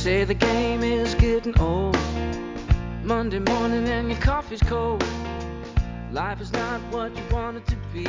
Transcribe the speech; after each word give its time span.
say 0.00 0.24
the 0.24 0.32
game 0.32 0.82
is 0.82 1.14
getting 1.16 1.58
old. 1.60 1.94
Monday 3.04 3.38
morning 3.38 3.86
and 3.86 4.10
your 4.10 4.18
coffee's 4.20 4.62
cold. 4.62 5.04
Life 6.10 6.40
is 6.40 6.50
not 6.54 6.80
what 6.90 7.14
you 7.14 7.22
want 7.30 7.58
it 7.58 7.66
to 7.66 7.76
be. 7.92 8.06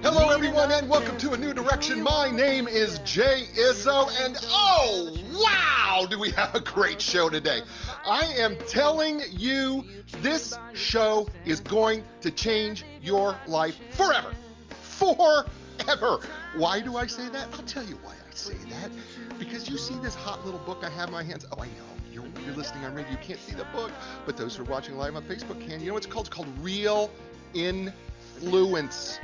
Hello, 0.00 0.30
everyone, 0.30 0.72
and 0.72 0.88
welcome 0.88 1.18
to 1.18 1.32
A 1.32 1.36
New 1.36 1.52
Direction. 1.52 2.02
My 2.02 2.30
name 2.30 2.66
is 2.66 3.00
Jay 3.00 3.48
Izzo, 3.54 4.08
and 4.24 4.38
oh, 4.44 5.14
wow, 5.34 6.06
do 6.08 6.18
we 6.18 6.30
have 6.30 6.54
a 6.54 6.60
great 6.60 7.02
show 7.02 7.28
today! 7.28 7.60
I 8.06 8.24
am 8.38 8.56
telling 8.66 9.20
you, 9.30 9.84
this 10.22 10.56
show 10.72 11.28
is 11.44 11.60
going 11.60 12.02
to 12.22 12.30
change 12.30 12.86
your 13.02 13.36
life 13.46 13.76
forever. 13.90 14.32
Forever. 14.70 16.20
Why 16.56 16.80
do 16.80 16.96
I 16.96 17.06
say 17.06 17.28
that? 17.28 17.48
I'll 17.52 17.62
tell 17.64 17.84
you 17.84 17.96
why 17.96 18.12
I 18.12 18.34
say 18.34 18.54
that. 18.70 18.90
Because 19.38 19.68
you 19.68 19.76
see 19.78 19.94
this 19.98 20.14
hot 20.14 20.44
little 20.44 20.60
book 20.60 20.78
I 20.82 20.90
have 20.90 21.08
in 21.08 21.12
my 21.12 21.22
hands. 21.22 21.46
Oh, 21.52 21.60
I 21.60 21.66
know. 21.66 21.72
You're, 22.12 22.24
you're 22.44 22.54
listening 22.54 22.84
on 22.84 22.94
radio. 22.94 23.12
You 23.12 23.18
can't 23.18 23.40
see 23.40 23.54
the 23.54 23.66
book, 23.66 23.92
but 24.24 24.36
those 24.36 24.56
who 24.56 24.62
are 24.62 24.66
watching 24.66 24.96
live 24.96 25.16
on 25.16 25.22
Facebook 25.24 25.60
can. 25.66 25.80
You 25.80 25.88
know 25.88 25.94
what 25.94 26.04
it's 26.04 26.12
called? 26.12 26.26
It's 26.26 26.34
called 26.34 26.48
Real 26.60 27.10
Influence. 27.54 29.18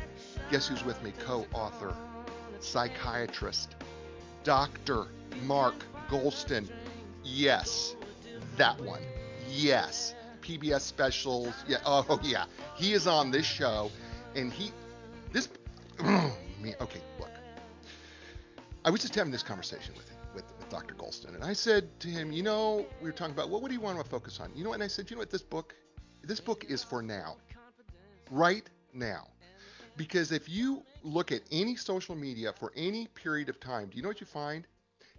Guess 0.51 0.69
who's 0.69 0.85
with 0.85 1.03
me? 1.03 1.13
Co 1.25 1.47
author, 1.55 1.95
psychiatrist, 2.61 3.77
Dr. 4.45 5.07
Mark 5.45 5.75
Goulston. 6.11 6.69
Yes, 7.25 7.97
that 8.57 8.79
one. 8.81 9.01
Yes. 9.49 10.15
PBS 10.43 10.81
specials. 10.81 11.55
Yeah. 11.67 11.79
Oh, 11.87 12.21
yeah. 12.23 12.45
He 12.75 12.93
is 12.93 13.07
on 13.07 13.31
this 13.31 13.47
show, 13.47 13.91
and 14.35 14.53
he, 14.53 14.71
this. 15.33 15.49
Okay, 16.81 17.01
look. 17.19 17.32
I 18.85 18.91
was 18.91 19.01
just 19.01 19.15
having 19.15 19.31
this 19.31 19.43
conversation 19.43 19.95
with 19.97 20.11
with, 20.35 20.45
with 20.59 20.69
Dr. 20.71 20.95
Goulston, 20.95 21.35
and 21.35 21.45
I 21.45 21.53
said 21.53 22.01
to 22.01 22.09
him, 22.09 22.33
you 22.33 22.43
know, 22.43 22.87
we 23.01 23.09
were 23.09 23.13
talking 23.13 23.35
about 23.35 23.51
what 23.51 23.61
would 23.61 23.71
he 23.71 23.77
want 23.77 24.03
to 24.03 24.05
focus 24.05 24.41
on? 24.41 24.51
You 24.55 24.65
know, 24.65 24.73
and 24.73 24.83
I 24.83 24.87
said, 24.87 25.11
you 25.11 25.17
know 25.17 25.21
what, 25.21 25.31
this 25.31 25.43
book, 25.43 25.75
this 26.23 26.41
book 26.41 26.65
is 26.69 26.83
for 26.83 27.03
now, 27.03 27.37
right 28.31 28.69
now. 28.95 29.29
Because 29.97 30.33
if 30.33 30.49
you 30.49 30.83
look 31.03 31.33
at 31.33 31.43
any 31.53 31.77
social 31.77 32.17
media 32.17 32.53
for 32.59 32.73
any 32.75 33.09
period 33.09 33.51
of 33.51 33.61
time, 33.61 33.91
do 33.91 33.97
you 33.97 34.03
know 34.03 34.09
what 34.09 34.21
you 34.21 34.27
find? 34.27 34.67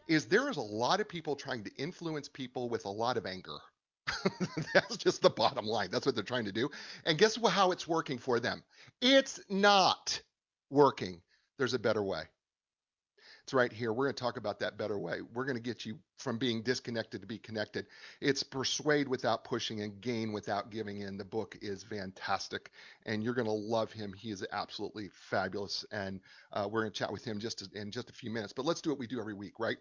Is 0.08 0.25
there 0.25 0.50
is 0.50 0.58
a 0.58 0.61
lot 0.61 1.00
of 1.00 1.08
people 1.08 1.36
trying 1.36 1.64
to 1.64 1.72
influence 1.77 2.27
people 2.27 2.70
with 2.70 2.86
a 2.86 2.89
lot 2.89 3.17
of 3.17 3.25
anger. 3.25 3.58
That's 4.73 4.98
just 4.98 5.22
the 5.22 5.30
bottom 5.30 5.66
line. 5.66 5.89
That's 5.92 6.05
what 6.05 6.16
they're 6.16 6.23
trying 6.23 6.45
to 6.45 6.52
do. 6.52 6.70
And 7.05 7.17
guess 7.17 7.38
how 7.38 7.72
it's 7.72 7.88
working 7.88 8.17
for 8.17 8.39
them? 8.39 8.64
It's 9.02 9.39
not 9.48 10.20
working. 10.72 11.22
There's 11.58 11.75
a 11.75 11.80
better 11.80 12.03
way. 12.03 12.23
Right 13.54 13.72
here. 13.72 13.94
We're 13.94 14.06
going 14.06 14.16
to 14.16 14.23
talk 14.23 14.38
about 14.38 14.59
that 14.59 14.78
better 14.78 14.98
way. 14.98 15.20
We're 15.34 15.46
going 15.46 15.58
to 15.58 15.62
get 15.62 15.86
you 15.86 16.00
from 16.18 16.40
being 16.40 16.64
disconnected 16.64 17.22
to 17.22 17.28
be 17.28 17.38
connected. 17.38 17.86
It's 18.20 18.42
persuade 18.42 19.08
without 19.08 19.44
pushing 19.44 19.82
and 19.82 20.02
gain 20.02 20.34
without 20.34 20.72
giving 20.72 21.02
in. 21.02 21.18
The 21.18 21.26
book 21.26 21.56
is 21.62 21.84
fantastic, 21.84 22.72
and 23.06 23.23
you're 23.23 23.36
going 23.36 23.45
to 23.45 23.52
love 23.52 23.92
him. 23.92 24.12
He 24.12 24.32
is 24.32 24.44
absolutely 24.52 25.10
fabulous, 25.14 25.86
and 25.92 26.20
uh, 26.52 26.68
we're 26.70 26.82
going 26.82 26.92
to 26.92 26.98
chat 26.98 27.12
with 27.12 27.23
him 27.23 27.40
just 27.40 27.70
in 27.76 27.92
just 27.92 28.10
a 28.10 28.14
few 28.14 28.32
minutes. 28.32 28.54
But 28.54 28.66
let's 28.66 28.82
do 28.82 28.90
what 28.90 29.00
we 29.00 29.08
do 29.08 29.20
every 29.20 29.36
week, 29.36 29.60
right? 29.60 29.78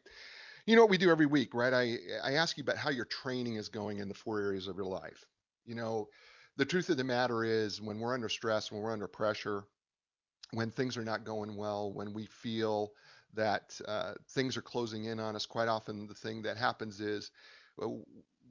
You 0.66 0.76
know 0.76 0.82
what 0.82 0.90
we 0.90 0.98
do 0.98 1.10
every 1.10 1.26
week, 1.26 1.54
right? 1.54 1.72
I 1.72 1.96
I 2.22 2.34
ask 2.34 2.58
you 2.58 2.62
about 2.62 2.76
how 2.76 2.90
your 2.90 3.06
training 3.06 3.56
is 3.56 3.68
going 3.68 3.98
in 3.98 4.08
the 4.08 4.14
four 4.14 4.38
areas 4.38 4.68
of 4.68 4.76
your 4.76 4.86
life. 4.86 5.24
You 5.64 5.76
know, 5.76 6.08
the 6.56 6.66
truth 6.66 6.90
of 6.90 6.98
the 6.98 7.04
matter 7.04 7.42
is, 7.44 7.80
when 7.80 7.98
we're 7.98 8.14
under 8.14 8.28
stress, 8.28 8.70
when 8.70 8.82
we're 8.82 8.92
under 8.92 9.08
pressure, 9.08 9.64
when 10.52 10.70
things 10.70 10.96
are 10.96 11.04
not 11.04 11.24
going 11.24 11.56
well, 11.56 11.92
when 11.92 12.12
we 12.12 12.26
feel 12.26 12.92
that 13.34 13.80
uh, 13.88 14.12
things 14.30 14.56
are 14.56 14.62
closing 14.62 15.04
in 15.04 15.20
on 15.20 15.36
us, 15.36 15.46
quite 15.46 15.68
often 15.68 16.06
the 16.06 16.14
thing 16.14 16.42
that 16.42 16.56
happens 16.56 17.00
is 17.00 17.30
uh, 17.82 17.88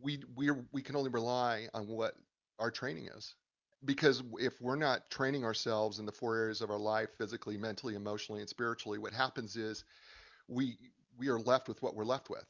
we 0.01 0.19
we 0.35 0.49
we 0.71 0.81
can 0.81 0.95
only 0.95 1.09
rely 1.09 1.67
on 1.73 1.87
what 1.87 2.15
our 2.59 2.71
training 2.71 3.07
is. 3.15 3.35
Because 3.83 4.21
if 4.39 4.61
we're 4.61 4.75
not 4.75 5.09
training 5.09 5.43
ourselves 5.43 5.97
in 5.97 6.05
the 6.05 6.11
four 6.11 6.35
areas 6.37 6.61
of 6.61 6.69
our 6.69 6.77
life, 6.77 7.09
physically, 7.17 7.57
mentally, 7.57 7.95
emotionally, 7.95 8.41
and 8.41 8.49
spiritually, 8.49 8.99
what 8.99 9.13
happens 9.13 9.55
is 9.55 9.83
we 10.47 10.77
we 11.17 11.29
are 11.29 11.39
left 11.39 11.67
with 11.67 11.81
what 11.81 11.95
we're 11.95 12.05
left 12.05 12.29
with. 12.29 12.45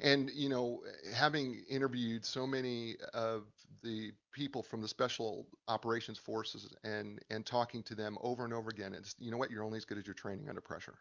And 0.00 0.30
you 0.30 0.48
know, 0.48 0.82
having 1.14 1.62
interviewed 1.68 2.24
so 2.24 2.46
many 2.46 2.96
of 3.12 3.44
the 3.82 4.12
people 4.32 4.62
from 4.62 4.80
the 4.80 4.88
special 4.88 5.46
operations 5.68 6.18
forces 6.18 6.74
and 6.82 7.20
and 7.30 7.46
talking 7.46 7.82
to 7.84 7.94
them 7.94 8.18
over 8.20 8.44
and 8.44 8.52
over 8.52 8.70
again, 8.70 8.92
it's 8.94 9.14
you 9.18 9.30
know 9.30 9.36
what, 9.36 9.50
you're 9.50 9.62
only 9.62 9.76
as 9.76 9.84
good 9.84 9.98
as 9.98 10.06
your 10.06 10.14
training 10.14 10.48
under 10.48 10.60
pressure. 10.60 10.94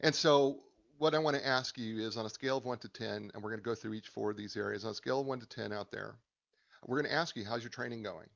And 0.00 0.14
so 0.14 0.60
what 0.98 1.14
I 1.14 1.18
want 1.18 1.36
to 1.36 1.46
ask 1.46 1.78
you 1.78 2.00
is 2.06 2.16
on 2.16 2.26
a 2.26 2.30
scale 2.30 2.58
of 2.58 2.64
one 2.64 2.78
to 2.78 2.88
ten, 2.88 3.30
and 3.32 3.42
we're 3.42 3.50
going 3.50 3.60
to 3.60 3.64
go 3.64 3.74
through 3.74 3.94
each 3.94 4.08
four 4.08 4.30
of 4.30 4.36
these 4.36 4.56
areas. 4.56 4.84
On 4.84 4.90
a 4.90 4.94
scale 4.94 5.20
of 5.20 5.26
one 5.26 5.40
to 5.40 5.46
ten 5.46 5.72
out 5.72 5.90
there, 5.90 6.16
we're 6.86 7.00
going 7.00 7.10
to 7.10 7.16
ask 7.16 7.36
you, 7.36 7.44
how's 7.44 7.62
your 7.62 7.70
training 7.70 8.02
going? 8.02 8.28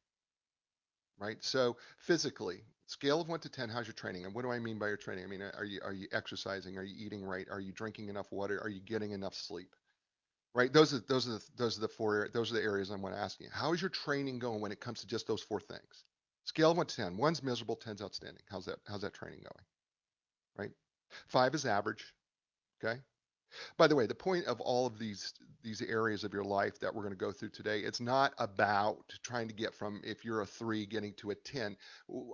Right? 1.19 1.37
So 1.43 1.77
physically, 1.99 2.63
scale 2.86 3.20
of 3.20 3.28
one 3.28 3.41
to 3.41 3.48
ten, 3.48 3.69
how's 3.69 3.86
your 3.86 3.94
training? 3.94 4.24
And 4.24 4.34
what 4.34 4.42
do 4.42 4.50
I 4.50 4.58
mean 4.58 4.78
by 4.78 4.88
your 4.88 4.97
training? 4.97 5.24
I 5.24 5.26
mean, 5.26 5.42
uh, 5.42 5.50
are 5.56 5.64
you 5.64 5.80
are 5.84 5.92
you 5.92 6.08
exercising? 6.12 6.76
Are 6.78 6.82
you 6.82 6.94
eating 6.98 7.24
right? 7.24 7.47
Are 7.50 7.60
you 7.60 7.72
drinking 7.72 8.08
enough 8.08 8.30
water? 8.30 8.60
Are 8.62 8.69
you 8.69 8.80
getting 8.80 9.12
enough 9.12 9.34
sleep? 9.34 9.74
Right? 10.54 10.72
Those 10.72 10.94
are 10.94 11.00
those 11.08 11.28
are 11.28 11.32
the 11.32 11.42
those 11.56 11.78
are 11.78 11.82
the 11.82 11.88
four 11.88 12.28
those 12.32 12.50
are 12.50 12.54
the 12.54 12.62
areas 12.62 12.91
I'm 12.91 13.00
going 13.00 13.12
to 13.12 13.19
ask 13.19 13.41
you. 13.41 13.48
How 13.52 13.72
is 13.72 13.80
your 13.80 13.91
training 13.91 14.38
going 14.38 14.60
when 14.60 14.72
it 14.72 14.80
comes 14.80 15.00
to 15.00 15.06
just 15.06 15.26
those 15.26 15.42
four 15.42 15.60
things? 15.60 16.04
Scale 16.44 16.70
of 16.70 16.76
one 16.76 16.86
to 16.86 16.97
ten. 16.97 17.16
One's 17.16 17.42
miserable, 17.42 17.76
ten's 17.76 18.00
outstanding. 18.00 18.42
How's 18.48 18.66
that 18.66 18.78
how's 18.86 19.03
that 19.03 19.14
training 19.14 19.41
going? 19.41 19.64
Right? 20.56 20.70
Five 21.28 21.54
is 21.54 21.66
average. 21.66 22.14
Okay. 22.82 23.00
By 23.77 23.87
the 23.87 23.97
way, 23.97 24.07
the 24.07 24.15
point 24.15 24.47
of 24.47 24.61
all 24.61 24.87
of 24.87 24.99
these 24.99 25.34
these 25.62 25.83
areas 25.83 26.23
of 26.23 26.33
your 26.33 26.45
life 26.45 26.79
that 26.79 26.95
we're 26.95 27.03
going 27.03 27.12
to 27.12 27.19
go 27.19 27.33
through 27.33 27.51
today, 27.51 27.81
it's 27.81 28.01
not 28.01 28.33
about 28.39 29.12
trying 29.23 29.49
to 29.49 29.55
get 29.55 29.75
from 29.75 30.01
if 30.05 30.25
you're 30.25 30.43
a 30.43 30.47
3 30.47 30.87
getting 30.87 31.12
to 31.15 31.31
a 31.31 31.34
10. 31.34 31.77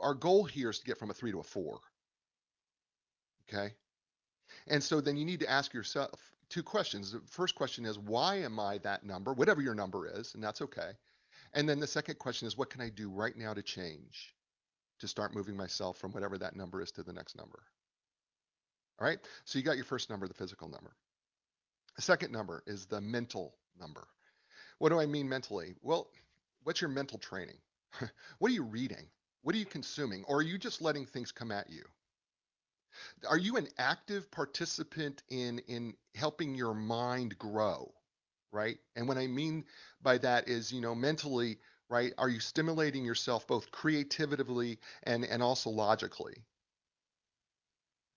Our 0.02 0.14
goal 0.14 0.44
here 0.44 0.68
is 0.68 0.78
to 0.80 0.84
get 0.84 0.98
from 0.98 1.10
a 1.10 1.14
3 1.14 1.32
to 1.32 1.40
a 1.40 1.42
4. 1.42 1.80
Okay? 3.48 3.72
And 4.68 4.82
so 4.82 5.00
then 5.00 5.16
you 5.16 5.24
need 5.24 5.40
to 5.40 5.50
ask 5.50 5.72
yourself 5.72 6.20
two 6.50 6.62
questions. 6.62 7.12
The 7.12 7.20
first 7.26 7.54
question 7.54 7.86
is 7.86 7.98
why 7.98 8.36
am 8.36 8.60
I 8.60 8.78
that 8.78 9.04
number? 9.04 9.32
Whatever 9.32 9.62
your 9.62 9.74
number 9.74 10.06
is, 10.06 10.34
and 10.34 10.44
that's 10.44 10.60
okay. 10.60 10.90
And 11.54 11.68
then 11.68 11.80
the 11.80 11.86
second 11.86 12.18
question 12.18 12.46
is 12.46 12.56
what 12.56 12.70
can 12.70 12.82
I 12.82 12.90
do 12.90 13.10
right 13.10 13.36
now 13.36 13.54
to 13.54 13.62
change 13.62 14.34
to 15.00 15.08
start 15.08 15.34
moving 15.34 15.56
myself 15.56 15.96
from 15.96 16.12
whatever 16.12 16.38
that 16.38 16.54
number 16.54 16.82
is 16.82 16.92
to 16.92 17.02
the 17.02 17.12
next 17.12 17.36
number? 17.36 17.62
All 19.00 19.06
right? 19.06 19.18
So 19.44 19.58
you 19.58 19.64
got 19.64 19.76
your 19.76 19.84
first 19.84 20.10
number, 20.10 20.28
the 20.28 20.34
physical 20.34 20.68
number. 20.68 20.94
The 21.96 22.02
second 22.02 22.32
number 22.32 22.62
is 22.66 22.86
the 22.86 23.00
mental 23.00 23.54
number. 23.78 24.06
What 24.78 24.90
do 24.90 25.00
I 25.00 25.06
mean 25.06 25.28
mentally? 25.28 25.74
Well, 25.82 26.08
what's 26.64 26.80
your 26.80 26.90
mental 26.90 27.18
training? 27.18 27.58
what 28.38 28.50
are 28.50 28.54
you 28.54 28.64
reading? 28.64 29.08
What 29.42 29.54
are 29.54 29.58
you 29.58 29.66
consuming? 29.66 30.24
Or 30.24 30.38
are 30.38 30.42
you 30.42 30.58
just 30.58 30.80
letting 30.80 31.06
things 31.06 31.32
come 31.32 31.52
at 31.52 31.70
you? 31.70 31.84
Are 33.28 33.38
you 33.38 33.56
an 33.56 33.68
active 33.78 34.30
participant 34.30 35.22
in 35.28 35.60
in 35.60 35.94
helping 36.14 36.54
your 36.54 36.74
mind 36.74 37.38
grow, 37.38 37.94
right? 38.50 38.78
And 38.96 39.08
what 39.08 39.16
I 39.18 39.26
mean 39.26 39.64
by 40.02 40.18
that 40.18 40.48
is, 40.48 40.72
you 40.72 40.80
know, 40.80 40.94
mentally, 40.94 41.58
right? 41.88 42.12
Are 42.18 42.28
you 42.28 42.40
stimulating 42.40 43.04
yourself 43.04 43.46
both 43.46 43.70
creatively 43.70 44.78
and 45.04 45.24
and 45.24 45.42
also 45.42 45.70
logically? 45.70 46.44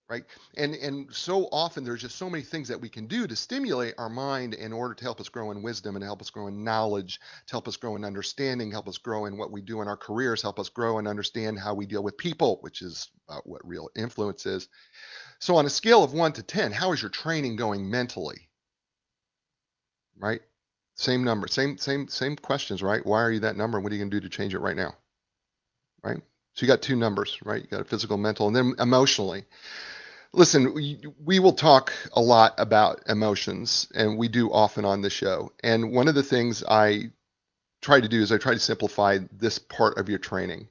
Right? 0.09 0.23
And 0.55 0.75
and 0.75 1.13
so 1.13 1.45
often 1.51 1.83
there's 1.83 2.01
just 2.01 2.17
so 2.17 2.29
many 2.29 2.43
things 2.43 2.67
that 2.67 2.79
we 2.79 2.89
can 2.89 3.07
do 3.07 3.25
to 3.25 3.35
stimulate 3.35 3.95
our 3.97 4.09
mind 4.09 4.53
in 4.53 4.71
order 4.71 4.93
to 4.93 5.03
help 5.03 5.19
us 5.19 5.29
grow 5.29 5.51
in 5.51 5.63
wisdom 5.63 5.95
and 5.95 6.03
help 6.03 6.21
us 6.21 6.29
grow 6.29 6.47
in 6.47 6.63
knowledge 6.63 7.19
to 7.47 7.51
help 7.51 7.67
us 7.67 7.77
grow 7.77 7.95
in 7.95 8.05
understanding 8.05 8.71
help 8.71 8.87
us 8.87 8.97
grow 8.97 9.25
in 9.25 9.37
what 9.37 9.51
we 9.51 9.61
do 9.61 9.81
in 9.81 9.87
our 9.87 9.97
careers 9.97 10.41
help 10.41 10.59
us 10.59 10.69
grow 10.69 10.99
and 10.99 11.07
understand 11.07 11.57
how 11.57 11.73
we 11.73 11.85
deal 11.85 12.03
with 12.03 12.17
people 12.17 12.59
which 12.61 12.81
is 12.81 13.09
what 13.45 13.65
real 13.65 13.89
influence 13.95 14.45
is. 14.45 14.67
So 15.39 15.55
on 15.55 15.65
a 15.65 15.69
scale 15.69 16.03
of 16.03 16.13
1 16.13 16.33
to 16.33 16.43
10 16.43 16.71
how 16.71 16.91
is 16.91 17.01
your 17.01 17.09
training 17.09 17.55
going 17.55 17.89
mentally? 17.89 18.47
Right? 20.17 20.41
Same 20.97 21.23
number 21.23 21.47
same 21.47 21.77
same 21.79 22.07
same 22.09 22.35
questions 22.35 22.83
right? 22.83 23.03
Why 23.03 23.21
are 23.21 23.31
you 23.31 23.39
that 23.39 23.57
number 23.57 23.79
what 23.79 23.91
are 23.91 23.95
you 23.95 24.01
going 24.01 24.11
to 24.11 24.19
do 24.19 24.29
to 24.29 24.35
change 24.35 24.53
it 24.53 24.59
right 24.59 24.77
now? 24.77 24.93
Right? 26.03 26.21
So 26.53 26.65
you 26.65 26.67
got 26.67 26.83
two 26.83 26.95
numbers 26.95 27.39
right? 27.43 27.63
You 27.63 27.67
got 27.67 27.81
a 27.81 27.85
physical 27.85 28.17
mental 28.17 28.45
and 28.45 28.55
then 28.55 28.75
emotionally 28.79 29.45
Listen, 30.35 30.73
we, 30.73 31.01
we 31.23 31.39
will 31.39 31.53
talk 31.53 31.93
a 32.11 32.19
lot 32.19 32.55
about 32.57 33.01
emotions, 33.07 33.87
and 33.95 34.17
we 34.17 34.27
do 34.27 34.51
often 34.51 34.83
on 34.83 35.01
the 35.01 35.09
show. 35.09 35.53
And 35.63 35.93
one 35.93 36.09
of 36.09 36.15
the 36.15 36.23
things 36.23 36.61
I 36.67 37.11
try 37.81 38.01
to 38.01 38.07
do 38.09 38.21
is 38.21 38.33
I 38.33 38.37
try 38.37 38.53
to 38.53 38.59
simplify 38.59 39.19
this 39.31 39.59
part 39.59 39.97
of 39.97 40.09
your 40.09 40.19
training. 40.19 40.67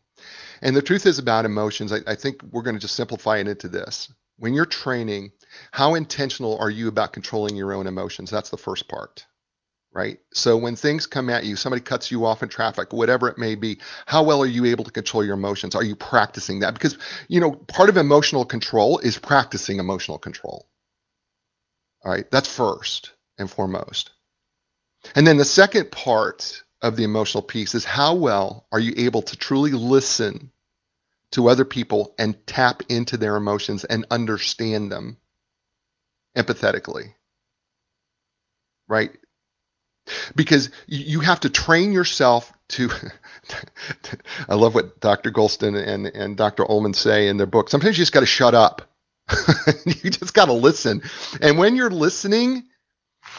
And 0.61 0.77
the 0.77 0.83
truth 0.83 1.07
is 1.07 1.19
about 1.19 1.47
emotions, 1.47 1.93
I, 1.93 2.01
I 2.07 2.15
think 2.15 2.43
we're 2.53 2.63
going 2.63 2.77
to 2.77 2.81
just 2.81 2.95
simplify 2.95 3.39
it 3.39 3.49
into 3.49 3.69
this. 3.69 4.13
When 4.37 4.53
you're 4.53 4.67
training, 4.67 5.33
how 5.73 5.95
intentional 5.95 6.59
are 6.59 6.71
you 6.71 6.89
about 6.89 7.15
controlling 7.15 7.57
your 7.57 7.73
own 7.73 7.87
emotions? 7.87 8.31
That's 8.31 8.51
the 8.51 8.59
first 8.59 8.87
part 8.87 9.25
right? 9.95 10.19
So 10.33 10.57
when 10.57 10.75
things 10.75 11.07
come 11.07 11.31
at 11.31 11.45
you, 11.45 11.55
somebody 11.55 11.81
cuts 11.81 12.11
you 12.11 12.27
off 12.27 12.43
in 12.43 12.49
traffic, 12.49 12.93
whatever 12.93 13.29
it 13.29 13.39
may 13.39 13.55
be, 13.55 13.79
how 14.07 14.25
well 14.25 14.43
are 14.43 14.47
you 14.47 14.65
able 14.67 14.85
to 14.85 14.91
control 14.91 15.25
your 15.25 15.35
emotions? 15.35 15.77
Are 15.77 15.85
you 15.85 15.95
practicing 15.95 16.61
that? 16.61 16.75
Because, 16.75 16.99
you 17.29 17.41
know, 17.41 17.53
part 17.53 17.89
of 17.89 17.97
emotional 17.97 18.45
control 18.45 18.99
is 18.99 19.17
practicing 19.19 19.79
emotional 19.79 20.19
control. 20.19 20.67
All 22.05 22.11
right, 22.11 22.29
that's 22.31 22.53
first 22.55 23.13
and 23.39 23.49
foremost. 23.49 24.11
And 25.15 25.27
then 25.27 25.37
the 25.37 25.45
second 25.45 25.93
part 25.93 26.65
of 26.83 26.97
the 26.97 27.05
emotional 27.05 27.43
piece 27.43 27.75
is 27.75 27.85
how 27.85 28.15
well 28.15 28.67
are 28.73 28.81
you 28.81 28.95
able 28.97 29.23
to 29.23 29.37
truly 29.37 29.71
listen 29.71 30.51
to 31.31 31.49
other 31.49 31.65
people 31.65 32.15
and 32.19 32.47
tap 32.47 32.83
into 32.89 33.17
their 33.17 33.37
emotions 33.37 33.85
and 33.85 34.07
understand 34.11 34.91
them 34.91 35.19
empathetically? 36.37 37.15
Right? 38.89 39.13
Because 40.37 40.71
you 40.87 41.21
have 41.21 41.41
to 41.41 41.51
train 41.51 41.93
yourself 41.93 42.53
to. 42.71 42.91
I 44.49 44.55
love 44.55 44.75
what 44.75 45.01
Dr. 45.01 45.31
Goulston 45.31 45.77
and, 45.77 46.07
and 46.07 46.37
Dr. 46.37 46.65
Ullmen 46.65 46.95
say 46.95 47.29
in 47.29 47.37
their 47.37 47.47
book. 47.47 47.69
Sometimes 47.69 47.97
you 47.99 48.03
just 48.03 48.13
got 48.13 48.21
to 48.21 48.27
shut 48.27 48.55
up. 48.55 48.83
you 49.87 50.11
just 50.11 50.35
got 50.35 50.47
to 50.47 50.53
listen. 50.53 51.03
And 51.41 51.59
when 51.59 51.77
you're 51.77 51.91
listening, 51.91 52.65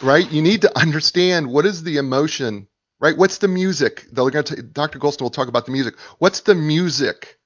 right, 0.02 0.30
you 0.30 0.42
need 0.42 0.62
to 0.62 0.78
understand 0.78 1.50
what 1.50 1.66
is 1.66 1.82
the 1.82 1.98
emotion, 1.98 2.66
right? 3.00 3.16
What's 3.16 3.38
the 3.38 3.48
music? 3.48 4.06
They're 4.12 4.30
going 4.30 4.44
to 4.44 4.62
Dr. 4.62 4.98
Goulston 4.98 5.22
will 5.22 5.30
talk 5.30 5.48
about 5.48 5.66
the 5.66 5.72
music. 5.72 5.98
What's 6.18 6.40
the 6.40 6.54
music, 6.54 7.38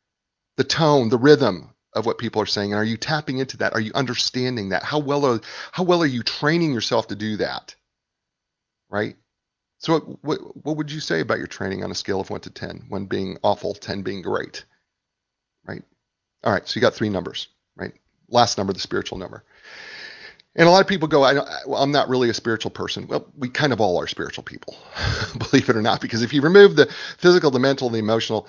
the 0.57 0.65
tone, 0.65 1.09
the 1.09 1.19
rhythm 1.19 1.75
of 1.95 2.07
what 2.07 2.19
people 2.19 2.41
are 2.41 2.47
saying? 2.47 2.73
And 2.73 2.81
are 2.81 2.85
you 2.85 2.97
tapping 2.97 3.39
into 3.39 3.59
that? 3.59 3.75
Are 3.75 3.81
you 3.81 3.93
understanding 3.95 4.71
that? 4.71 4.83
How 4.83 4.99
well 4.99 5.27
are 5.27 5.41
how 5.73 5.83
well 5.83 6.03
are 6.03 6.07
you 6.07 6.23
training 6.23 6.73
yourself 6.73 7.09
to 7.09 7.17
do 7.17 7.37
that? 7.39 7.75
Right? 8.91 9.17
So 9.79 9.95
what, 9.95 10.25
what, 10.25 10.65
what 10.65 10.77
would 10.77 10.93
you 10.93 11.01
say 11.01 11.21
about 11.21 11.39
your 11.39 11.47
training 11.47 11.83
on 11.85 11.91
a 11.91 11.95
scale 11.95 12.21
of 12.21 12.29
1 12.29 12.43
to 12.43 12.51
10? 12.51 12.87
1 12.89 13.07
being 13.07 13.39
awful, 13.43 13.73
10 13.73 14.03
being 14.03 14.21
great. 14.21 14.65
Right? 15.67 15.83
All 16.45 16.53
right, 16.53 16.67
so 16.67 16.77
you 16.77 16.83
got 16.83 16.95
three 16.95 17.09
numbers, 17.09 17.49
right? 17.77 17.93
Last 18.29 18.59
number, 18.59 18.73
the 18.73 18.81
spiritual 18.81 19.19
number. 19.19 19.45
And 20.57 20.67
a 20.67 20.71
lot 20.71 20.81
of 20.81 20.89
people 20.89 21.07
go, 21.07 21.23
I 21.23 21.41
I'm 21.75 21.93
not 21.93 22.09
really 22.09 22.29
a 22.29 22.35
spiritual 22.35 22.73
person. 22.73 23.07
Well, 23.07 23.27
we 23.39 23.49
kind 23.49 23.73
of 23.73 23.81
all 23.81 24.01
are 24.01 24.09
spiritual 24.09 24.43
people, 24.43 24.77
believe 25.39 25.69
it 25.69 25.77
or 25.77 25.83
not, 25.83 26.01
because 26.01 26.23
if 26.23 26.33
you 26.33 26.43
remove 26.43 26.77
the 26.77 26.87
physical, 27.19 27.51
the 27.51 27.61
mental, 27.61 27.89
the 27.89 27.99
emotional, 27.99 28.49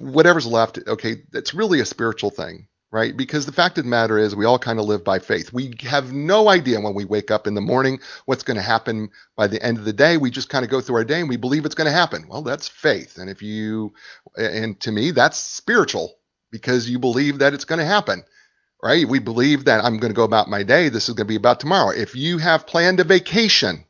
whatever's 0.00 0.46
left, 0.46 0.78
okay, 0.86 1.22
it's 1.32 1.52
really 1.52 1.80
a 1.80 1.84
spiritual 1.84 2.30
thing, 2.30 2.66
right? 2.96 3.14
Because 3.14 3.44
the 3.44 3.52
fact 3.52 3.76
of 3.76 3.84
the 3.84 3.90
matter 3.90 4.16
is, 4.16 4.34
we 4.34 4.46
all 4.46 4.58
kind 4.58 4.78
of 4.78 4.86
live 4.86 5.04
by 5.04 5.18
faith. 5.18 5.52
We 5.52 5.74
have 5.82 6.14
no 6.14 6.48
idea 6.48 6.80
when 6.80 6.94
we 6.94 7.04
wake 7.04 7.30
up 7.30 7.46
in 7.46 7.52
the 7.52 7.60
morning 7.60 8.00
what's 8.24 8.42
going 8.42 8.56
to 8.56 8.62
happen 8.62 9.10
by 9.36 9.48
the 9.48 9.62
end 9.62 9.76
of 9.76 9.84
the 9.84 9.92
day. 9.92 10.16
We 10.16 10.30
just 10.30 10.48
kind 10.48 10.64
of 10.64 10.70
go 10.70 10.80
through 10.80 10.96
our 10.96 11.04
day 11.04 11.20
and 11.20 11.28
we 11.28 11.36
believe 11.36 11.66
it's 11.66 11.74
going 11.74 11.90
to 11.90 11.92
happen. 11.92 12.26
Well, 12.26 12.40
that's 12.40 12.68
faith. 12.68 13.18
And 13.18 13.28
if 13.28 13.42
you, 13.42 13.92
and 14.34 14.80
to 14.80 14.90
me, 14.90 15.10
that's 15.10 15.36
spiritual 15.36 16.16
because 16.50 16.88
you 16.88 16.98
believe 16.98 17.40
that 17.40 17.52
it's 17.52 17.66
going 17.66 17.80
to 17.80 17.84
happen 17.84 18.24
right? 18.82 19.08
We 19.08 19.18
believe 19.18 19.64
that 19.64 19.82
I'm 19.82 19.98
going 19.98 20.12
to 20.12 20.16
go 20.16 20.22
about 20.22 20.50
my 20.50 20.62
day. 20.62 20.90
This 20.90 21.08
is 21.08 21.14
going 21.14 21.26
to 21.26 21.32
be 21.32 21.36
about 21.36 21.58
tomorrow. 21.58 21.90
If 21.90 22.14
you 22.14 22.38
have 22.38 22.66
planned 22.66 23.00
a 23.00 23.04
vacation, 23.04 23.84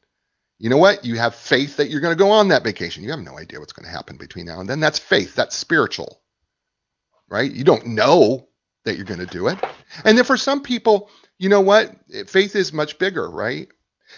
you 0.59 0.71
know 0.71 0.79
what? 0.79 1.05
You 1.05 1.17
have 1.17 1.35
faith 1.35 1.77
that 1.77 1.91
you're 1.91 2.01
going 2.01 2.17
to 2.17 2.25
go 2.25 2.31
on 2.31 2.49
that 2.49 2.65
vacation. 2.65 3.03
You 3.03 3.11
have 3.11 3.21
no 3.21 3.37
idea 3.37 3.59
what's 3.59 3.73
going 3.73 3.85
to 3.85 3.93
happen 3.93 4.17
between 4.17 4.47
now 4.47 4.61
and 4.61 4.69
then. 4.69 4.81
That's 4.81 4.99
faith. 4.99 5.35
That's 5.35 5.57
spiritual, 5.57 6.23
right? 7.29 7.51
You 7.51 7.65
don't 7.65 7.89
know 7.89 8.49
that 8.87 8.97
you're 8.97 9.05
going 9.05 9.21
to 9.21 9.27
do 9.27 9.49
it. 9.49 9.59
And 10.05 10.17
then 10.17 10.25
for 10.25 10.37
some 10.37 10.63
people, 10.63 11.11
you 11.39 11.51
know 11.51 11.61
what? 11.61 11.95
Faith 12.27 12.57
is 12.57 12.73
much 12.73 12.99
bigger, 12.99 13.29
right? 13.29 13.69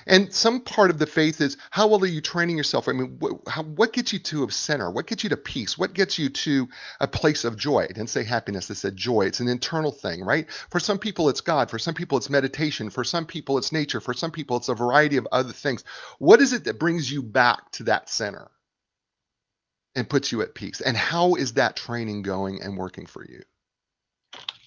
And 0.07 0.33
some 0.33 0.61
part 0.61 0.91
of 0.91 0.99
the 0.99 1.07
faith 1.07 1.41
is 1.41 1.57
how 1.71 1.89
well 1.89 2.05
are 2.05 2.07
you 2.07 2.21
training 2.21 2.59
yourself? 2.59 2.89
I 2.89 2.93
mean, 2.93 3.17
what, 3.19 3.41
how, 3.49 3.63
what 3.63 3.95
gets 3.95 4.13
you 4.13 4.19
to 4.19 4.45
a 4.45 4.53
center? 4.53 4.91
What 4.91 5.07
gets 5.07 5.25
you 5.25 5.31
to 5.31 5.37
peace? 5.37 5.79
What 5.79 5.95
gets 5.95 6.19
you 6.19 6.29
to 6.29 6.69
a 7.01 7.09
place 7.09 7.45
of 7.45 7.57
joy? 7.57 7.85
I 7.85 7.87
didn't 7.89 8.11
say 8.11 8.23
happiness, 8.23 8.71
I 8.71 8.75
said 8.75 8.97
joy. 8.97 9.23
It's 9.23 9.41
an 9.41 9.49
internal 9.49 9.91
thing, 9.91 10.23
right? 10.23 10.47
For 10.71 10.79
some 10.79 10.99
people, 10.99 11.31
it's 11.31 11.41
God. 11.41 11.71
For 11.71 11.79
some 11.79 11.95
people, 11.95 12.19
it's 12.19 12.31
meditation. 12.31 12.91
For 12.91 13.03
some 13.03 13.25
people, 13.25 13.57
it's 13.57 13.73
nature. 13.73 14.01
For 14.01 14.15
some 14.15 14.31
people, 14.31 14.59
it's 14.59 14.69
a 14.69 14.75
variety 14.75 15.17
of 15.17 15.27
other 15.33 15.53
things. 15.53 15.83
What 16.19 16.41
is 16.41 16.53
it 16.53 16.65
that 16.65 16.79
brings 16.79 17.11
you 17.11 17.23
back 17.23 17.73
to 17.73 17.85
that 17.85 18.11
center 18.11 18.51
and 19.97 20.09
puts 20.09 20.31
you 20.31 20.43
at 20.43 20.55
peace? 20.55 20.83
And 20.83 20.97
how 20.97 21.35
is 21.35 21.55
that 21.55 21.77
training 21.77 22.23
going 22.23 22.63
and 22.63 22.77
working 22.77 23.07
for 23.07 23.25
you? 23.27 23.43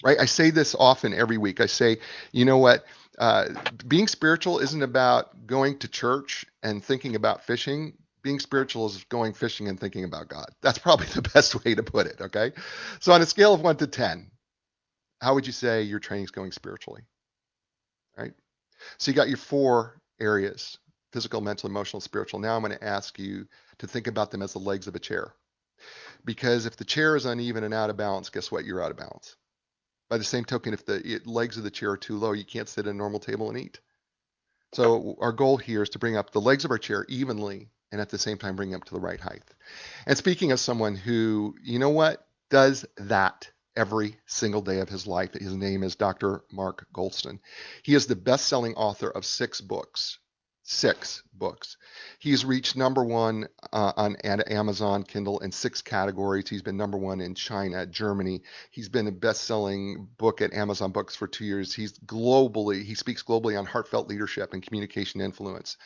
Right? 0.04 0.18
I 0.20 0.26
say 0.26 0.50
this 0.50 0.76
often 0.78 1.14
every 1.14 1.38
week. 1.38 1.62
I 1.62 1.68
say, 1.68 1.98
you 2.32 2.46
know 2.46 2.58
what? 2.58 2.86
uh, 3.22 3.50
being 3.88 4.08
spiritual 4.08 4.60
isn't 4.60 4.82
about 4.82 5.46
going 5.46 5.78
to 5.80 5.88
church 5.88 6.46
and 6.64 6.84
thinking 6.84 7.16
about 7.16 7.44
fishing. 7.44 7.94
Being 8.24 8.40
spiritual 8.40 8.88
is 8.88 9.04
going 9.06 9.34
fishing 9.34 9.68
and 9.68 9.80
thinking 9.80 10.04
about 10.04 10.28
God. 10.28 10.48
That's 10.62 10.80
probably 10.80 11.06
the 11.14 11.22
best 11.22 11.64
way 11.64 11.76
to 11.76 11.84
put 11.84 12.08
it. 12.08 12.20
Okay. 12.20 12.52
So, 13.00 13.14
on 13.14 13.22
a 13.22 13.26
scale 13.26 13.54
of 13.54 13.62
one 13.62 13.78
to 13.78 13.88
10, 13.88 14.32
how 15.22 15.36
would 15.36 15.46
you 15.46 15.54
say 15.54 15.84
your 15.84 16.00
training's 16.00 16.32
going 16.32 16.52
spiritually? 16.52 17.04
Right. 18.18 18.34
So, 18.98 19.12
you 19.12 19.16
got 19.16 19.30
your 19.30 19.38
four 19.38 20.00
areas 20.20 20.78
physical, 21.12 21.42
mental, 21.42 21.70
emotional, 21.70 22.00
spiritual. 22.00 22.40
Now, 22.40 22.56
I'm 22.56 22.64
going 22.64 22.72
to 22.72 22.84
ask 22.84 23.20
you 23.20 23.46
to 23.80 23.88
think 23.88 24.08
about 24.08 24.32
them 24.32 24.42
as 24.42 24.54
the 24.54 24.60
legs 24.60 24.88
of 24.88 24.96
a 24.96 25.00
chair. 25.00 25.34
Because 26.24 26.66
if 26.66 26.78
the 26.78 26.86
chair 26.86 27.18
is 27.18 27.26
uneven 27.26 27.66
and 27.66 27.74
out 27.74 27.90
of 27.90 27.98
balance, 27.98 28.30
guess 28.30 28.50
what? 28.50 28.64
You're 28.64 28.82
out 28.82 28.92
of 28.92 28.98
balance. 28.98 29.36
By 30.12 30.18
the 30.18 30.26
same 30.26 30.44
token, 30.44 30.74
if 30.74 30.86
the 30.86 31.22
legs 31.24 31.56
of 31.56 31.64
the 31.64 31.72
chair 31.72 31.92
are 31.92 31.98
too 31.98 32.18
low, 32.18 32.34
you 32.34 32.44
can't 32.44 32.68
sit 32.68 32.86
at 32.86 32.92
a 32.92 32.94
normal 32.94 33.22
table 33.22 33.48
and 33.48 33.58
eat. 33.58 33.80
So 34.74 35.16
our 35.22 35.32
goal 35.32 35.56
here 35.56 35.84
is 35.84 35.90
to 35.92 36.00
bring 36.00 36.18
up 36.18 36.32
the 36.32 36.42
legs 36.42 36.66
of 36.66 36.72
our 36.72 36.78
chair 36.78 37.06
evenly 37.08 37.70
and 37.94 38.02
at 38.02 38.10
the 38.10 38.18
same 38.18 38.38
time 38.38 38.58
bring 38.58 38.72
them 38.72 38.82
to 38.82 38.94
the 38.94 39.00
right 39.00 39.22
height. 39.22 39.44
And 40.06 40.18
speaking 40.18 40.52
of 40.52 40.60
someone 40.60 40.98
who, 40.98 41.56
you 41.64 41.80
know 41.80 41.92
what, 41.92 42.28
does 42.50 42.86
that 42.98 43.50
every 43.78 44.18
single 44.26 44.62
day 44.62 44.82
of 44.82 44.90
his 44.90 45.08
life, 45.08 45.34
his 45.34 45.56
name 45.56 45.82
is 45.82 45.96
Dr. 45.96 46.44
Mark 46.52 46.88
Goulston. 46.94 47.40
He 47.84 47.96
is 47.96 48.06
the 48.06 48.18
best-selling 48.18 48.76
author 48.76 49.10
of 49.10 49.24
six 49.24 49.62
books 49.62 50.20
six 50.72 51.22
books. 51.34 51.76
He's 52.18 52.46
reached 52.46 52.78
number 52.78 53.04
one 53.04 53.48
uh, 53.74 53.92
on 53.98 54.16
Amazon 54.16 55.04
Kindle 55.04 55.40
in 55.40 55.52
six 55.52 55.82
categories. 55.82 56.48
He's 56.48 56.62
been 56.62 56.78
number 56.78 56.98
one 56.98 57.20
in 57.20 57.36
China, 57.36 57.86
Germany. 57.86 58.42
He's 58.72 58.88
been 58.88 59.08
a 59.08 59.12
best-selling 59.12 60.08
book 60.18 60.42
at 60.42 60.54
Amazon 60.54 60.92
Books 60.92 61.16
for 61.16 61.28
two 61.28 61.46
years. 61.46 61.74
He's 61.74 61.94
globally, 62.00 62.84
he 62.84 62.96
speaks 62.96 63.22
globally 63.22 63.60
on 63.60 63.66
heartfelt 63.66 64.08
leadership 64.08 64.54
and 64.54 64.64
communication 64.64 65.20
influence. 65.20 65.78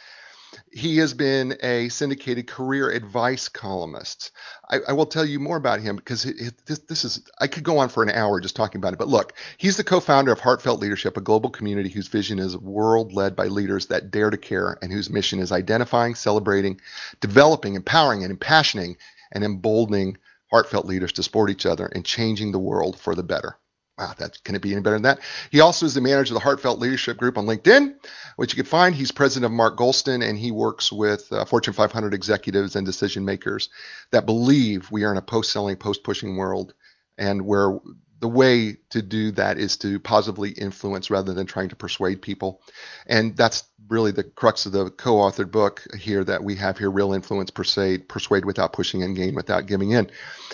He 0.71 0.97
has 0.97 1.13
been 1.13 1.57
a 1.61 1.89
syndicated 1.89 2.47
career 2.47 2.89
advice 2.89 3.47
columnist. 3.47 4.31
I, 4.69 4.79
I 4.89 4.93
will 4.93 5.05
tell 5.05 5.25
you 5.25 5.39
more 5.39 5.57
about 5.57 5.79
him 5.79 5.95
because 5.95 6.25
it, 6.25 6.35
it, 6.39 6.65
this, 6.65 6.79
this 6.79 7.03
is, 7.05 7.21
I 7.39 7.47
could 7.47 7.63
go 7.63 7.77
on 7.77 7.89
for 7.89 8.03
an 8.03 8.09
hour 8.09 8.39
just 8.39 8.55
talking 8.55 8.79
about 8.79 8.93
it. 8.93 8.99
But 8.99 9.07
look, 9.07 9.33
he's 9.57 9.77
the 9.77 9.83
co 9.83 9.99
founder 9.99 10.31
of 10.31 10.39
Heartfelt 10.39 10.79
Leadership, 10.79 11.17
a 11.17 11.21
global 11.21 11.49
community 11.49 11.89
whose 11.89 12.07
vision 12.07 12.39
is 12.39 12.53
a 12.53 12.59
world 12.59 13.13
led 13.13 13.35
by 13.35 13.47
leaders 13.47 13.87
that 13.87 14.11
dare 14.11 14.29
to 14.29 14.37
care 14.37 14.77
and 14.81 14.91
whose 14.91 15.09
mission 15.09 15.39
is 15.39 15.51
identifying, 15.51 16.15
celebrating, 16.15 16.79
developing, 17.21 17.75
empowering, 17.75 18.23
and 18.23 18.37
impassioning 18.37 18.97
and 19.31 19.43
emboldening 19.43 20.17
heartfelt 20.51 20.85
leaders 20.85 21.11
to 21.13 21.23
support 21.23 21.49
each 21.49 21.65
other 21.65 21.87
and 21.87 22.05
changing 22.05 22.51
the 22.51 22.59
world 22.59 22.97
for 22.99 23.15
the 23.15 23.23
better. 23.23 23.57
Wow, 23.97 24.13
that 24.17 24.43
can 24.43 24.55
it 24.55 24.61
be 24.61 24.73
any 24.73 24.81
better 24.81 24.97
than 24.97 25.03
that? 25.03 25.19
He 25.51 25.61
also 25.61 25.85
is 25.85 25.93
the 25.93 26.01
manager 26.01 26.33
of 26.33 26.41
the 26.41 26.43
Heartfelt 26.43 26.79
Leadership 26.79 27.15
Group 27.15 27.37
on 27.37 27.45
LinkedIn, 27.45 27.95
which 28.35 28.51
you 28.51 28.61
can 28.61 28.69
find. 28.69 28.93
He's 28.93 29.11
president 29.11 29.45
of 29.45 29.55
Mark 29.55 29.77
Goulston, 29.77 30.27
and 30.27 30.37
he 30.37 30.51
works 30.51 30.91
with 30.91 31.31
uh, 31.31 31.45
Fortune 31.45 31.73
500 31.73 32.13
executives 32.13 32.75
and 32.75 32.85
decision 32.85 33.23
makers 33.23 33.69
that 34.11 34.25
believe 34.25 34.91
we 34.91 35.05
are 35.05 35.11
in 35.11 35.17
a 35.17 35.21
post-selling, 35.21 35.77
post-pushing 35.77 36.35
world, 36.35 36.73
and 37.17 37.45
where 37.45 37.79
the 38.19 38.27
way 38.27 38.77
to 38.89 39.01
do 39.01 39.31
that 39.31 39.57
is 39.57 39.77
to 39.77 39.99
positively 39.99 40.51
influence 40.51 41.09
rather 41.09 41.33
than 41.33 41.45
trying 41.45 41.69
to 41.69 41.75
persuade 41.75 42.21
people. 42.21 42.61
And 43.07 43.35
that's 43.35 43.65
really 43.89 44.11
the 44.11 44.23
crux 44.23 44.65
of 44.65 44.71
the 44.71 44.89
co-authored 44.89 45.51
book 45.51 45.83
here 45.99 46.23
that 46.23 46.43
we 46.43 46.55
have 46.55 46.77
here, 46.77 46.89
Real 46.89 47.13
Influence 47.13 47.51
Persuade, 47.51 48.07
Persuade 48.07 48.45
Without 48.45 48.73
Pushing 48.73 49.03
and 49.03 49.15
Gain 49.15 49.35
Without 49.35 49.67
Giving 49.67 49.91
In. 49.91 50.09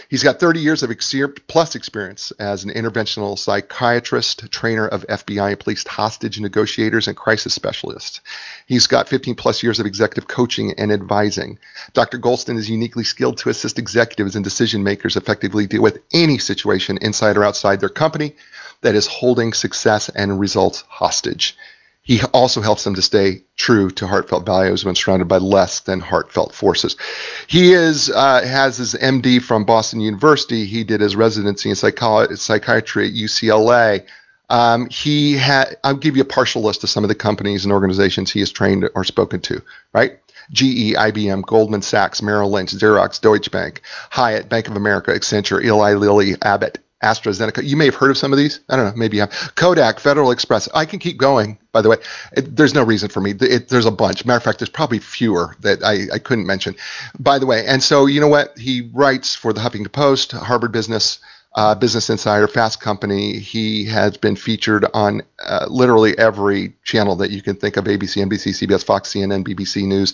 He's 0.10 0.24
got 0.24 0.40
30 0.40 0.60
years 0.60 0.84
of 0.84 0.92
ex- 0.92 1.14
plus 1.48 1.76
experience 1.76 2.32
as 2.40 2.64
an 2.64 2.72
interventional 2.72 3.38
psychiatrist, 3.38 4.52
trainer 4.52 4.88
of 4.88 5.06
FBI 5.08 5.52
and 5.52 5.60
police 5.60 5.88
hostage 5.88 6.40
negotiators 6.40 7.08
and 7.08 7.16
crisis 7.16 7.54
specialists. 7.54 8.22
He's 8.66 8.88
got 8.88 9.08
15 9.08 9.36
plus 9.36 9.64
years 9.64 9.80
of 9.80 9.86
executive 9.86 10.28
coaching 10.28 10.74
and 10.78 10.92
advising. 10.92 11.60
Dr. 11.94 12.18
Goulston 12.18 12.58
is 12.58 12.70
uniquely 12.70 13.04
skilled 13.04 13.38
to 13.38 13.50
assist 13.50 13.80
executives 13.80 14.36
and 14.36 14.44
decision 14.44 14.84
makers 14.84 15.16
effectively 15.16 15.68
deal 15.68 15.84
with 15.84 16.00
any 16.12 16.38
situation 16.38 16.98
inside 17.02 17.38
or 17.38 17.44
outside 17.44 17.51
their 17.80 17.90
company 17.90 18.36
that 18.82 18.96
is 18.96 19.08
holding 19.08 19.54
success 19.54 20.10
and 20.10 20.40
results 20.40 20.84
hostage. 20.88 21.56
He 22.04 22.22
also 22.34 22.62
helps 22.62 22.84
them 22.84 22.96
to 22.96 23.02
stay 23.02 23.44
true 23.58 23.92
to 23.92 24.08
heartfelt 24.08 24.46
values 24.46 24.84
when 24.84 24.96
surrounded 24.96 25.28
by 25.28 25.38
less 25.38 25.82
than 25.82 26.00
heartfelt 26.00 26.54
forces. 26.54 26.98
He 27.46 27.74
is 27.74 28.10
uh, 28.10 28.42
has 28.42 28.78
his 28.78 28.96
MD 28.96 29.42
from 29.42 29.66
Boston 29.66 30.02
University. 30.02 30.66
He 30.66 30.84
did 30.84 31.00
his 31.00 31.16
residency 31.16 31.70
in 31.70 31.76
psychiatry 31.76 33.08
at 33.08 33.14
UCLA. 33.14 34.06
Um, 34.50 34.90
he 34.90 35.34
had. 35.34 35.78
I'll 35.84 35.96
give 35.96 36.16
you 36.16 36.24
a 36.24 36.26
partial 36.26 36.64
list 36.64 36.84
of 36.84 36.90
some 36.90 37.04
of 37.04 37.08
the 37.08 37.16
companies 37.16 37.66
and 37.66 37.72
organizations 37.72 38.32
he 38.32 38.40
has 38.40 38.52
trained 38.52 38.90
or 38.96 39.04
spoken 39.04 39.40
to. 39.42 39.62
Right. 39.94 40.20
GE, 40.52 40.96
IBM, 40.96 41.46
Goldman 41.46 41.82
Sachs, 41.82 42.22
Merrill 42.22 42.50
Lynch, 42.50 42.72
Xerox, 42.72 43.22
Deutsche 43.22 43.52
Bank, 43.52 43.82
Hyatt, 44.10 44.50
Bank 44.50 44.68
of 44.68 44.76
America, 44.76 45.12
Accenture, 45.12 45.64
Eli 45.64 45.94
Lilly, 45.94 46.36
Abbott, 46.42 46.80
AstraZeneca. 47.04 47.64
You 47.64 47.76
may 47.78 47.86
have 47.86 47.96
heard 47.96 48.12
of 48.12 48.18
some 48.18 48.32
of 48.32 48.38
these. 48.38 48.60
I 48.70 48.76
don't 48.76 48.86
know. 48.86 48.94
Maybe 48.96 49.18
you 49.18 49.22
have. 49.22 49.56
Kodak, 49.56 50.00
Federal 50.00 50.32
Express. 50.32 50.70
I 50.74 50.86
can 50.86 51.00
keep 51.00 51.18
going, 51.18 51.58
by 51.72 51.82
the 51.82 51.90
way. 51.90 51.98
It, 52.34 52.56
there's 52.56 52.74
no 52.74 52.84
reason 52.84 53.10
for 53.10 53.22
me. 53.22 53.32
It, 53.32 53.70
there's 53.70 53.86
a 53.86 53.92
bunch. 53.92 54.26
Matter 54.26 54.38
of 54.38 54.44
fact, 54.44 54.60
there's 54.60 54.70
probably 54.70 55.00
fewer 55.00 55.56
that 55.62 55.84
I, 55.84 56.14
I 56.14 56.20
couldn't 56.20 56.46
mention. 56.46 56.76
By 57.20 57.40
the 57.40 57.46
way, 57.46 57.66
and 57.66 57.82
so 57.82 58.06
you 58.06 58.20
know 58.22 58.28
what? 58.28 58.58
He 58.58 58.90
writes 58.94 59.36
for 59.36 59.54
the 59.54 59.62
Huffington 59.62 59.92
Post, 59.92 60.32
Harvard 60.34 60.72
Business, 60.72 61.20
uh, 61.56 61.76
Business 61.76 62.10
Insider, 62.10 62.48
Fast 62.48 62.80
Company. 62.80 63.40
He 63.40 63.86
has 63.86 64.18
been 64.18 64.36
featured 64.36 64.86
on 64.94 65.22
uh, 65.44 65.68
literally 65.70 66.18
every 66.18 66.74
channel 66.84 67.16
that 67.18 67.32
you 67.32 67.42
can 67.42 67.56
think 67.56 67.78
of 67.78 67.86
ABC, 67.86 68.24
NBC, 68.24 68.68
CBS, 68.68 68.84
Fox, 68.84 69.10
CNN, 69.10 69.46
BBC 69.46 69.86
News, 69.86 70.14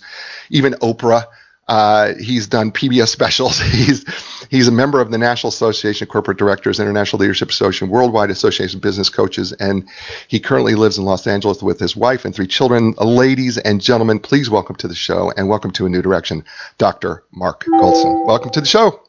even 0.49 0.73
Oprah. 0.75 1.25
Uh, 1.67 2.13
he's 2.15 2.47
done 2.47 2.71
PBS 2.71 3.09
specials. 3.09 3.59
he's 3.71 4.05
he's 4.49 4.67
a 4.67 4.71
member 4.71 5.01
of 5.01 5.11
the 5.11 5.17
National 5.17 5.49
Association 5.49 6.05
of 6.05 6.09
Corporate 6.09 6.37
Directors, 6.37 6.79
International 6.79 7.19
Leadership 7.19 7.49
Association, 7.49 7.89
Worldwide 7.89 8.29
Association 8.29 8.77
of 8.77 8.81
Business 8.81 9.09
Coaches, 9.09 9.51
and 9.53 9.87
he 10.27 10.39
currently 10.39 10.75
lives 10.75 10.97
in 10.97 11.03
Los 11.03 11.27
Angeles 11.27 11.61
with 11.61 11.79
his 11.79 11.95
wife 11.95 12.23
and 12.23 12.33
three 12.33 12.47
children. 12.47 12.93
Ladies 12.93 13.57
and 13.57 13.81
gentlemen, 13.81 14.19
please 14.19 14.49
welcome 14.49 14.75
to 14.77 14.87
the 14.87 14.95
show 14.95 15.31
and 15.35 15.49
welcome 15.49 15.71
to 15.71 15.85
a 15.85 15.89
new 15.89 16.01
direction, 16.01 16.43
Dr. 16.77 17.23
Mark 17.31 17.65
Goulston. 17.65 18.25
Welcome 18.25 18.51
to 18.51 18.61
the 18.61 18.67
show. 18.67 19.01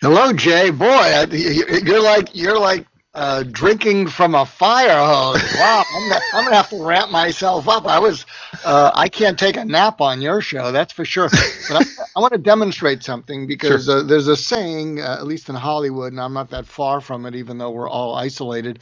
Hello, 0.00 0.32
Jay. 0.32 0.70
Boy, 0.70 1.26
you're 1.30 2.02
like 2.02 2.34
you're 2.34 2.58
like 2.58 2.86
uh, 3.14 3.44
drinking 3.44 4.08
from 4.08 4.34
a 4.34 4.44
fire 4.44 4.98
hose. 4.98 5.42
Wow, 5.58 5.84
I'm 5.94 6.08
gonna, 6.08 6.20
I'm 6.32 6.44
gonna 6.44 6.56
have 6.56 6.68
to 6.70 6.82
wrap 6.82 7.10
myself 7.10 7.68
up. 7.68 7.86
I 7.86 7.98
was, 7.98 8.26
uh, 8.64 8.90
I 8.94 9.08
can't 9.08 9.38
take 9.38 9.56
a 9.56 9.64
nap 9.64 10.00
on 10.00 10.20
your 10.20 10.40
show, 10.40 10.72
that's 10.72 10.92
for 10.92 11.04
sure. 11.04 11.28
But 11.68 11.86
I, 11.86 12.04
I 12.16 12.20
want 12.20 12.32
to 12.32 12.38
demonstrate 12.38 13.04
something 13.04 13.46
because 13.46 13.86
sure. 13.86 13.98
uh, 13.98 14.02
there's 14.02 14.26
a 14.26 14.36
saying, 14.36 15.00
uh, 15.00 15.16
at 15.18 15.26
least 15.26 15.48
in 15.48 15.54
Hollywood, 15.54 16.12
and 16.12 16.20
I'm 16.20 16.32
not 16.32 16.50
that 16.50 16.66
far 16.66 17.00
from 17.00 17.24
it, 17.24 17.34
even 17.34 17.58
though 17.58 17.70
we're 17.70 17.88
all 17.88 18.14
isolated. 18.14 18.80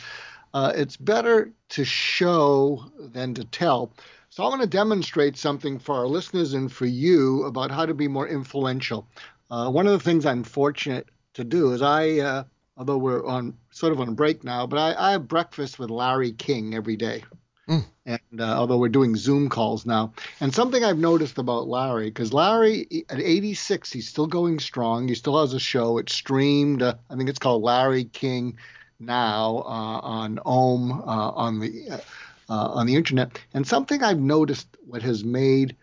Uh, 0.54 0.72
it's 0.74 0.96
better 0.96 1.52
to 1.70 1.84
show 1.84 2.84
than 2.98 3.34
to 3.34 3.44
tell. 3.44 3.92
So 4.30 4.44
I 4.44 4.48
want 4.48 4.62
to 4.62 4.66
demonstrate 4.66 5.36
something 5.36 5.78
for 5.78 5.94
our 5.94 6.06
listeners 6.06 6.54
and 6.54 6.72
for 6.72 6.86
you 6.86 7.44
about 7.44 7.70
how 7.70 7.84
to 7.84 7.94
be 7.94 8.08
more 8.08 8.26
influential. 8.26 9.06
Uh, 9.50 9.70
one 9.70 9.86
of 9.86 9.92
the 9.92 10.00
things 10.00 10.24
I'm 10.24 10.42
fortunate 10.42 11.08
to 11.34 11.44
do 11.44 11.72
is 11.72 11.82
I 11.82 12.44
although 12.76 12.98
we're 12.98 13.24
on 13.24 13.54
sort 13.70 13.92
of 13.92 14.00
on 14.00 14.14
break 14.14 14.44
now, 14.44 14.66
but 14.66 14.78
I, 14.78 15.08
I 15.08 15.12
have 15.12 15.28
breakfast 15.28 15.78
with 15.78 15.90
Larry 15.90 16.32
King 16.32 16.74
every 16.74 16.96
day. 16.96 17.24
Mm. 17.68 17.84
And 18.06 18.40
uh, 18.40 18.58
although 18.58 18.78
we're 18.78 18.88
doing 18.88 19.14
Zoom 19.14 19.48
calls 19.48 19.86
now, 19.86 20.12
and 20.40 20.52
something 20.52 20.82
I've 20.82 20.98
noticed 20.98 21.38
about 21.38 21.68
Larry, 21.68 22.06
because 22.06 22.32
Larry 22.32 23.04
at 23.08 23.20
86, 23.20 23.92
he's 23.92 24.08
still 24.08 24.26
going 24.26 24.58
strong. 24.58 25.06
He 25.06 25.14
still 25.14 25.40
has 25.40 25.54
a 25.54 25.60
show. 25.60 25.98
It's 25.98 26.14
streamed. 26.14 26.82
Uh, 26.82 26.94
I 27.08 27.16
think 27.16 27.28
it's 27.28 27.38
called 27.38 27.62
Larry 27.62 28.04
King 28.04 28.58
now 28.98 29.58
uh, 29.64 30.00
on 30.02 30.38
Ohm 30.44 30.92
uh, 30.92 31.30
on 31.30 31.60
the 31.60 31.90
uh, 31.90 32.00
uh, 32.48 32.68
on 32.74 32.86
the 32.86 32.96
internet. 32.96 33.38
And 33.54 33.66
something 33.66 34.02
I've 34.02 34.18
noticed, 34.18 34.66
what 34.84 35.02
has 35.02 35.22
made 35.24 35.76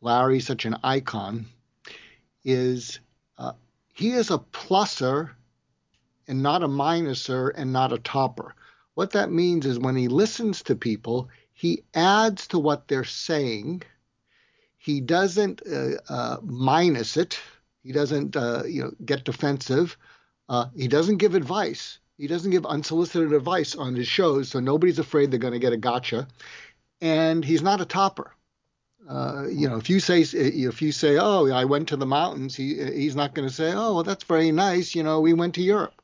Larry 0.00 0.40
such 0.40 0.64
an 0.64 0.76
icon, 0.82 1.46
is 2.44 2.98
he 3.92 4.12
is 4.12 4.30
a 4.30 4.38
plusser 4.38 5.30
and 6.30 6.44
not 6.44 6.62
a 6.62 6.68
minuser 6.68 7.52
and 7.56 7.72
not 7.72 7.92
a 7.92 7.98
topper. 7.98 8.54
What 8.94 9.10
that 9.10 9.32
means 9.32 9.66
is 9.66 9.80
when 9.80 9.96
he 9.96 10.06
listens 10.06 10.62
to 10.62 10.76
people, 10.76 11.28
he 11.52 11.82
adds 11.92 12.46
to 12.48 12.58
what 12.60 12.86
they're 12.86 13.02
saying. 13.02 13.82
He 14.78 15.00
doesn't 15.00 15.60
uh, 15.66 15.96
uh, 16.08 16.36
minus 16.44 17.16
it. 17.16 17.40
He 17.82 17.90
doesn't, 17.90 18.36
uh, 18.36 18.62
you 18.64 18.82
know, 18.82 18.92
get 19.04 19.24
defensive. 19.24 19.96
Uh, 20.48 20.66
he 20.76 20.86
doesn't 20.86 21.16
give 21.16 21.34
advice. 21.34 21.98
He 22.16 22.28
doesn't 22.28 22.52
give 22.52 22.64
unsolicited 22.64 23.32
advice 23.32 23.74
on 23.74 23.96
his 23.96 24.06
shows, 24.06 24.50
so 24.50 24.60
nobody's 24.60 25.00
afraid 25.00 25.30
they're 25.30 25.40
going 25.40 25.54
to 25.54 25.58
get 25.58 25.72
a 25.72 25.78
gotcha. 25.78 26.28
And 27.00 27.44
he's 27.44 27.62
not 27.62 27.80
a 27.80 27.86
topper. 27.86 28.36
Uh, 29.08 29.46
you 29.50 29.68
know, 29.68 29.78
if 29.78 29.90
you 29.90 29.98
say 29.98 30.20
if 30.20 30.80
you 30.80 30.92
say, 30.92 31.18
"Oh, 31.18 31.50
I 31.50 31.64
went 31.64 31.88
to 31.88 31.96
the 31.96 32.06
mountains," 32.06 32.54
he 32.54 32.74
he's 32.74 33.16
not 33.16 33.34
going 33.34 33.48
to 33.48 33.54
say, 33.54 33.72
"Oh, 33.72 33.94
well, 33.94 34.02
that's 34.04 34.24
very 34.24 34.52
nice." 34.52 34.94
You 34.94 35.02
know, 35.02 35.20
we 35.20 35.32
went 35.32 35.54
to 35.54 35.62
Europe. 35.62 35.99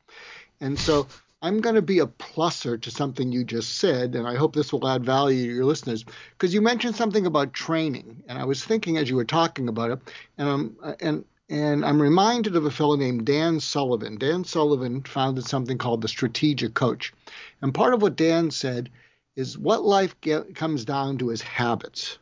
And 0.61 0.79
so 0.79 1.07
I'm 1.43 1.61
going 1.61 1.75
to 1.75 1.83
be 1.83 1.99
a 1.99 2.07
plusser 2.07 2.81
to 2.81 2.91
something 2.91 3.31
you 3.31 3.45
just 3.45 3.79
said, 3.79 4.15
and 4.15 4.27
I 4.27 4.37
hope 4.37 4.55
this 4.55 4.73
will 4.73 4.89
add 4.89 5.05
value 5.05 5.47
to 5.47 5.55
your 5.55 5.65
listeners 5.65 6.05
because 6.33 6.55
you 6.55 6.63
mentioned 6.63 6.97
something 6.97 7.27
about 7.27 7.53
training, 7.53 8.23
and 8.27 8.39
I 8.39 8.45
was 8.45 8.65
thinking 8.65 8.97
as 8.97 9.11
you 9.11 9.17
were 9.17 9.25
talking 9.25 9.69
about 9.69 9.91
it, 9.91 9.99
and 10.39 10.49
I'm 10.49 10.77
and 11.01 11.25
and 11.49 11.85
I'm 11.85 12.03
reminded 12.03 12.57
of 12.57 12.65
a 12.65 12.71
fellow 12.71 12.97
named 12.97 13.27
Dan 13.27 13.61
Sullivan. 13.61 14.17
Dan 14.17 14.45
Sullivan 14.45 15.03
founded 15.03 15.45
something 15.47 15.79
called 15.79 16.01
the 16.01 16.09
Strategic 16.09 16.75
Coach, 16.75 17.13
and 17.61 17.75
part 17.75 17.93
of 17.93 18.03
what 18.03 18.17
Dan 18.17 18.51
said 18.51 18.91
is 19.37 19.59
what 19.59 19.85
life 19.85 20.19
get, 20.23 20.55
comes 20.55 20.85
down 20.87 21.19
to 21.19 21.31
is 21.31 21.43
habits. 21.43 22.19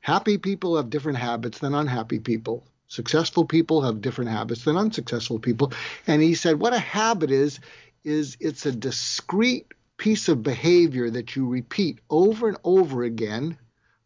Happy 0.00 0.38
people 0.38 0.76
have 0.76 0.90
different 0.90 1.18
habits 1.18 1.58
than 1.58 1.74
unhappy 1.74 2.20
people. 2.20 2.64
Successful 2.92 3.46
people 3.46 3.80
have 3.80 4.02
different 4.02 4.30
habits 4.30 4.64
than 4.64 4.76
unsuccessful 4.76 5.38
people. 5.38 5.72
And 6.06 6.20
he 6.20 6.34
said, 6.34 6.60
what 6.60 6.74
a 6.74 6.78
habit 6.78 7.30
is, 7.30 7.58
is 8.04 8.36
it's 8.38 8.66
a 8.66 8.72
discrete 8.72 9.72
piece 9.96 10.28
of 10.28 10.42
behavior 10.42 11.08
that 11.08 11.34
you 11.34 11.48
repeat 11.48 12.00
over 12.10 12.48
and 12.48 12.58
over 12.64 13.02
again 13.02 13.56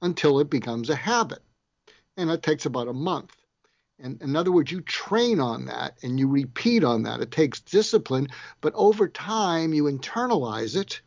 until 0.02 0.38
it 0.38 0.48
becomes 0.48 0.88
a 0.88 0.94
habit. 0.94 1.40
And 2.16 2.30
it 2.30 2.44
takes 2.44 2.64
about 2.64 2.86
a 2.86 2.92
month. 2.92 3.34
And 3.98 4.22
in 4.22 4.36
other 4.36 4.52
words, 4.52 4.70
you 4.70 4.82
train 4.82 5.40
on 5.40 5.64
that 5.64 5.98
and 6.04 6.20
you 6.20 6.28
repeat 6.28 6.84
on 6.84 7.02
that. 7.02 7.20
It 7.20 7.32
takes 7.32 7.58
discipline, 7.58 8.28
but 8.60 8.72
over 8.76 9.08
time 9.08 9.74
you 9.74 9.84
internalize 9.84 10.76
it 10.76 11.00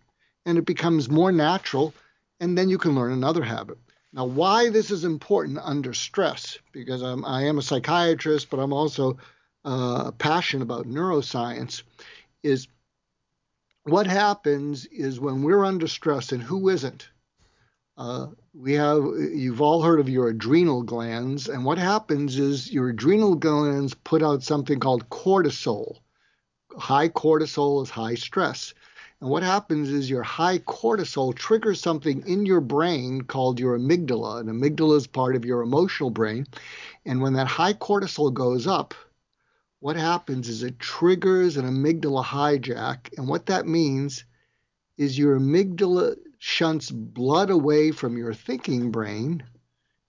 and 0.45 0.57
it 0.57 0.65
becomes 0.65 1.09
more 1.09 1.31
natural. 1.31 1.93
And 2.41 2.57
then 2.57 2.67
you 2.67 2.77
can 2.77 2.93
learn 2.93 3.13
another 3.13 3.43
habit. 3.43 3.77
Now, 4.11 4.25
why 4.25 4.69
this 4.69 4.89
is 4.89 5.03
important 5.03 5.59
under 5.61 5.93
stress, 5.93 6.57
because 6.71 7.03
I'm, 7.03 7.23
I 7.25 7.43
am 7.43 7.59
a 7.59 7.61
psychiatrist, 7.61 8.49
but 8.49 8.59
I'm 8.59 8.73
also 8.73 9.17
uh, 9.63 10.11
passionate 10.11 10.63
about 10.63 10.87
neuroscience, 10.87 11.83
is 12.41 12.67
what 13.83 14.07
happens 14.07 14.85
is 14.87 15.19
when 15.19 15.43
we're 15.43 15.63
under 15.63 15.87
stress, 15.87 16.31
and 16.31 16.41
who 16.41 16.69
isn't? 16.69 17.09
Uh, 17.97 18.27
we 18.53 18.73
have, 18.73 19.03
you've 19.33 19.61
all 19.61 19.83
heard 19.83 19.99
of 19.99 20.09
your 20.09 20.29
adrenal 20.29 20.83
glands, 20.83 21.47
and 21.47 21.63
what 21.63 21.77
happens 21.77 22.39
is 22.39 22.71
your 22.71 22.89
adrenal 22.89 23.35
glands 23.35 23.93
put 23.93 24.23
out 24.23 24.41
something 24.41 24.79
called 24.79 25.09
cortisol. 25.09 25.97
High 26.77 27.09
cortisol 27.09 27.83
is 27.83 27.89
high 27.89 28.15
stress. 28.15 28.73
And 29.21 29.29
what 29.29 29.43
happens 29.43 29.89
is 29.89 30.09
your 30.09 30.23
high 30.23 30.59
cortisol 30.59 31.35
triggers 31.35 31.81
something 31.81 32.25
in 32.25 32.45
your 32.45 32.61
brain 32.61 33.21
called 33.23 33.59
your 33.59 33.77
amygdala. 33.77 34.39
And 34.39 34.49
amygdala 34.49 34.95
is 34.95 35.07
part 35.07 35.35
of 35.35 35.43
your 35.43 35.61
emotional 35.61 36.09
brain. 36.09 36.47
And 37.05 37.21
when 37.21 37.33
that 37.33 37.47
high 37.47 37.73
cortisol 37.73 38.33
goes 38.33 38.65
up, 38.65 38.93
what 39.79 39.97
happens 39.97 40.47
is 40.47 40.63
it 40.63 40.79
triggers 40.79 41.57
an 41.57 41.65
amygdala 41.65 42.23
hijack. 42.23 43.17
And 43.17 43.27
what 43.27 43.47
that 43.47 43.67
means 43.67 44.23
is 44.97 45.17
your 45.17 45.37
amygdala 45.37 46.15
shunts 46.37 46.89
blood 46.89 47.49
away 47.49 47.91
from 47.91 48.17
your 48.17 48.33
thinking 48.33 48.91
brain 48.91 49.43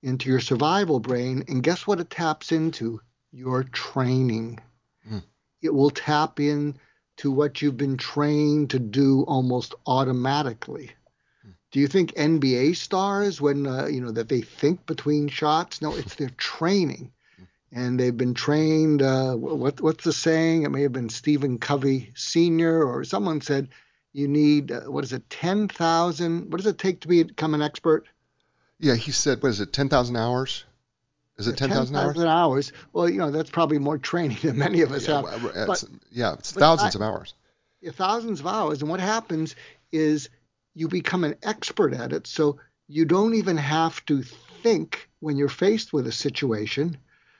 into 0.02 0.28
your 0.28 0.40
survival 0.40 1.00
brain. 1.00 1.44
And 1.48 1.64
guess 1.64 1.84
what 1.84 1.98
it 1.98 2.10
taps 2.10 2.52
into? 2.52 3.00
Your 3.32 3.64
training. 3.64 4.60
Mm. 5.08 5.24
It 5.62 5.74
will 5.74 5.90
tap 5.90 6.38
in 6.38 6.78
to 7.20 7.30
what 7.30 7.60
you've 7.60 7.76
been 7.76 7.98
trained 7.98 8.70
to 8.70 8.78
do 8.78 9.24
almost 9.28 9.74
automatically. 9.86 10.90
Do 11.70 11.78
you 11.78 11.86
think 11.86 12.14
NBA 12.14 12.76
stars, 12.76 13.42
when 13.42 13.66
uh, 13.66 13.86
you 13.86 14.00
know 14.00 14.10
that 14.10 14.30
they 14.30 14.40
think 14.40 14.86
between 14.86 15.28
shots? 15.28 15.82
No, 15.82 15.94
it's 15.94 16.14
their 16.14 16.30
training, 16.30 17.12
and 17.72 18.00
they've 18.00 18.16
been 18.16 18.32
trained. 18.32 19.02
Uh, 19.02 19.34
what 19.34 19.82
what's 19.82 20.02
the 20.02 20.14
saying? 20.14 20.62
It 20.62 20.70
may 20.70 20.82
have 20.82 20.94
been 20.94 21.10
Stephen 21.10 21.58
Covey 21.58 22.10
Senior, 22.16 22.82
or 22.82 23.04
someone 23.04 23.42
said 23.42 23.68
you 24.14 24.26
need 24.26 24.72
uh, 24.72 24.80
what 24.82 25.04
is 25.04 25.12
it, 25.12 25.28
ten 25.28 25.68
thousand? 25.68 26.50
What 26.50 26.56
does 26.56 26.66
it 26.66 26.78
take 26.78 27.00
to 27.02 27.08
become 27.08 27.52
an 27.52 27.62
expert? 27.62 28.08
Yeah, 28.78 28.94
he 28.94 29.12
said, 29.12 29.42
what 29.42 29.50
is 29.50 29.60
it, 29.60 29.74
ten 29.74 29.90
thousand 29.90 30.16
hours? 30.16 30.64
Is 31.40 31.48
it 31.48 31.56
10,000 31.56 31.96
hours? 31.96 32.14
10,000 32.14 32.28
hours. 32.28 32.72
Well, 32.92 33.08
you 33.08 33.18
know, 33.18 33.30
that's 33.30 33.50
probably 33.50 33.78
more 33.78 33.96
training 33.98 34.38
than 34.42 34.58
many 34.58 34.82
of 34.82 34.92
us 34.92 35.08
yeah, 35.08 35.22
have. 35.22 35.44
It's, 35.54 35.66
but, 35.66 35.84
yeah, 36.12 36.34
it's 36.34 36.52
thousands 36.52 36.94
I, 36.94 36.98
of 36.98 37.02
hours. 37.02 37.34
Yeah, 37.80 37.92
thousands 37.92 38.40
of 38.40 38.46
hours. 38.46 38.82
And 38.82 38.90
what 38.90 39.00
happens 39.00 39.56
is 39.90 40.28
you 40.74 40.86
become 40.86 41.24
an 41.24 41.36
expert 41.42 41.94
at 41.94 42.12
it. 42.12 42.26
So 42.26 42.60
you 42.88 43.06
don't 43.06 43.34
even 43.34 43.56
have 43.56 44.04
to 44.06 44.22
think 44.62 45.08
when 45.20 45.36
you're 45.36 45.48
faced 45.48 45.92
with 45.92 46.06
a 46.06 46.12
situation. 46.12 46.98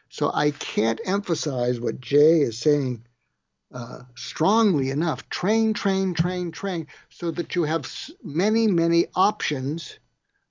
So 0.08 0.30
I 0.32 0.50
can't 0.52 1.00
emphasize 1.04 1.78
what 1.78 2.00
Jay 2.00 2.40
is 2.40 2.58
saying 2.58 3.04
uh, 3.72 4.00
strongly 4.14 4.90
enough. 4.90 5.28
Train, 5.28 5.74
train, 5.74 6.14
train, 6.14 6.52
train, 6.52 6.86
so 7.10 7.30
that 7.32 7.54
you 7.54 7.64
have 7.64 7.92
many, 8.24 8.66
many 8.66 9.06
options 9.14 9.98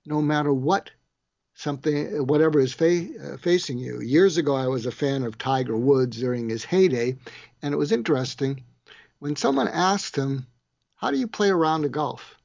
no 0.06 0.22
matter 0.22 0.54
what 0.54 0.92
something, 1.60 2.26
whatever 2.26 2.58
is 2.60 2.72
fa- 2.72 3.34
uh, 3.34 3.38
facing 3.38 3.78
you. 3.78 4.00
Years 4.00 4.38
ago, 4.38 4.56
I 4.56 4.68
was 4.68 4.86
a 4.86 4.92
fan 4.92 5.24
of 5.24 5.38
Tiger 5.38 5.76
Woods 5.76 6.18
during 6.18 6.48
his 6.48 6.64
heyday, 6.64 7.18
and 7.62 7.74
it 7.74 7.78
was 7.78 7.92
interesting 7.92 8.64
when 9.20 9.36
someone 9.36 9.68
asked 9.68 10.16
him, 10.16 10.48
How 10.96 11.12
do 11.12 11.18
you 11.18 11.28
play 11.28 11.50
a 11.50 11.56
round 11.56 11.84
of 11.84 11.92
golf? 11.92 12.38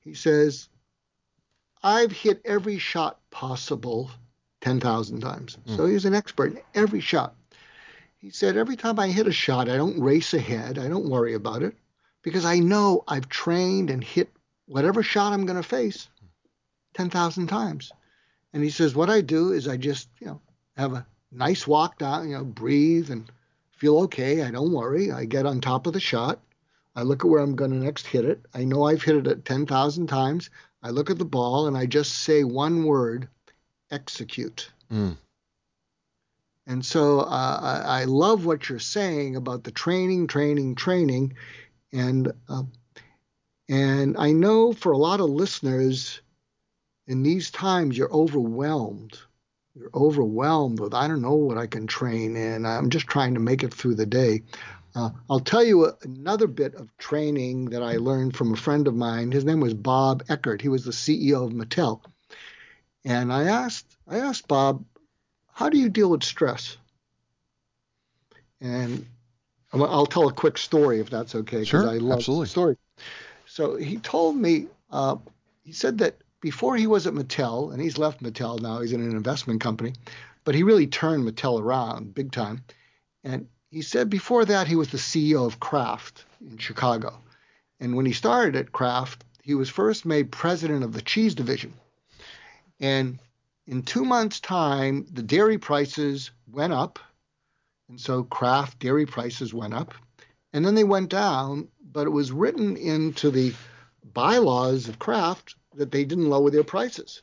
He 0.00 0.14
says, 0.14 0.68
I've 1.84 2.10
hit 2.10 2.42
every 2.44 2.78
shot 2.78 3.20
possible 3.30 4.10
10,000 4.60 5.20
times. 5.20 5.56
Mm. 5.68 5.76
So 5.76 5.86
he's 5.86 6.04
an 6.04 6.14
expert 6.14 6.52
in 6.52 6.60
every 6.74 7.00
shot. 7.00 7.36
He 8.18 8.30
said, 8.30 8.56
Every 8.56 8.76
time 8.76 8.98
I 8.98 9.06
hit 9.08 9.28
a 9.28 9.32
shot, 9.32 9.68
I 9.68 9.76
don't 9.76 10.00
race 10.00 10.34
ahead, 10.34 10.80
I 10.80 10.88
don't 10.88 11.10
worry 11.10 11.34
about 11.34 11.62
it 11.62 11.76
because 12.22 12.44
I 12.44 12.58
know 12.58 13.04
I've 13.06 13.28
trained 13.28 13.90
and 13.90 14.02
hit 14.02 14.32
whatever 14.66 15.04
shot 15.04 15.32
I'm 15.32 15.46
going 15.46 15.62
to 15.62 15.68
face 15.68 16.08
10,000 16.94 17.46
times. 17.46 17.92
And 18.52 18.62
he 18.62 18.70
says, 18.70 18.94
What 18.94 19.10
I 19.10 19.20
do 19.20 19.52
is 19.52 19.68
I 19.68 19.76
just, 19.76 20.08
you 20.20 20.28
know, 20.28 20.40
have 20.76 20.92
a 20.92 21.06
nice 21.32 21.66
walk 21.66 21.98
down, 21.98 22.28
you 22.28 22.36
know, 22.36 22.44
breathe 22.44 23.10
and 23.10 23.30
feel 23.72 23.98
okay. 24.00 24.42
I 24.42 24.50
don't 24.50 24.72
worry. 24.72 25.10
I 25.10 25.24
get 25.24 25.46
on 25.46 25.60
top 25.60 25.86
of 25.86 25.92
the 25.92 26.00
shot. 26.00 26.40
I 26.96 27.02
look 27.02 27.24
at 27.24 27.30
where 27.30 27.42
I'm 27.42 27.56
going 27.56 27.72
to 27.72 27.76
next 27.76 28.06
hit 28.06 28.24
it. 28.24 28.40
I 28.54 28.64
know 28.64 28.84
I've 28.84 29.02
hit 29.02 29.26
it 29.26 29.44
10,000 29.44 30.06
times. 30.06 30.50
I 30.82 30.90
look 30.90 31.10
at 31.10 31.18
the 31.18 31.24
ball 31.24 31.66
and 31.66 31.76
I 31.76 31.86
just 31.86 32.20
say 32.20 32.44
one 32.44 32.84
word 32.84 33.28
execute. 33.90 34.70
Mm. 34.92 35.16
And 36.66 36.84
so 36.84 37.20
uh, 37.20 37.82
I, 37.84 38.02
I, 38.02 38.04
love 38.04 38.46
what 38.46 38.68
you're 38.68 38.78
saying 38.78 39.36
about 39.36 39.64
the 39.64 39.70
training, 39.70 40.28
training, 40.28 40.76
training. 40.76 41.34
And, 41.92 42.32
uh, 42.48 42.62
and 43.68 44.16
I 44.16 44.32
know 44.32 44.72
for 44.72 44.92
a 44.92 44.98
lot 44.98 45.20
of 45.20 45.28
listeners, 45.28 46.20
in 47.06 47.22
these 47.22 47.50
times, 47.50 47.96
you're 47.96 48.12
overwhelmed 48.12 49.18
you're 49.74 49.90
overwhelmed 49.94 50.78
with 50.78 50.94
I 50.94 51.08
don't 51.08 51.22
know 51.22 51.34
what 51.34 51.58
I 51.58 51.66
can 51.66 51.86
train 51.86 52.36
in. 52.36 52.64
I'm 52.64 52.90
just 52.90 53.06
trying 53.06 53.34
to 53.34 53.40
make 53.40 53.62
it 53.62 53.74
through 53.74 53.96
the 53.96 54.06
day. 54.06 54.42
Uh, 54.94 55.10
I'll 55.28 55.40
tell 55.40 55.64
you 55.64 55.86
a, 55.86 55.94
another 56.02 56.46
bit 56.46 56.74
of 56.74 56.96
training 56.98 57.70
that 57.70 57.82
I 57.82 57.96
learned 57.96 58.36
from 58.36 58.52
a 58.52 58.56
friend 58.56 58.86
of 58.86 58.94
mine. 58.94 59.32
His 59.32 59.44
name 59.44 59.58
was 59.58 59.74
Bob 59.74 60.22
Eckert. 60.28 60.62
He 60.62 60.68
was 60.68 60.84
the 60.84 60.92
CEO 60.92 61.44
of 61.44 61.52
Mattel, 61.52 62.00
and 63.04 63.32
I 63.32 63.44
asked 63.44 63.96
I 64.06 64.18
asked 64.18 64.46
Bob, 64.46 64.84
"How 65.52 65.68
do 65.68 65.78
you 65.78 65.88
deal 65.88 66.10
with 66.10 66.22
stress?" 66.22 66.76
And 68.60 69.06
I'll 69.72 70.06
tell 70.06 70.28
a 70.28 70.32
quick 70.32 70.56
story 70.56 71.00
if 71.00 71.10
that's 71.10 71.34
okay, 71.34 71.60
because 71.60 71.68
sure, 71.68 71.90
I 71.90 71.96
love 71.96 72.18
absolutely. 72.18 72.44
the 72.44 72.50
story. 72.50 72.76
So 73.46 73.74
he 73.74 73.96
told 73.96 74.36
me, 74.36 74.68
uh, 74.90 75.16
he 75.64 75.72
said 75.72 75.98
that 75.98 76.14
before 76.44 76.76
he 76.76 76.86
was 76.86 77.06
at 77.06 77.14
Mattel, 77.14 77.72
and 77.72 77.80
he's 77.80 77.96
left 77.96 78.22
Mattel 78.22 78.60
now, 78.60 78.82
he's 78.82 78.92
in 78.92 79.00
an 79.00 79.16
investment 79.16 79.62
company, 79.62 79.94
but 80.44 80.54
he 80.54 80.62
really 80.62 80.86
turned 80.86 81.24
Mattel 81.24 81.58
around 81.58 82.14
big 82.14 82.32
time. 82.32 82.62
And 83.24 83.48
he 83.70 83.80
said 83.80 84.10
before 84.10 84.44
that 84.44 84.66
he 84.66 84.76
was 84.76 84.90
the 84.90 84.98
CEO 84.98 85.46
of 85.46 85.58
Kraft 85.58 86.26
in 86.46 86.58
Chicago. 86.58 87.18
And 87.80 87.96
when 87.96 88.04
he 88.04 88.12
started 88.12 88.56
at 88.56 88.72
Kraft, 88.72 89.24
he 89.42 89.54
was 89.54 89.70
first 89.70 90.04
made 90.04 90.30
president 90.30 90.84
of 90.84 90.92
the 90.92 91.00
cheese 91.00 91.34
division. 91.34 91.72
And 92.78 93.20
in 93.66 93.82
two 93.82 94.04
months' 94.04 94.40
time, 94.40 95.06
the 95.10 95.22
dairy 95.22 95.56
prices 95.56 96.30
went 96.52 96.74
up. 96.74 96.98
And 97.88 97.98
so 97.98 98.22
Kraft 98.22 98.80
dairy 98.80 99.06
prices 99.06 99.54
went 99.54 99.72
up. 99.72 99.94
And 100.52 100.62
then 100.62 100.74
they 100.74 100.84
went 100.84 101.08
down, 101.08 101.68
but 101.90 102.06
it 102.06 102.10
was 102.10 102.32
written 102.32 102.76
into 102.76 103.30
the 103.30 103.54
bylaws 104.12 104.88
of 104.88 104.98
Kraft 104.98 105.54
that 105.76 105.90
they 105.90 106.04
didn't 106.04 106.30
lower 106.30 106.50
their 106.50 106.64
prices. 106.64 107.22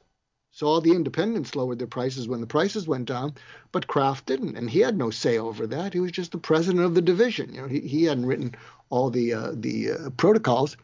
So 0.53 0.67
all 0.67 0.81
the 0.81 0.91
independents 0.91 1.55
lowered 1.55 1.79
their 1.79 1.87
prices 1.87 2.27
when 2.27 2.41
the 2.41 2.47
prices 2.47 2.85
went 2.85 3.05
down, 3.05 3.35
but 3.71 3.87
Kraft 3.87 4.25
didn't, 4.25 4.57
and 4.57 4.69
he 4.69 4.79
had 4.79 4.97
no 4.97 5.09
say 5.09 5.37
over 5.37 5.65
that. 5.67 5.93
He 5.93 6.01
was 6.01 6.11
just 6.11 6.33
the 6.33 6.37
president 6.37 6.83
of 6.83 6.93
the 6.93 7.01
division. 7.01 7.53
You 7.53 7.61
know, 7.61 7.67
he, 7.69 7.79
he 7.79 8.03
hadn't 8.03 8.25
written 8.25 8.55
all 8.89 9.09
the 9.09 9.33
uh, 9.33 9.51
the 9.53 9.91
uh, 9.91 10.09
protocols, 10.11 10.75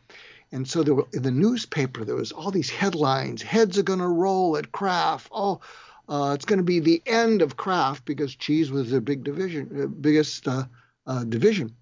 and 0.54 0.66
so 0.66 0.84
there 0.84 0.96
were 0.96 1.08
in 1.12 1.24
the 1.24 1.32
newspaper 1.32 2.06
there 2.06 2.16
was 2.16 2.32
all 2.32 2.50
these 2.50 2.70
headlines: 2.70 3.42
heads 3.42 3.78
are 3.78 3.84
going 3.84 4.00
to 4.00 4.08
roll 4.08 4.56
at 4.56 4.72
Kraft. 4.72 5.28
Oh, 5.34 5.60
uh, 6.08 6.32
it's 6.34 6.46
going 6.46 6.60
to 6.60 6.64
be 6.64 6.80
the 6.80 7.04
end 7.06 7.42
of 7.42 7.58
Kraft 7.58 8.06
because 8.06 8.36
cheese 8.36 8.72
was 8.72 8.90
their 8.90 9.02
big 9.02 9.26
division, 9.26 9.82
uh, 9.84 9.88
biggest 9.88 10.48
uh, 10.48 10.64
uh, 11.06 11.26
division. 11.26 11.76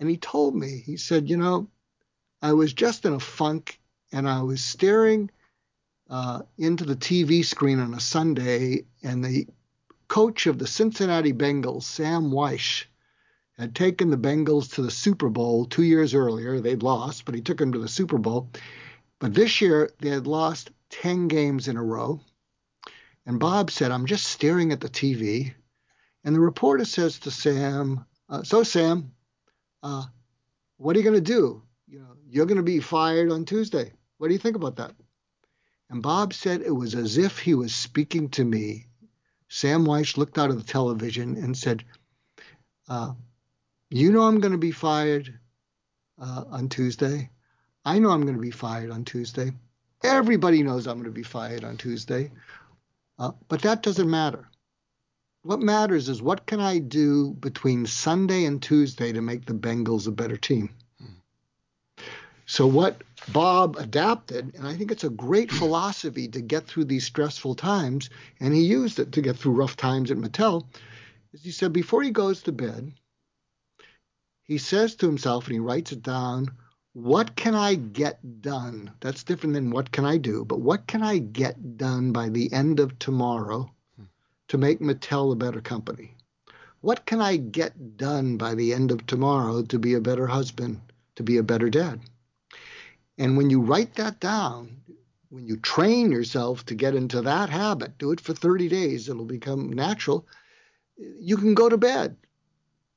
And 0.00 0.10
he 0.10 0.16
told 0.16 0.56
me, 0.56 0.82
he 0.84 0.96
said, 0.96 1.30
you 1.30 1.36
know, 1.36 1.68
I 2.42 2.52
was 2.54 2.72
just 2.72 3.04
in 3.04 3.12
a 3.12 3.20
funk 3.20 3.78
and 4.14 4.28
I 4.28 4.42
was 4.42 4.62
staring 4.62 5.28
uh, 6.08 6.42
into 6.56 6.84
the 6.84 6.94
TV 6.94 7.44
screen 7.44 7.80
on 7.80 7.94
a 7.94 8.00
Sunday, 8.00 8.84
and 9.02 9.24
the 9.24 9.48
coach 10.06 10.46
of 10.46 10.56
the 10.56 10.68
Cincinnati 10.68 11.32
Bengals, 11.32 11.82
Sam 11.82 12.30
Wyche, 12.30 12.84
had 13.58 13.74
taken 13.74 14.10
the 14.10 14.16
Bengals 14.16 14.72
to 14.74 14.82
the 14.82 14.90
Super 14.90 15.28
Bowl 15.28 15.64
two 15.64 15.82
years 15.82 16.14
earlier. 16.14 16.60
They'd 16.60 16.84
lost, 16.84 17.24
but 17.24 17.34
he 17.34 17.40
took 17.40 17.58
them 17.58 17.72
to 17.72 17.80
the 17.80 17.88
Super 17.88 18.18
Bowl. 18.18 18.50
But 19.18 19.34
this 19.34 19.60
year, 19.60 19.90
they 19.98 20.10
had 20.10 20.28
lost 20.28 20.70
10 20.90 21.26
games 21.26 21.66
in 21.66 21.76
a 21.76 21.82
row. 21.82 22.20
And 23.26 23.40
Bob 23.40 23.72
said, 23.72 23.90
I'm 23.90 24.06
just 24.06 24.26
staring 24.26 24.70
at 24.70 24.80
the 24.80 24.88
TV. 24.88 25.54
And 26.22 26.36
the 26.36 26.40
reporter 26.40 26.84
says 26.84 27.18
to 27.20 27.32
Sam, 27.32 28.04
uh, 28.28 28.44
So, 28.44 28.62
Sam, 28.62 29.10
uh, 29.82 30.04
what 30.76 30.94
are 30.94 31.00
you 31.00 31.04
going 31.04 31.16
to 31.16 31.32
do? 31.32 31.62
You 31.88 31.98
know, 31.98 32.14
you're 32.28 32.46
going 32.46 32.58
to 32.58 32.62
be 32.62 32.78
fired 32.78 33.32
on 33.32 33.44
Tuesday. 33.44 33.92
What 34.18 34.28
do 34.28 34.32
you 34.34 34.38
think 34.38 34.56
about 34.56 34.76
that? 34.76 34.92
And 35.90 36.02
Bob 36.02 36.32
said 36.32 36.62
it 36.62 36.70
was 36.70 36.94
as 36.94 37.18
if 37.18 37.38
he 37.38 37.54
was 37.54 37.74
speaking 37.74 38.30
to 38.30 38.44
me. 38.44 38.86
Sam 39.48 39.84
Wyche 39.84 40.16
looked 40.16 40.38
out 40.38 40.50
of 40.50 40.56
the 40.56 40.72
television 40.72 41.36
and 41.36 41.56
said, 41.56 41.84
uh, 42.88 43.12
You 43.90 44.12
know 44.12 44.22
I'm 44.22 44.40
going 44.40 44.52
to 44.52 44.58
be 44.58 44.72
fired 44.72 45.38
uh, 46.20 46.44
on 46.50 46.68
Tuesday. 46.68 47.30
I 47.84 47.98
know 47.98 48.10
I'm 48.10 48.22
going 48.22 48.36
to 48.36 48.40
be 48.40 48.50
fired 48.50 48.90
on 48.90 49.04
Tuesday. 49.04 49.52
Everybody 50.02 50.62
knows 50.62 50.86
I'm 50.86 50.96
going 50.98 51.04
to 51.04 51.10
be 51.10 51.22
fired 51.22 51.64
on 51.64 51.76
Tuesday. 51.76 52.30
Uh, 53.18 53.32
but 53.48 53.62
that 53.62 53.82
doesn't 53.82 54.10
matter. 54.10 54.48
What 55.42 55.60
matters 55.60 56.08
is 56.08 56.22
what 56.22 56.46
can 56.46 56.60
I 56.60 56.78
do 56.78 57.34
between 57.34 57.86
Sunday 57.86 58.46
and 58.46 58.62
Tuesday 58.62 59.12
to 59.12 59.20
make 59.20 59.44
the 59.44 59.54
Bengals 59.54 60.08
a 60.08 60.10
better 60.10 60.36
team? 60.36 60.70
So, 62.46 62.66
what 62.66 63.02
Bob 63.32 63.76
adapted, 63.76 64.54
and 64.54 64.66
I 64.66 64.76
think 64.76 64.90
it's 64.90 65.04
a 65.04 65.08
great 65.08 65.50
philosophy 65.50 66.28
to 66.28 66.42
get 66.42 66.66
through 66.66 66.84
these 66.84 67.06
stressful 67.06 67.54
times, 67.54 68.10
and 68.38 68.52
he 68.52 68.60
used 68.60 68.98
it 68.98 69.12
to 69.12 69.22
get 69.22 69.36
through 69.36 69.52
rough 69.52 69.76
times 69.76 70.10
at 70.10 70.18
Mattel, 70.18 70.66
is 71.32 71.42
he 71.42 71.50
said 71.50 71.72
before 71.72 72.02
he 72.02 72.10
goes 72.10 72.42
to 72.42 72.52
bed, 72.52 72.92
he 74.42 74.58
says 74.58 74.94
to 74.96 75.06
himself, 75.06 75.46
and 75.46 75.54
he 75.54 75.58
writes 75.58 75.92
it 75.92 76.02
down, 76.02 76.50
what 76.92 77.34
can 77.34 77.54
I 77.54 77.74
get 77.74 78.42
done? 78.42 78.92
That's 79.00 79.24
different 79.24 79.54
than 79.54 79.70
what 79.70 79.90
can 79.90 80.04
I 80.04 80.18
do, 80.18 80.44
but 80.44 80.60
what 80.60 80.86
can 80.86 81.02
I 81.02 81.18
get 81.18 81.78
done 81.78 82.12
by 82.12 82.28
the 82.28 82.52
end 82.52 82.78
of 82.78 82.98
tomorrow 82.98 83.72
to 84.48 84.58
make 84.58 84.80
Mattel 84.80 85.32
a 85.32 85.36
better 85.36 85.62
company? 85.62 86.14
What 86.82 87.06
can 87.06 87.22
I 87.22 87.36
get 87.38 87.96
done 87.96 88.36
by 88.36 88.54
the 88.54 88.74
end 88.74 88.90
of 88.90 89.06
tomorrow 89.06 89.62
to 89.62 89.78
be 89.78 89.94
a 89.94 90.00
better 90.00 90.26
husband, 90.26 90.82
to 91.16 91.22
be 91.22 91.38
a 91.38 91.42
better 91.42 91.70
dad? 91.70 92.00
And 93.18 93.36
when 93.36 93.50
you 93.50 93.60
write 93.60 93.94
that 93.94 94.20
down, 94.20 94.82
when 95.30 95.46
you 95.46 95.56
train 95.56 96.10
yourself 96.10 96.66
to 96.66 96.74
get 96.74 96.94
into 96.94 97.22
that 97.22 97.50
habit, 97.50 97.98
do 97.98 98.10
it 98.12 98.20
for 98.20 98.34
30 98.34 98.68
days, 98.68 99.08
it'll 99.08 99.24
become 99.24 99.72
natural. 99.72 100.26
You 100.96 101.36
can 101.36 101.54
go 101.54 101.68
to 101.68 101.76
bed 101.76 102.16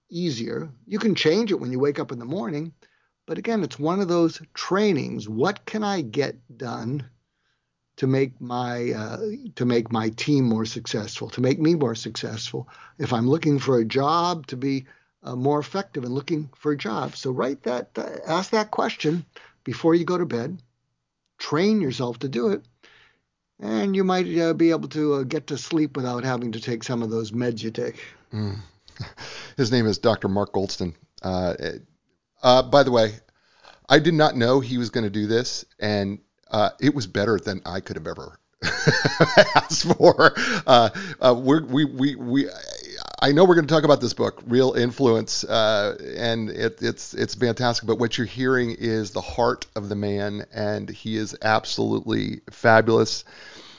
easier. 0.10 0.69
You 0.86 0.99
can 0.99 1.15
change 1.15 1.51
it 1.51 1.60
when 1.60 1.71
you 1.71 1.80
wake 1.80 1.99
up 1.99 2.12
in 2.12 2.19
the 2.19 2.25
morning. 2.25 2.73
But 3.25 3.38
again, 3.38 3.63
it's 3.63 3.77
one 3.80 3.99
of 3.99 4.08
those 4.08 4.41
trainings. 4.53 5.27
What 5.27 5.65
can 5.65 5.84
I 5.84 6.01
get 6.01 6.58
done 6.58 7.10
to 7.97 8.08
make 8.08 8.39
my 8.39 8.91
uh, 8.91 9.19
to 9.56 9.65
make 9.65 9.91
my 9.91 10.10
team 10.10 10.45
more 10.45 10.65
successful, 10.65 11.30
to 11.32 11.41
make 11.41 11.60
me 11.60 11.75
more 11.75 11.95
successful? 11.95 12.69
If 12.97 13.12
I'm 13.12 13.27
looking 13.27 13.60
for 13.60 13.80
a 13.80 13.86
job, 13.86 14.47
to 14.47 14.56
be 14.56 14.86
uh, 15.23 15.36
more 15.36 15.60
effective 15.60 16.06
in 16.06 16.12
looking 16.12 16.49
for 16.56 16.71
a 16.71 16.77
job. 16.77 17.15
So 17.15 17.32
write 17.32 17.63
that, 17.63 17.89
uh, 17.97 18.19
ask 18.25 18.51
that 18.51 18.71
question 18.71 19.25
before 19.67 19.93
you 19.93 20.06
go 20.06 20.17
to 20.17 20.25
bed. 20.25 20.58
Train 21.38 21.82
yourself 21.82 22.19
to 22.19 22.30
do 22.30 22.47
it, 22.47 22.65
and 23.60 23.97
you 23.97 24.06
might 24.06 24.25
uh, 24.39 24.53
be 24.53 24.71
able 24.71 24.88
to 24.88 25.15
uh, 25.15 25.23
get 25.23 25.47
to 25.47 25.58
sleep 25.58 25.97
without 25.97 26.23
having 26.23 26.53
to 26.53 26.62
take 26.62 26.86
some 26.86 27.03
of 27.03 27.10
those 27.10 27.32
meds 27.32 27.62
you 27.62 27.69
take. 27.69 28.01
Mm. 28.34 28.60
His 29.58 29.69
name 29.69 29.86
is 29.86 29.97
Dr. 29.97 30.30
Mark 30.30 30.53
Goulston. 30.53 30.95
Uh, 31.21 31.53
uh, 32.41 32.63
by 32.63 32.84
the 32.84 32.91
way, 32.91 33.15
I 33.89 33.99
did 33.99 34.13
not 34.13 34.38
know 34.38 34.62
he 34.62 34.77
was 34.77 34.89
going 34.89 35.03
to 35.03 35.10
do 35.10 35.27
this, 35.27 35.65
and 35.80 36.19
uh, 36.49 36.69
it 36.80 36.95
was 36.95 37.06
better 37.06 37.38
than 37.38 37.62
I 37.65 37.82
could 37.82 37.97
have 37.97 38.08
ever 38.08 38.39
asked 39.53 39.84
for. 39.84 40.34
Uh, 40.65 40.89
we 41.38 41.86
we 41.86 42.15
we 42.15 42.49
I 43.19 43.32
know 43.32 43.45
we're 43.45 43.56
going 43.56 43.65
to 43.65 43.73
talk 43.73 43.84
about 43.84 43.99
this 43.99 44.13
book, 44.13 44.43
Real 44.45 44.73
Influence, 44.73 45.43
uh, 45.43 45.97
and 46.17 46.51
it, 46.51 46.84
it's 46.84 47.15
it's 47.15 47.34
fantastic. 47.34 47.88
But 47.88 47.97
what 47.97 48.15
you're 48.15 48.27
hearing 48.27 48.75
is 48.77 49.10
the 49.10 49.21
heart 49.21 49.65
of 49.75 49.89
the 49.89 49.95
man, 49.95 50.45
and 50.53 50.88
he 50.88 51.17
is 51.17 51.36
absolutely 51.41 52.41
fabulous. 52.51 53.23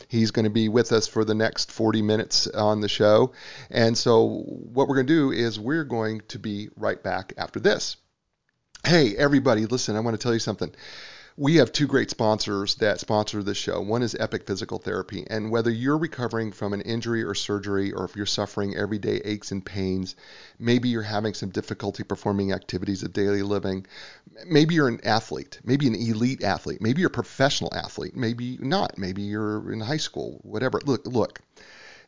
He's 0.08 0.32
going 0.32 0.44
to 0.44 0.50
be 0.50 0.68
with 0.68 0.90
us 0.90 1.06
for 1.06 1.24
the 1.24 1.36
next 1.36 1.70
40 1.70 2.02
minutes 2.02 2.48
on 2.48 2.80
the 2.80 2.88
show. 2.88 3.32
And 3.70 3.96
so, 3.96 4.24
what 4.26 4.88
we're 4.88 4.96
going 4.96 5.06
to 5.06 5.12
do 5.12 5.30
is 5.30 5.60
we're 5.60 5.84
going 5.84 6.22
to 6.28 6.40
be 6.40 6.70
right 6.76 7.00
back 7.00 7.32
after 7.38 7.60
this. 7.60 7.96
Hey, 8.84 9.16
everybody, 9.16 9.66
listen, 9.66 9.94
I 9.94 10.00
want 10.00 10.18
to 10.18 10.22
tell 10.22 10.34
you 10.34 10.40
something 10.40 10.74
we 11.38 11.54
have 11.54 11.70
two 11.70 11.86
great 11.86 12.10
sponsors 12.10 12.74
that 12.76 12.98
sponsor 12.98 13.44
this 13.44 13.56
show. 13.56 13.80
One 13.80 14.02
is 14.02 14.16
Epic 14.18 14.44
Physical 14.44 14.80
Therapy, 14.80 15.24
and 15.30 15.52
whether 15.52 15.70
you're 15.70 15.96
recovering 15.96 16.50
from 16.50 16.72
an 16.72 16.80
injury 16.80 17.22
or 17.22 17.36
surgery, 17.36 17.92
or 17.92 18.04
if 18.04 18.16
you're 18.16 18.26
suffering 18.26 18.76
everyday 18.76 19.18
aches 19.18 19.52
and 19.52 19.64
pains, 19.64 20.16
maybe 20.58 20.88
you're 20.88 21.02
having 21.02 21.34
some 21.34 21.50
difficulty 21.50 22.02
performing 22.02 22.52
activities 22.52 23.04
of 23.04 23.12
daily 23.12 23.42
living, 23.42 23.86
maybe 24.48 24.74
you're 24.74 24.88
an 24.88 25.00
athlete, 25.04 25.60
maybe 25.62 25.86
an 25.86 25.94
elite 25.94 26.42
athlete, 26.42 26.82
maybe 26.82 27.02
you're 27.02 27.06
a 27.06 27.22
professional 27.22 27.72
athlete, 27.72 28.16
maybe 28.16 28.58
not, 28.60 28.98
maybe 28.98 29.22
you're 29.22 29.72
in 29.72 29.78
high 29.78 29.96
school, 29.96 30.40
whatever. 30.42 30.80
Look, 30.84 31.06
look. 31.06 31.40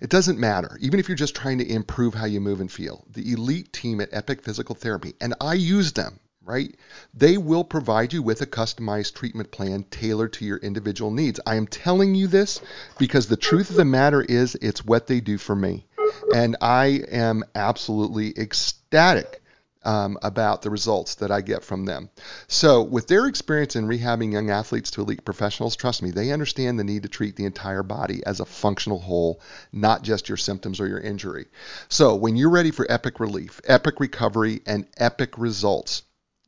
It 0.01 0.11
doesn't 0.11 0.41
matter. 0.41 0.77
Even 0.81 0.99
if 0.99 1.09
you're 1.09 1.15
just 1.15 1.37
trying 1.37 1.59
to 1.59 1.73
improve 1.73 2.15
how 2.15 2.25
you 2.25 2.41
move 2.41 2.61
and 2.61 2.73
feel, 2.73 3.05
the 3.09 3.33
elite 3.33 3.73
team 3.73 4.01
at 4.01 4.09
Epic 4.13 4.43
Physical 4.43 4.75
Therapy, 4.75 5.15
and 5.21 5.35
I 5.41 5.55
use 5.55 5.93
them 5.93 6.19
right? 6.51 6.75
They 7.15 7.39
will 7.39 7.63
provide 7.63 8.13
you 8.13 8.23
with 8.23 8.41
a 8.41 8.47
customized 8.47 9.15
treatment 9.15 9.53
plan 9.53 9.85
tailored 9.91 10.33
to 10.35 10.45
your 10.45 10.59
individual 10.59 11.13
needs. 11.13 11.39
I 11.47 11.55
am 11.55 11.69
telling 11.69 12.17
you 12.17 12.27
this 12.27 12.61
because 12.99 13.29
the 13.29 13.37
truth 13.37 13.71
of 13.71 13.77
the 13.77 13.85
matter 13.85 14.21
is 14.21 14.57
it's 14.57 14.85
what 14.85 15.07
they 15.07 15.21
do 15.21 15.39
for 15.39 15.55
me. 15.55 15.87
And 16.35 16.57
I 16.61 17.03
am 17.11 17.45
absolutely 17.55 18.37
ecstatic 18.37 19.41
um, 19.83 20.19
about 20.23 20.63
the 20.63 20.71
results 20.71 21.17
that 21.17 21.31
I 21.31 21.41
get 21.41 21.65
from 21.65 21.85
them. 21.85 22.11
So, 22.49 22.83
with 22.83 23.07
their 23.07 23.27
experience 23.27 23.77
in 23.77 23.87
rehabbing 23.87 24.33
young 24.33 24.51
athletes 24.51 24.91
to 24.93 25.01
elite 25.01 25.25
professionals, 25.25 25.77
trust 25.77 26.03
me, 26.03 26.11
they 26.11 26.33
understand 26.33 26.79
the 26.79 26.85
need 26.85 27.05
to 27.05 27.09
treat 27.09 27.37
the 27.37 27.47
entire 27.47 27.83
body 27.83 28.23
as 28.27 28.41
a 28.41 28.45
functional 28.45 28.99
whole, 28.99 29.41
not 29.73 30.03
just 30.03 30.29
your 30.29 30.37
symptoms 30.37 30.81
or 30.81 30.87
your 30.87 31.01
injury. 31.01 31.47
So, 31.89 32.15
when 32.15 32.37
you're 32.37 32.51
ready 32.51 32.71
for 32.71 32.87
epic 32.91 33.21
relief, 33.21 33.61
epic 33.65 34.01
recovery, 34.01 34.61
and 34.67 34.87
epic 34.99 35.39
results, 35.39 36.03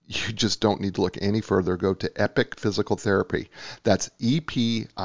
you 0.06 0.32
just 0.32 0.60
don't 0.60 0.80
need 0.80 0.94
to 0.96 1.00
look 1.00 1.16
any 1.20 1.40
further. 1.40 1.76
Go 1.76 1.94
to 1.94 2.10
Epic 2.20 2.58
Physical 2.58 2.96
Therapy. 2.96 3.48
That's 3.82 4.10
epicpt.com. 4.20 4.96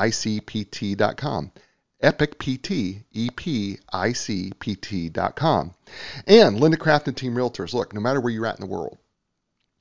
Epic 1.99 2.37
PT, 2.37 2.71
E-P-I-C-P-T.com. 3.11 3.73
And 6.27 6.59
Linda 6.59 6.77
Craft 6.77 7.07
and 7.07 7.17
Team 7.17 7.33
Realtors. 7.33 7.73
Look, 7.73 7.91
no 7.93 8.01
matter 8.01 8.21
where 8.21 8.31
you're 8.31 8.45
at 8.45 8.59
in 8.59 8.61
the 8.61 8.71
world, 8.71 8.99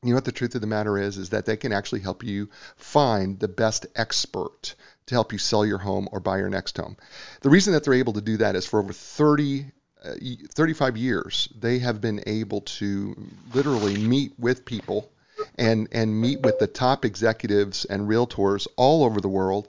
you 0.03 0.11
know 0.11 0.17
what 0.17 0.25
the 0.25 0.33
truth 0.33 0.55
of 0.55 0.63
the 0.63 0.67
matter 0.67 0.97
is? 0.97 1.19
Is 1.19 1.31
that 1.31 1.45
they 1.47 1.57
can 1.57 1.73
actually 1.73 2.01
help 2.01 2.23
you 2.23 2.49
find 2.77 3.39
the 3.39 3.49
best 3.49 3.87
expert 3.95 4.75
to 5.07 5.15
help 5.15 5.33
you 5.33 5.39
sell 5.39 5.65
your 5.65 5.79
home 5.79 6.09
or 6.13 6.21
buy 6.21 6.39
your 6.39 6.49
next 6.49 6.77
home. 6.77 6.97
The 7.43 7.51
reason 7.51 7.73
that 7.73 7.85
they're 7.85 7.95
able 7.95 8.15
to 8.15 8.21
do 8.21 8.37
that 8.39 8.57
is 8.57 8.67
for 8.67 8.81
over 8.81 8.93
30 8.93 9.63
uh, 9.63 9.71
Uh, 10.05 10.15
35 10.55 10.97
years, 10.97 11.49
they 11.59 11.79
have 11.79 12.01
been 12.01 12.23
able 12.27 12.61
to 12.61 13.17
literally 13.55 13.97
meet 13.97 14.33
with 14.39 14.65
people 14.65 15.11
and 15.59 15.89
and 15.93 16.21
meet 16.21 16.41
with 16.41 16.59
the 16.59 16.67
top 16.67 17.05
executives 17.05 17.85
and 17.87 18.09
realtors 18.09 18.67
all 18.77 19.05
over 19.05 19.21
the 19.21 19.29
world 19.29 19.69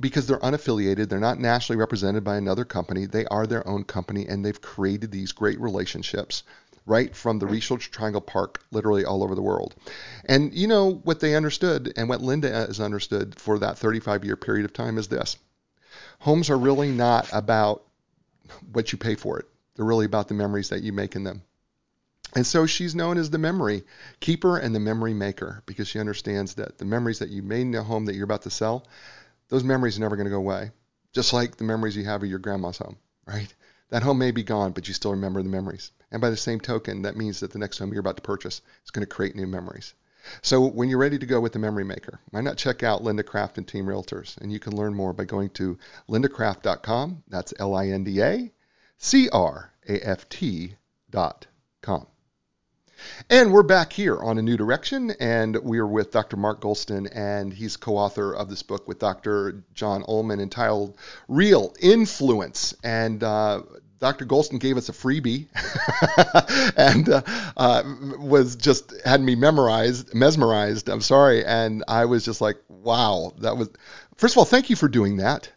because 0.00 0.26
they're 0.26 0.38
unaffiliated, 0.38 1.08
they're 1.08 1.18
not 1.18 1.38
nationally 1.38 1.78
represented 1.78 2.22
by 2.24 2.36
another 2.36 2.64
company. 2.64 3.06
They 3.06 3.24
are 3.26 3.46
their 3.46 3.66
own 3.66 3.84
company 3.84 4.26
and 4.26 4.44
they've 4.44 4.60
created 4.60 5.10
these 5.10 5.32
great 5.32 5.60
relationships 5.60 6.42
right 6.86 7.14
from 7.14 7.38
the 7.38 7.46
Research 7.46 7.90
Triangle 7.90 8.20
Park, 8.20 8.62
literally 8.70 9.04
all 9.04 9.24
over 9.24 9.34
the 9.34 9.42
world. 9.42 9.74
And 10.26 10.54
you 10.54 10.68
know 10.68 11.00
what 11.04 11.20
they 11.20 11.34
understood 11.34 11.92
and 11.96 12.08
what 12.08 12.20
Linda 12.20 12.48
has 12.48 12.80
understood 12.80 13.38
for 13.38 13.58
that 13.58 13.78
35 13.78 14.24
year 14.24 14.36
period 14.36 14.64
of 14.64 14.72
time 14.72 14.96
is 14.98 15.08
this. 15.08 15.36
Homes 16.20 16.48
are 16.48 16.58
really 16.58 16.90
not 16.90 17.28
about 17.32 17.82
what 18.72 18.92
you 18.92 18.98
pay 18.98 19.16
for 19.16 19.38
it. 19.38 19.46
They're 19.76 19.84
really 19.84 20.06
about 20.06 20.28
the 20.28 20.34
memories 20.34 20.70
that 20.70 20.82
you 20.82 20.92
make 20.92 21.16
in 21.16 21.24
them. 21.24 21.42
And 22.34 22.46
so 22.46 22.66
she's 22.66 22.94
known 22.94 23.18
as 23.18 23.30
the 23.30 23.38
memory 23.38 23.84
keeper 24.20 24.56
and 24.56 24.74
the 24.74 24.80
memory 24.80 25.14
maker 25.14 25.62
because 25.64 25.86
she 25.86 26.00
understands 26.00 26.54
that 26.54 26.78
the 26.78 26.84
memories 26.84 27.20
that 27.20 27.28
you 27.28 27.42
made 27.42 27.62
in 27.62 27.74
a 27.74 27.82
home 27.82 28.06
that 28.06 28.14
you're 28.14 28.24
about 28.24 28.42
to 28.42 28.50
sell, 28.50 28.86
those 29.48 29.64
memories 29.64 29.96
are 29.96 30.00
never 30.00 30.16
going 30.16 30.26
to 30.26 30.30
go 30.30 30.38
away. 30.38 30.70
Just 31.12 31.32
like 31.32 31.56
the 31.56 31.64
memories 31.64 31.96
you 31.96 32.04
have 32.04 32.22
of 32.22 32.28
your 32.28 32.38
grandma's 32.38 32.78
home, 32.78 32.96
right? 33.26 33.54
That 33.90 34.02
home 34.02 34.18
may 34.18 34.32
be 34.32 34.42
gone, 34.42 34.72
but 34.72 34.88
you 34.88 34.94
still 34.94 35.12
remember 35.12 35.42
the 35.42 35.48
memories. 35.48 35.92
And 36.10 36.20
by 36.20 36.30
the 36.30 36.36
same 36.36 36.58
token, 36.58 37.02
that 37.02 37.16
means 37.16 37.40
that 37.40 37.52
the 37.52 37.58
next 37.58 37.78
home 37.78 37.92
you're 37.92 38.00
about 38.00 38.16
to 38.16 38.22
purchase 38.22 38.60
is 38.84 38.90
going 38.90 39.06
to 39.06 39.14
create 39.14 39.36
new 39.36 39.46
memories. 39.46 39.94
So 40.42 40.66
when 40.66 40.88
you're 40.88 40.98
ready 40.98 41.18
to 41.18 41.26
go 41.26 41.40
with 41.40 41.52
the 41.52 41.60
memory 41.60 41.84
maker, 41.84 42.18
why 42.30 42.40
not 42.40 42.56
check 42.56 42.82
out 42.82 43.04
Linda 43.04 43.22
Craft 43.22 43.58
and 43.58 43.68
Team 43.68 43.86
Realtors? 43.86 44.36
And 44.38 44.52
you 44.52 44.58
can 44.58 44.74
learn 44.76 44.94
more 44.94 45.12
by 45.12 45.24
going 45.24 45.50
to 45.50 45.78
lindacraft.com. 46.08 47.22
That's 47.28 47.54
L-I-N-D-A 47.58 48.18
C-R-A-F-T 48.18 48.42
dot 48.42 48.55
com. 51.82 52.06
And 53.28 53.52
we're 53.52 53.62
back 53.62 53.92
here 53.92 54.16
on 54.16 54.38
A 54.38 54.42
New 54.42 54.56
Direction, 54.56 55.12
and 55.20 55.54
we 55.56 55.78
are 55.78 55.86
with 55.86 56.10
Dr. 56.10 56.38
Mark 56.38 56.62
Goulston, 56.62 57.06
and 57.12 57.52
he's 57.52 57.76
co 57.76 57.98
author 57.98 58.34
of 58.34 58.48
this 58.48 58.62
book 58.62 58.88
with 58.88 58.98
Dr. 58.98 59.64
John 59.74 60.02
Ullmen 60.04 60.40
entitled 60.40 60.96
Real 61.28 61.74
Influence. 61.78 62.74
And 62.82 63.22
uh, 63.22 63.62
Dr. 63.98 64.24
Goulston 64.24 64.58
gave 64.58 64.78
us 64.78 64.88
a 64.88 64.92
freebie 64.92 65.46
and 66.76 67.08
uh, 67.10 67.22
uh, 67.56 67.82
was 68.18 68.56
just 68.56 68.94
had 69.04 69.20
me 69.20 69.34
memorized, 69.34 70.14
mesmerized. 70.14 70.88
I'm 70.88 71.02
sorry, 71.02 71.44
and 71.44 71.84
I 71.86 72.06
was 72.06 72.24
just 72.24 72.40
like, 72.40 72.56
wow, 72.68 73.34
that 73.40 73.58
was. 73.58 73.68
First 74.16 74.34
of 74.34 74.38
all, 74.38 74.46
thank 74.46 74.70
you 74.70 74.76
for 74.76 74.88
doing 74.88 75.18
that. 75.18 75.50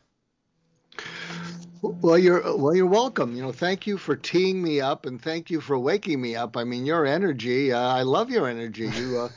Well, 1.82 2.18
you're 2.18 2.58
well. 2.58 2.76
You're 2.76 2.86
welcome. 2.86 3.36
You 3.36 3.42
know, 3.42 3.52
thank 3.52 3.88
you 3.88 3.98
for 3.98 4.16
teeing 4.16 4.62
me 4.62 4.82
up, 4.82 5.06
and 5.06 5.22
thank 5.22 5.50
you 5.50 5.62
for 5.62 5.78
waking 5.78 6.20
me 6.20 6.36
up. 6.36 6.58
I 6.58 6.64
mean, 6.64 6.86
your 6.86 7.06
energy. 7.06 7.72
Uh, 7.72 7.80
I 7.80 8.02
love 8.02 8.30
your 8.30 8.48
energy. 8.48 8.88
You. 8.88 9.20
Uh, 9.20 9.30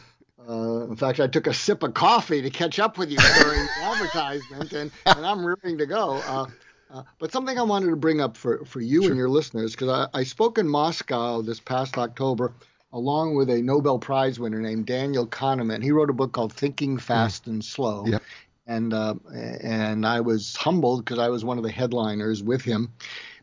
uh, 0.48 0.84
in 0.86 0.96
fact, 0.96 1.20
I 1.20 1.26
took 1.28 1.46
a 1.46 1.54
sip 1.54 1.82
of 1.82 1.94
coffee 1.94 2.42
to 2.42 2.50
catch 2.50 2.78
up 2.78 2.98
with 2.98 3.10
you 3.10 3.18
during 3.18 3.64
the 3.64 3.84
advertisement, 3.84 4.72
and, 4.72 4.90
and 5.06 5.26
I'm 5.26 5.44
rearing 5.44 5.78
to 5.78 5.86
go. 5.86 6.14
Uh, 6.26 6.46
uh, 6.90 7.02
but 7.18 7.32
something 7.32 7.58
I 7.58 7.62
wanted 7.62 7.90
to 7.90 7.96
bring 7.96 8.20
up 8.20 8.36
for, 8.36 8.64
for 8.64 8.80
you 8.80 9.02
sure. 9.02 9.10
and 9.10 9.18
your 9.18 9.28
listeners, 9.28 9.72
because 9.72 9.88
I, 9.88 10.18
I 10.18 10.24
spoke 10.24 10.58
in 10.58 10.68
Moscow 10.68 11.42
this 11.42 11.60
past 11.60 11.96
October 11.96 12.52
along 12.92 13.34
with 13.36 13.48
a 13.48 13.62
Nobel 13.62 13.98
Prize 13.98 14.38
winner 14.38 14.60
named 14.60 14.84
Daniel 14.84 15.26
Kahneman. 15.26 15.82
He 15.82 15.92
wrote 15.92 16.10
a 16.10 16.12
book 16.12 16.32
called 16.32 16.52
Thinking 16.52 16.98
Fast 16.98 17.44
mm. 17.44 17.52
and 17.52 17.64
Slow. 17.64 18.04
Yep 18.06 18.22
and 18.66 18.94
uh, 18.94 19.14
and 19.32 20.06
I 20.06 20.20
was 20.20 20.56
humbled 20.56 21.04
because 21.04 21.18
I 21.18 21.28
was 21.28 21.44
one 21.44 21.58
of 21.58 21.64
the 21.64 21.70
headliners 21.72 22.42
with 22.42 22.62
him. 22.62 22.92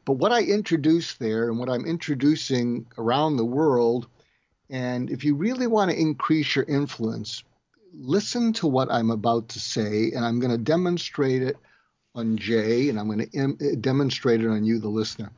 But 0.05 0.13
what 0.13 0.31
I 0.31 0.41
introduced 0.41 1.19
there 1.19 1.49
and 1.49 1.59
what 1.59 1.69
I'm 1.69 1.85
introducing 1.85 2.85
around 2.97 3.37
the 3.37 3.45
world, 3.45 4.07
and 4.69 5.09
if 5.09 5.23
you 5.23 5.35
really 5.35 5.67
want 5.67 5.91
to 5.91 5.99
increase 5.99 6.55
your 6.55 6.65
influence, 6.65 7.43
listen 7.93 8.53
to 8.53 8.67
what 8.67 8.91
I'm 8.91 9.11
about 9.11 9.49
to 9.49 9.59
say, 9.59 10.11
and 10.11 10.25
I'm 10.25 10.39
going 10.39 10.51
to 10.51 10.57
demonstrate 10.57 11.43
it 11.43 11.57
on 12.15 12.37
Jay, 12.37 12.89
and 12.89 12.99
I'm 12.99 13.07
going 13.07 13.29
to 13.29 13.37
Im- 13.37 13.81
demonstrate 13.81 14.43
it 14.43 14.47
on 14.47 14.63
you, 14.63 14.79
the 14.79 14.89
listener. 14.89 15.31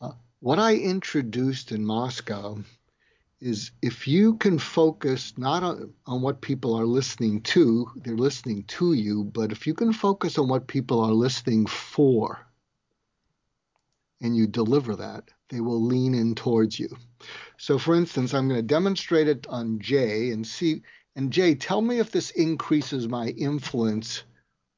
Uh, 0.00 0.12
what 0.40 0.58
I 0.58 0.76
introduced 0.76 1.72
in 1.72 1.84
Moscow 1.84 2.62
is 3.42 3.72
if 3.82 4.06
you 4.06 4.36
can 4.36 4.56
focus 4.56 5.34
not 5.36 5.64
on, 5.64 5.92
on 6.06 6.22
what 6.22 6.40
people 6.40 6.74
are 6.74 6.86
listening 6.86 7.40
to, 7.42 7.90
they're 7.96 8.16
listening 8.16 8.62
to 8.64 8.92
you, 8.92 9.24
but 9.24 9.50
if 9.50 9.66
you 9.66 9.74
can 9.74 9.92
focus 9.92 10.38
on 10.38 10.48
what 10.48 10.68
people 10.68 11.00
are 11.00 11.12
listening 11.12 11.66
for 11.66 12.46
and 14.20 14.36
you 14.36 14.46
deliver 14.46 14.94
that, 14.94 15.24
they 15.48 15.60
will 15.60 15.82
lean 15.82 16.14
in 16.14 16.36
towards 16.36 16.78
you. 16.78 16.88
So, 17.58 17.78
for 17.78 17.96
instance, 17.96 18.32
I'm 18.32 18.48
going 18.48 18.60
to 18.60 18.66
demonstrate 18.66 19.26
it 19.26 19.46
on 19.48 19.80
Jay 19.80 20.30
and 20.30 20.46
see. 20.46 20.82
And 21.16 21.32
Jay, 21.32 21.56
tell 21.56 21.82
me 21.82 21.98
if 21.98 22.12
this 22.12 22.30
increases 22.30 23.08
my 23.08 23.28
influence 23.28 24.22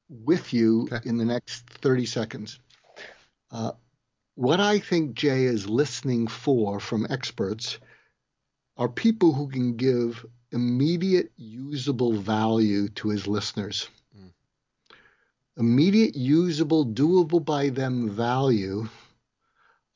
with 0.09 0.55
you 0.55 0.89
okay. 0.91 1.07
in 1.07 1.19
the 1.19 1.25
next 1.27 1.67
30 1.69 2.07
seconds. 2.07 2.61
Uh, 3.51 3.73
what 4.37 4.59
I 4.59 4.79
think 4.79 5.15
Jay 5.15 5.45
is 5.45 5.69
listening 5.69 6.27
for 6.27 6.81
from 6.81 7.07
experts 7.11 7.79
are 8.77 8.89
people 8.89 9.33
who 9.33 9.49
can 9.49 9.77
give 9.77 10.25
immediate 10.53 11.33
usable 11.37 12.13
value 12.13 12.89
to 12.89 13.09
his 13.09 13.27
listeners. 13.27 13.89
Mm. 14.17 14.31
Immediate 15.59 16.17
usable, 16.17 16.87
doable 16.87 17.45
by 17.45 17.69
them 17.69 18.11
value. 18.11 18.89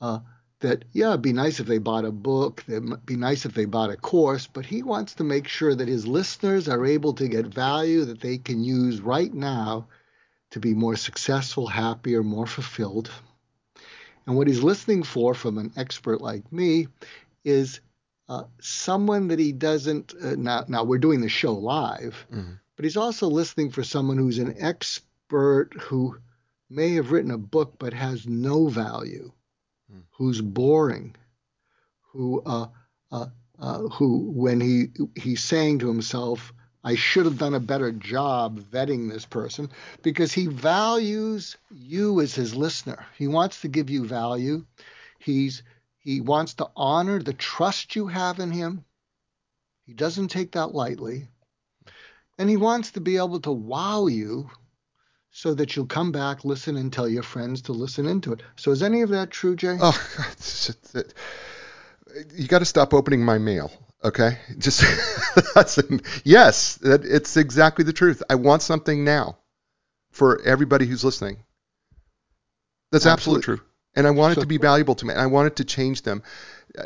Uh, 0.00 0.20
that 0.60 0.84
yeah, 0.92 1.10
it'd 1.10 1.22
be 1.22 1.32
nice 1.32 1.60
if 1.60 1.66
they 1.66 1.78
bought 1.78 2.04
a 2.04 2.10
book. 2.10 2.64
It'd 2.68 3.06
be 3.06 3.16
nice 3.16 3.44
if 3.46 3.54
they 3.54 3.64
bought 3.64 3.90
a 3.90 3.96
course. 3.96 4.48
But 4.48 4.66
he 4.66 4.82
wants 4.82 5.14
to 5.14 5.24
make 5.24 5.46
sure 5.46 5.74
that 5.74 5.88
his 5.88 6.06
listeners 6.06 6.68
are 6.68 6.84
able 6.84 7.12
to 7.14 7.28
get 7.28 7.46
value 7.46 8.04
that 8.06 8.20
they 8.20 8.38
can 8.38 8.64
use 8.64 9.00
right 9.00 9.32
now 9.32 9.86
to 10.50 10.60
be 10.60 10.74
more 10.74 10.96
successful, 10.96 11.66
happier, 11.66 12.22
more 12.22 12.46
fulfilled. 12.46 13.10
And 14.26 14.36
what 14.36 14.48
he's 14.48 14.62
listening 14.62 15.04
for 15.04 15.34
from 15.34 15.58
an 15.58 15.72
expert 15.76 16.20
like 16.20 16.52
me 16.52 16.88
is 17.44 17.80
uh, 18.28 18.44
someone 18.60 19.28
that 19.28 19.38
he 19.38 19.52
doesn't 19.52 20.14
uh, 20.22 20.34
now 20.36 20.64
now 20.68 20.84
we're 20.84 20.98
doing 20.98 21.20
the 21.20 21.28
show 21.28 21.54
live 21.54 22.26
mm-hmm. 22.32 22.52
but 22.76 22.84
he's 22.84 22.96
also 22.96 23.28
listening 23.28 23.70
for 23.70 23.82
someone 23.82 24.18
who's 24.18 24.38
an 24.38 24.54
expert 24.58 25.70
who 25.80 26.16
may 26.70 26.94
have 26.94 27.10
written 27.12 27.30
a 27.30 27.38
book 27.38 27.74
but 27.78 27.92
has 27.92 28.26
no 28.26 28.68
value, 28.68 29.32
Hmm. 29.90 30.00
who's 30.18 30.40
boring, 30.42 31.16
who 32.12 32.42
uh, 32.44 32.66
uh, 33.10 33.26
uh, 33.58 33.78
who 33.88 34.30
when 34.32 34.60
he 34.60 34.88
he's 35.14 35.42
saying 35.42 35.78
to 35.78 35.88
himself, 35.88 36.52
I 36.84 36.94
should 36.94 37.24
have 37.24 37.38
done 37.38 37.54
a 37.54 37.60
better 37.60 37.90
job 37.92 38.60
vetting 38.60 39.08
this 39.08 39.24
person 39.24 39.70
because 40.02 40.32
he 40.32 40.46
values 40.46 41.56
you 41.70 42.20
as 42.20 42.34
his 42.34 42.54
listener. 42.54 43.06
He 43.16 43.28
wants 43.28 43.62
to 43.62 43.68
give 43.68 43.88
you 43.88 44.04
value. 44.06 44.66
He's 45.18 45.62
he 45.98 46.20
wants 46.20 46.54
to 46.54 46.68
honor 46.76 47.20
the 47.22 47.32
trust 47.32 47.96
you 47.96 48.06
have 48.06 48.38
in 48.38 48.50
him. 48.50 48.84
He 49.84 49.94
doesn't 49.94 50.28
take 50.28 50.52
that 50.52 50.74
lightly. 50.74 51.28
And 52.38 52.48
he 52.48 52.56
wants 52.56 52.92
to 52.92 53.00
be 53.00 53.16
able 53.16 53.40
to 53.40 53.52
wow 53.52 54.06
you 54.06 54.50
so 55.30 55.54
that 55.54 55.76
you'll 55.76 55.86
come 55.86 56.12
back, 56.12 56.44
listen, 56.44 56.76
and 56.76 56.92
tell 56.92 57.08
your 57.08 57.22
friends 57.22 57.62
to 57.62 57.72
listen 57.72 58.06
into 58.06 58.32
it. 58.32 58.42
So 58.56 58.70
is 58.70 58.82
any 58.82 59.02
of 59.02 59.10
that 59.10 59.30
true, 59.30 59.56
Jay? 59.56 59.76
Oh, 59.80 60.08
it's 60.32 60.66
just 60.66 60.92
that- 60.92 61.14
you 62.34 62.48
got 62.48 62.60
to 62.60 62.64
stop 62.64 62.94
opening 62.94 63.22
my 63.24 63.38
mail. 63.38 63.70
Okay, 64.02 64.38
just 64.58 64.80
that's 65.54 65.78
yes, 66.24 66.76
that 66.76 67.04
it's 67.04 67.36
exactly 67.36 67.84
the 67.84 67.92
truth. 67.92 68.22
I 68.30 68.36
want 68.36 68.62
something 68.62 69.04
now 69.04 69.38
for 70.12 70.40
everybody 70.42 70.86
who's 70.86 71.04
listening. 71.04 71.38
That's 72.92 73.06
absolutely, 73.06 73.42
Absolutely. 73.42 73.42
true, 73.42 73.60
and 73.94 74.06
I 74.06 74.10
want 74.10 74.32
it 74.32 74.34
So- 74.36 74.40
to 74.42 74.46
be 74.46 74.58
valuable 74.58 74.94
to 74.96 75.06
me. 75.06 75.12
And 75.12 75.20
I 75.20 75.26
want 75.26 75.46
it 75.48 75.56
to 75.56 75.64
change 75.64 76.02
them. 76.02 76.22
Uh, 76.76 76.84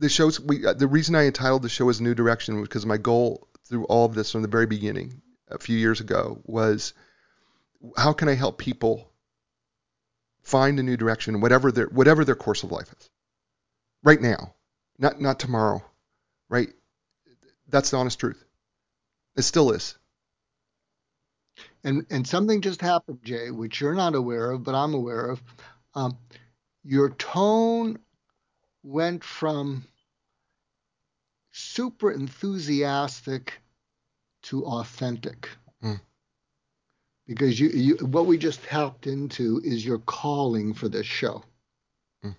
The 0.00 0.08
shows 0.08 0.38
we 0.40 0.64
uh, 0.64 0.74
the 0.74 0.86
reason 0.86 1.14
I 1.16 1.26
entitled 1.26 1.62
the 1.62 1.68
show 1.68 1.88
as 1.88 2.00
New 2.00 2.14
Direction 2.14 2.60
was 2.60 2.68
because 2.68 2.86
my 2.86 2.98
goal 2.98 3.48
through 3.66 3.84
all 3.86 4.04
of 4.06 4.14
this 4.14 4.30
from 4.32 4.42
the 4.42 4.48
very 4.48 4.66
beginning 4.66 5.20
a 5.48 5.58
few 5.58 5.76
years 5.76 6.00
ago 6.00 6.40
was 6.44 6.94
how 7.96 8.12
can 8.12 8.28
I 8.28 8.34
help 8.34 8.58
people 8.58 9.10
find 10.42 10.78
a 10.78 10.82
new 10.84 10.96
direction, 10.96 11.40
whatever 11.40 11.72
their 11.72 11.86
whatever 11.88 12.24
their 12.24 12.36
course 12.36 12.62
of 12.62 12.70
life 12.70 12.92
is, 12.98 13.10
right 14.04 14.20
now, 14.20 14.54
not 14.98 15.20
not 15.20 15.40
tomorrow, 15.40 15.82
right? 16.48 16.68
That's 17.68 17.90
the 17.90 17.96
honest 17.98 18.20
truth. 18.20 18.42
It 19.36 19.42
still 19.42 19.72
is. 19.72 19.98
And 21.84 22.06
and 22.10 22.26
something 22.26 22.60
just 22.60 22.80
happened, 22.80 23.20
Jay, 23.24 23.50
which 23.50 23.80
you're 23.80 23.94
not 23.94 24.14
aware 24.14 24.50
of, 24.52 24.62
but 24.62 24.74
I'm 24.74 24.94
aware 24.94 25.26
of. 25.26 25.42
Um, 25.94 26.18
your 26.84 27.10
tone 27.10 27.98
went 28.82 29.24
from 29.24 29.84
super 31.52 32.10
enthusiastic 32.12 33.52
to 34.44 34.64
authentic. 34.64 35.48
Mm. 35.82 36.00
Because 37.26 37.58
you, 37.58 37.68
you 37.68 37.96
what 38.06 38.26
we 38.26 38.38
just 38.38 38.62
tapped 38.62 39.06
into 39.06 39.60
is 39.64 39.84
your 39.84 39.98
calling 39.98 40.72
for 40.72 40.88
this 40.88 41.06
show. 41.06 41.42
Mm. 42.24 42.36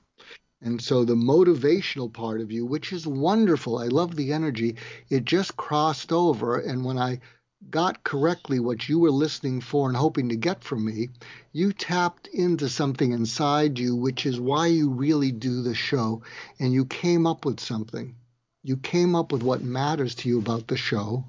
And 0.62 0.82
so 0.82 1.04
the 1.04 1.16
motivational 1.16 2.12
part 2.12 2.42
of 2.42 2.52
you, 2.52 2.66
which 2.66 2.92
is 2.92 3.06
wonderful, 3.06 3.78
I 3.78 3.88
love 3.88 4.16
the 4.16 4.34
energy, 4.34 4.78
it 5.10 5.26
just 5.26 5.56
crossed 5.58 6.12
over. 6.12 6.58
And 6.58 6.84
when 6.84 6.98
I 6.98 7.20
got 7.70 8.04
correctly 8.04 8.60
what 8.60 8.88
you 8.88 9.00
were 9.00 9.12
listening 9.12 9.62
for 9.62 9.88
and 9.88 9.98
hoping 9.98 10.30
to 10.30 10.36
get 10.36 10.64
from 10.64 10.86
me, 10.86 11.10
you 11.52 11.74
tapped 11.74 12.28
into 12.28 12.70
something 12.70 13.12
inside 13.12 13.78
you, 13.78 13.96
which 13.96 14.26
is 14.26 14.40
why 14.40 14.68
you 14.68 14.90
really 14.90 15.32
do 15.32 15.62
the 15.62 15.76
show. 15.76 16.22
And 16.60 16.74
you 16.74 16.86
came 16.86 17.28
up 17.28 17.46
with 17.46 17.60
something. 17.60 18.16
You 18.64 18.78
came 18.78 19.16
up 19.16 19.32
with 19.32 19.44
what 19.44 19.62
matters 19.62 20.16
to 20.16 20.30
you 20.30 20.40
about 20.40 20.68
the 20.68 20.78
show. 20.78 21.26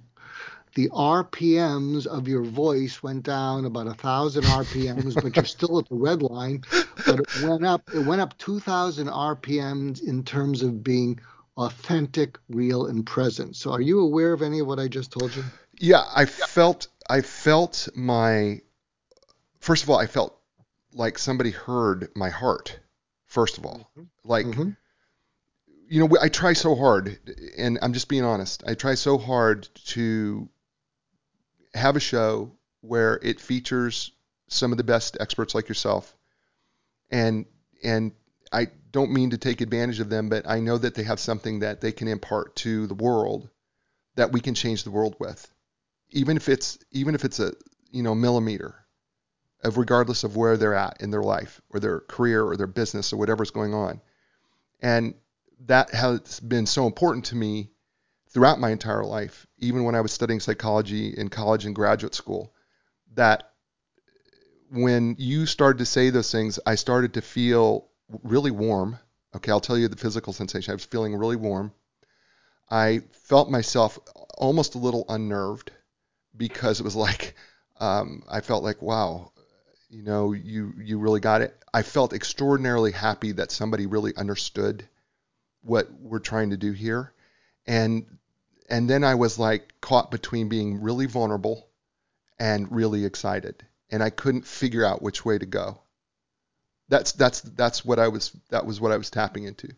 The 0.77 0.89
RPMs 0.91 2.07
of 2.07 2.29
your 2.29 2.45
voice 2.45 3.03
went 3.03 3.25
down 3.25 3.65
about 3.65 3.89
a 3.89 3.95
thousand 3.95 4.45
RPMs, 4.45 5.21
but 5.21 5.35
you're 5.35 5.45
still 5.45 5.81
at 5.81 5.89
the 5.89 5.97
red 5.97 6.23
line. 6.23 6.63
But 7.05 7.21
it 7.21 7.43
went 7.43 7.67
up. 7.67 7.83
It 7.93 8.07
went 8.07 8.21
up 8.21 8.39
2,000 8.39 9.09
RPMs 9.09 10.01
in 10.03 10.23
terms 10.23 10.63
of 10.63 10.85
being 10.85 11.19
authentic, 11.57 12.39
real, 12.49 12.87
and 12.87 13.05
present. 13.05 13.57
So, 13.57 13.73
are 13.73 13.81
you 13.81 14.01
aware 14.01 14.33
of 14.33 14.43
any 14.43 14.61
of 14.61 14.69
what 14.69 14.79
I 14.79 14.87
just 14.87 15.11
told 15.11 15.35
you? 15.35 15.43
Yeah, 15.83 16.05
I 16.15 16.27
felt 16.27 16.89
I 17.09 17.23
felt 17.23 17.89
my 17.95 18.61
first 19.61 19.83
of 19.83 19.89
all, 19.89 19.99
I 19.99 20.07
felt 20.07 20.39
like 20.93 21.19
somebody 21.19 21.51
heard 21.51 22.11
my 22.15 22.29
heart. 22.29 22.79
First 23.25 23.57
of 23.57 23.65
all, 23.65 23.91
like 24.23 24.45
Mhm. 24.45 24.77
you 25.89 26.07
know, 26.07 26.17
I 26.21 26.29
try 26.29 26.53
so 26.53 26.77
hard, 26.77 27.19
and 27.57 27.79
I'm 27.81 27.95
just 27.95 28.09
being 28.09 28.25
honest. 28.25 28.63
I 28.67 28.75
try 28.75 28.95
so 28.95 29.17
hard 29.17 29.69
to 29.87 30.51
have 31.75 31.97
a 31.97 32.01
show 32.01 32.53
where 32.83 33.19
it 33.23 33.41
features 33.41 34.13
some 34.49 34.73
of 34.73 34.79
the 34.79 34.85
best 34.85 35.17
experts 35.19 35.55
like 35.55 35.69
yourself, 35.69 36.15
and 37.11 37.47
and 37.83 38.13
I 38.53 38.67
don't 38.93 39.13
mean 39.13 39.31
to 39.31 39.39
take 39.39 39.63
advantage 39.63 40.01
of 40.01 40.11
them, 40.11 40.29
but 40.29 40.47
I 40.47 40.61
know 40.61 40.77
that 40.77 40.95
they 40.95 41.05
have 41.05 41.21
something 41.21 41.61
that 41.61 41.81
they 41.81 41.93
can 41.93 42.09
impart 42.09 42.55
to 42.57 42.87
the 42.87 42.95
world 42.95 43.49
that 44.17 44.33
we 44.33 44.41
can 44.41 44.55
change 44.55 44.85
the 44.85 44.91
world 44.91 45.17
with, 45.19 45.51
even 46.13 46.37
if 46.37 46.49
it's 46.49 46.79
even 46.91 47.15
if 47.15 47.25
it's 47.25 47.41
a 47.41 47.53
you 47.91 48.03
know 48.03 48.15
millimeter 48.15 48.75
of 49.63 49.77
regardless 49.77 50.25
of 50.25 50.37
where 50.37 50.57
they're 50.57 50.75
at 50.75 51.01
in 51.01 51.11
their 51.11 51.23
life 51.23 51.61
or 51.71 51.81
their 51.81 52.01
career 52.01 52.45
or 52.45 52.57
their 52.57 52.67
business 52.67 53.13
or 53.13 53.19
whatever's 53.19 53.51
going 53.51 53.75
on. 53.75 54.01
And 54.81 55.15
that 55.67 55.93
has 55.93 56.41
been 56.41 56.67
so 56.67 56.87
important 56.87 57.27
to 57.27 57.37
me 57.37 57.71
throughout 58.31 58.61
my 58.61 58.71
entire 58.71 59.05
life, 59.05 59.47
even 59.59 59.85
when 59.85 59.95
I 59.95 60.01
was 60.01 60.13
studying 60.13 60.41
psychology 60.41 61.09
in 61.09 61.29
college 61.29 61.67
and 61.67 61.75
graduate 61.75 62.15
school, 62.15 62.55
that 63.15 63.53
when 64.71 65.17
you 65.19 65.47
started 65.47 65.79
to 65.79 65.87
say 65.87 66.11
those 66.11 66.31
things, 66.31 66.59
I 66.65 66.77
started 66.77 67.15
to 67.15 67.23
feel 67.23 67.89
really 68.23 68.53
warm. 68.53 68.99
Okay, 69.35 69.51
I'll 69.51 69.61
tell 69.61 69.77
you 69.77 69.89
the 69.89 69.97
physical 69.97 70.33
sensation. 70.33 70.73
I 70.73 70.75
was 70.75 70.85
feeling 70.85 71.15
really 71.15 71.37
warm. 71.37 71.73
I 72.71 73.03
felt 73.11 73.51
myself 73.51 73.99
almost 74.39 74.75
a 74.75 74.79
little 74.79 75.05
unnerved 75.09 75.73
because 76.37 76.81
it 76.81 76.85
was 76.85 76.97
like 76.97 77.35
um, 77.81 78.23
I 78.29 78.41
felt 78.43 78.63
like, 78.63 78.83
wow, 78.83 79.33
you 79.89 80.03
know, 80.03 80.33
you 80.33 80.75
you 80.79 80.99
really 80.99 81.21
got 81.21 81.41
it. 81.41 81.57
I 81.73 81.83
felt 81.83 82.13
extraordinarily 82.13 82.93
happy 82.93 83.33
that 83.33 83.51
somebody 83.51 83.87
really 83.87 84.15
understood 84.17 84.87
what 85.63 85.91
we're 86.01 86.21
trying 86.21 86.51
to 86.51 86.57
do 86.57 86.73
here, 86.73 87.13
and 87.67 88.07
and 88.69 88.89
then 88.89 89.03
I 89.03 89.15
was 89.15 89.39
like 89.39 89.73
caught 89.81 90.11
between 90.11 90.49
being 90.49 90.81
really 90.81 91.07
vulnerable 91.07 91.69
and 92.39 92.71
really 92.71 93.05
excited, 93.05 93.65
and 93.91 94.03
I 94.03 94.11
couldn't 94.11 94.47
figure 94.47 94.85
out 94.85 95.03
which 95.03 95.25
way 95.25 95.39
to 95.39 95.47
go. 95.47 95.81
That's 96.89 97.13
that's 97.13 97.41
that's 97.41 97.85
what 97.85 97.99
I 97.99 98.09
was 98.09 98.31
that 98.51 98.67
was 98.67 98.81
what 98.81 98.93
I 98.93 98.99
was 98.99 99.11
tapping 99.11 99.45
into. 99.45 99.69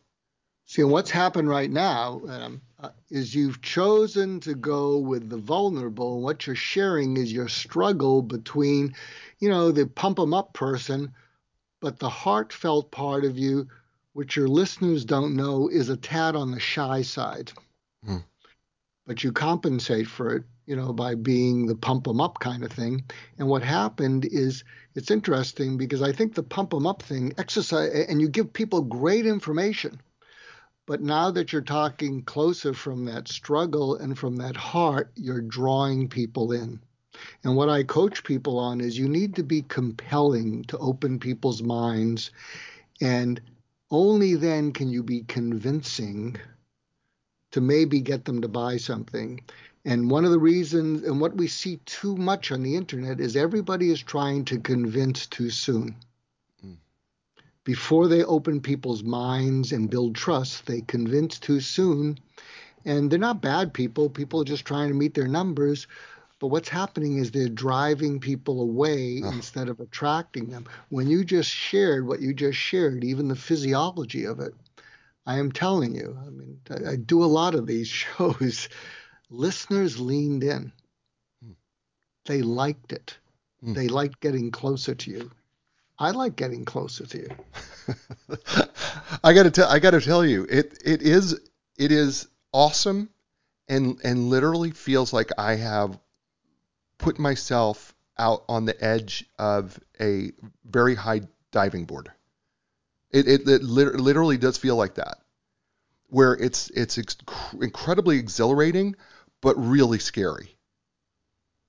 See, 0.65 0.85
what's 0.85 1.11
happened 1.11 1.49
right 1.49 1.71
now 1.71 2.23
um, 2.29 2.63
uh, 2.79 2.91
is 3.11 3.35
you've 3.35 3.61
chosen 3.61 4.41
to 4.41 4.55
go 4.55 4.97
with 4.99 5.29
the 5.29 5.37
vulnerable, 5.37 6.15
and 6.15 6.23
what 6.23 6.47
you're 6.47 6.57
sharing 6.57 7.17
is 7.17 7.33
your 7.33 7.49
struggle 7.49 8.23
between, 8.23 8.95
you 9.39 9.51
know, 9.51 9.71
the 9.71 9.87
pump 9.87 10.19
'em 10.19 10.33
up 10.33 10.55
person, 10.55 11.13
but 11.81 11.99
the 11.99 12.09
heartfelt 12.09 12.91
part 12.91 13.25
of 13.25 13.39
you, 13.39 13.69
which 14.15 14.37
your 14.37 14.49
listeners 14.49 15.05
don't 15.05 15.37
know, 15.37 15.69
is 15.69 15.89
a 15.91 15.97
tad 15.97 16.37
on 16.37 16.53
the 16.53 16.61
shy 16.61 17.03
side. 17.03 17.53
Hmm. 18.05 18.19
But 19.07 19.25
you 19.25 19.33
compensate 19.33 20.07
for 20.07 20.37
it, 20.37 20.45
you 20.65 20.77
know, 20.77 20.93
by 20.93 21.17
being 21.17 21.67
the 21.67 21.75
pump 21.75 22.09
'em 22.09 22.21
up 22.21 22.39
kind 22.39 22.65
of 22.65 22.73
thing. 22.73 23.05
And 23.37 23.49
what 23.49 23.63
happened 23.63 24.25
is 24.25 24.65
it's 24.95 25.11
interesting 25.11 25.77
because 25.77 26.01
I 26.03 26.13
think 26.13 26.35
the 26.35 26.43
pump 26.43 26.73
'em 26.73 26.87
up 26.87 27.03
thing, 27.03 27.35
exercise, 27.37 28.07
and 28.09 28.21
you 28.21 28.29
give 28.29 28.53
people 28.53 28.81
great 28.81 29.27
information. 29.27 30.01
But 30.93 31.01
now 31.01 31.31
that 31.31 31.55
you're 31.55 31.63
talking 31.63 32.21
closer 32.21 32.75
from 32.75 33.07
that 33.07 33.27
struggle 33.27 33.97
and 33.97 34.19
from 34.19 34.37
that 34.37 34.59
heart, 34.59 35.11
you're 35.17 35.41
drawing 35.41 36.07
people 36.07 36.53
in. 36.53 36.81
And 37.43 37.57
what 37.57 37.71
I 37.71 37.83
coach 37.83 38.23
people 38.25 38.59
on 38.59 38.83
is 38.83 38.99
you 38.99 39.09
need 39.09 39.35
to 39.37 39.43
be 39.43 39.63
compelling 39.63 40.65
to 40.65 40.77
open 40.77 41.19
people's 41.19 41.63
minds. 41.63 42.31
And 43.01 43.41
only 43.91 44.35
then 44.35 44.71
can 44.73 44.91
you 44.91 45.03
be 45.03 45.23
convincing 45.23 46.37
to 47.53 47.63
maybe 47.63 48.03
get 48.03 48.27
them 48.27 48.43
to 48.43 48.49
buy 48.49 48.77
something. 48.77 49.41
And 49.87 50.11
one 50.11 50.27
of 50.27 50.31
the 50.31 50.39
reasons, 50.39 51.05
and 51.05 51.23
what 51.23 51.39
we 51.39 51.49
see 51.49 51.79
too 51.87 52.17
much 52.17 52.53
on 52.53 52.63
the 52.63 52.77
internet, 52.77 53.19
is 53.19 53.35
everybody 53.35 53.91
is 53.91 54.03
trying 54.03 54.45
to 54.45 54.59
convince 54.59 55.27
too 55.27 55.49
soon 55.49 55.97
before 57.65 58.09
they 58.09 58.25
open 58.25 58.61
people's 58.61 59.03
minds 59.05 59.73
and 59.73 59.91
build 59.91 60.15
trust, 60.17 60.67
they 60.67 60.81
convince 60.83 61.39
too 61.39 61.61
soon. 61.61 62.19
And 62.85 63.11
they're 63.11 63.19
not 63.19 63.41
bad 63.43 63.73
people. 63.73 64.11
People 64.11 64.41
are 64.41 64.45
just 64.45 64.65
trying 64.65 64.89
to 64.89 64.95
meet 64.95 65.15
their 65.15 65.29
numbers. 65.29 65.87
But 66.41 66.49
what's 66.49 66.69
happening 66.69 67.19
is 67.19 67.31
they're 67.31 67.49
driving 67.49 68.19
people 68.19 68.61
away 68.61 69.21
Ugh. 69.25 69.33
instead 69.33 69.69
of 69.69 69.79
attracting 69.79 70.51
them. 70.51 70.67
When 70.89 71.07
you 71.09 71.25
just 71.25 71.49
shared 71.51 72.07
what 72.07 72.21
you 72.21 72.35
just 72.35 72.59
shared, 72.59 73.05
even 73.05 73.29
the 73.29 73.37
physiology 73.37 74.25
of 74.25 74.41
it, 74.41 74.53
I 75.25 75.39
am 75.39 75.53
telling 75.53 75.95
you, 75.95 76.19
I 76.27 76.31
mean, 76.31 76.61
I, 76.69 76.93
I 76.93 76.97
do 76.97 77.23
a 77.23 77.27
lot 77.27 77.55
of 77.55 77.69
these 77.69 77.87
shows. 78.19 78.69
Listeners 79.31 80.01
leaned 80.01 80.43
in, 80.43 80.73
Hmm. 81.45 81.53
they 82.27 82.43
liked 82.43 82.93
it. 82.93 83.17
Mm. 83.65 83.75
They 83.77 83.87
like 83.87 84.19
getting 84.19 84.51
closer 84.51 84.97
to 84.97 85.11
you. 85.11 85.31
I 86.03 86.11
like 86.11 86.35
getting 86.35 86.65
closer 86.65 87.07
to 87.07 87.19
you. 87.19 87.29
I 89.23 89.33
got 89.33 89.45
to 89.45 89.53
tell 89.53 89.69
I 89.69 89.79
got 89.79 89.93
to 89.93 90.01
tell 90.01 90.25
you 90.27 90.45
it 90.51 90.77
it 90.85 91.01
is 91.01 91.39
it 91.79 91.93
is 91.93 92.27
awesome 92.53 93.09
and 93.69 94.01
and 94.03 94.29
literally 94.29 94.73
feels 94.73 95.13
like 95.13 95.31
I 95.39 95.55
have 95.55 95.97
put 96.99 97.21
myself 97.21 97.95
out 98.19 98.43
on 98.49 98.65
the 98.65 98.85
edge 98.85 99.27
of 99.39 99.79
a 100.01 100.33
very 100.65 100.97
high 100.97 101.21
diving 101.53 101.85
board. 101.85 102.11
It 103.13 103.29
it, 103.29 103.49
it 103.49 103.63
literally 103.63 104.39
does 104.39 104.59
feel 104.59 104.75
like 104.75 104.97
that, 104.97 105.19
where 106.09 106.35
it's 106.35 106.69
it's 106.71 106.99
incredibly 107.61 108.19
exhilarating, 108.19 108.97
but 109.41 109.55
really 109.55 110.01
scary. 110.01 110.57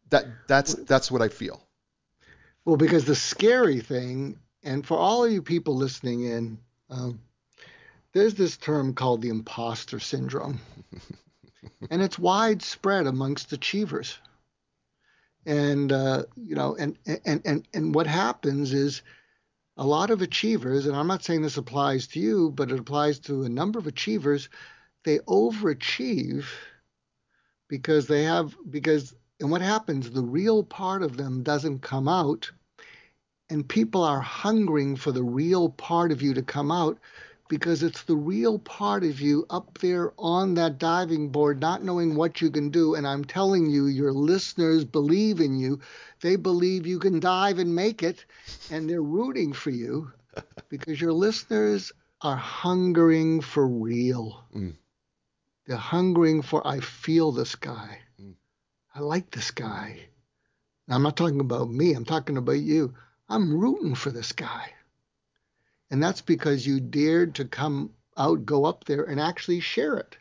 That 0.09 0.25
that's 0.47 0.73
that's 0.73 1.11
what 1.11 1.21
I 1.21 1.29
feel. 1.29 1.61
Well, 2.65 2.77
because 2.77 3.05
the 3.05 3.15
scary 3.15 3.81
thing, 3.81 4.39
and 4.63 4.85
for 4.85 4.97
all 4.97 5.25
of 5.25 5.31
you 5.31 5.41
people 5.41 5.75
listening 5.75 6.23
in, 6.23 6.57
um, 6.89 7.19
there's 8.13 8.35
this 8.35 8.57
term 8.57 8.93
called 8.93 9.21
the 9.21 9.29
imposter 9.29 9.99
syndrome, 9.99 10.59
and 11.89 12.01
it's 12.01 12.19
widespread 12.19 13.07
amongst 13.07 13.51
achievers. 13.51 14.17
And 15.45 15.91
uh, 15.91 16.23
you 16.37 16.55
know, 16.55 16.75
and 16.75 16.97
and 17.25 17.41
and 17.43 17.67
and 17.73 17.93
what 17.93 18.07
happens 18.07 18.71
is 18.73 19.01
a 19.75 19.85
lot 19.85 20.09
of 20.09 20.21
achievers, 20.21 20.85
and 20.85 20.95
I'm 20.95 21.07
not 21.07 21.23
saying 21.23 21.41
this 21.41 21.57
applies 21.57 22.07
to 22.07 22.19
you, 22.19 22.51
but 22.51 22.71
it 22.71 22.79
applies 22.79 23.19
to 23.21 23.43
a 23.43 23.49
number 23.49 23.79
of 23.79 23.87
achievers, 23.87 24.47
they 25.03 25.19
overachieve 25.19 26.45
because 27.67 28.07
they 28.07 28.23
have 28.23 28.55
because 28.69 29.13
and 29.43 29.51
what 29.51 29.61
happens 29.61 30.09
the 30.09 30.23
real 30.23 30.63
part 30.63 31.03
of 31.03 31.17
them 31.17 31.43
doesn't 31.43 31.83
come 31.83 32.07
out 32.07 32.49
and 33.49 33.67
people 33.67 34.03
are 34.03 34.21
hungering 34.21 34.95
for 34.95 35.11
the 35.11 35.23
real 35.23 35.69
part 35.69 36.11
of 36.11 36.21
you 36.21 36.33
to 36.33 36.41
come 36.41 36.71
out 36.71 36.97
because 37.49 37.83
it's 37.83 38.03
the 38.03 38.15
real 38.15 38.57
part 38.57 39.03
of 39.03 39.21
you 39.21 39.45
up 39.49 39.77
there 39.79 40.13
on 40.17 40.55
that 40.55 40.79
diving 40.79 41.29
board, 41.29 41.59
not 41.59 41.83
knowing 41.83 42.15
what 42.15 42.41
you 42.41 42.49
can 42.49 42.69
do. 42.69 42.95
And 42.95 43.05
I'm 43.05 43.23
telling 43.23 43.69
you, 43.69 43.85
your 43.85 44.11
listeners 44.11 44.85
believe 44.85 45.39
in 45.39 45.55
you. 45.59 45.79
They 46.21 46.35
believe 46.35 46.87
you 46.87 46.97
can 46.97 47.19
dive 47.19 47.59
and 47.59 47.75
make 47.75 48.01
it, 48.01 48.25
and 48.71 48.89
they're 48.89 49.03
rooting 49.03 49.53
for 49.53 49.69
you 49.69 50.11
because 50.69 50.99
your 50.99 51.13
listeners 51.13 51.91
are 52.21 52.37
hungering 52.37 53.41
for 53.41 53.67
real. 53.67 54.43
Mm. 54.55 54.77
They're 55.67 55.77
hungering 55.77 56.41
for, 56.41 56.65
I 56.65 56.79
feel 56.79 57.31
this 57.31 57.55
guy. 57.55 57.99
I 58.93 58.99
like 58.99 59.31
this 59.31 59.51
guy. 59.51 59.99
I'm 60.89 61.03
not 61.03 61.17
talking 61.17 61.39
about 61.39 61.69
me, 61.69 61.93
I'm 61.93 62.05
talking 62.05 62.37
about 62.37 62.59
you. 62.59 62.93
I'm 63.29 63.57
rooting 63.57 63.95
for 63.95 64.11
this 64.11 64.31
guy. 64.31 64.71
And 65.89 66.01
that's 66.01 66.21
because 66.21 66.67
you 66.67 66.79
dared 66.79 67.35
to 67.35 67.45
come 67.45 67.91
out, 68.17 68.45
go 68.45 68.65
up 68.65 68.85
there, 68.85 69.03
and 69.03 69.19
actually 69.19 69.59
share 69.59 69.97
it. 69.97 70.17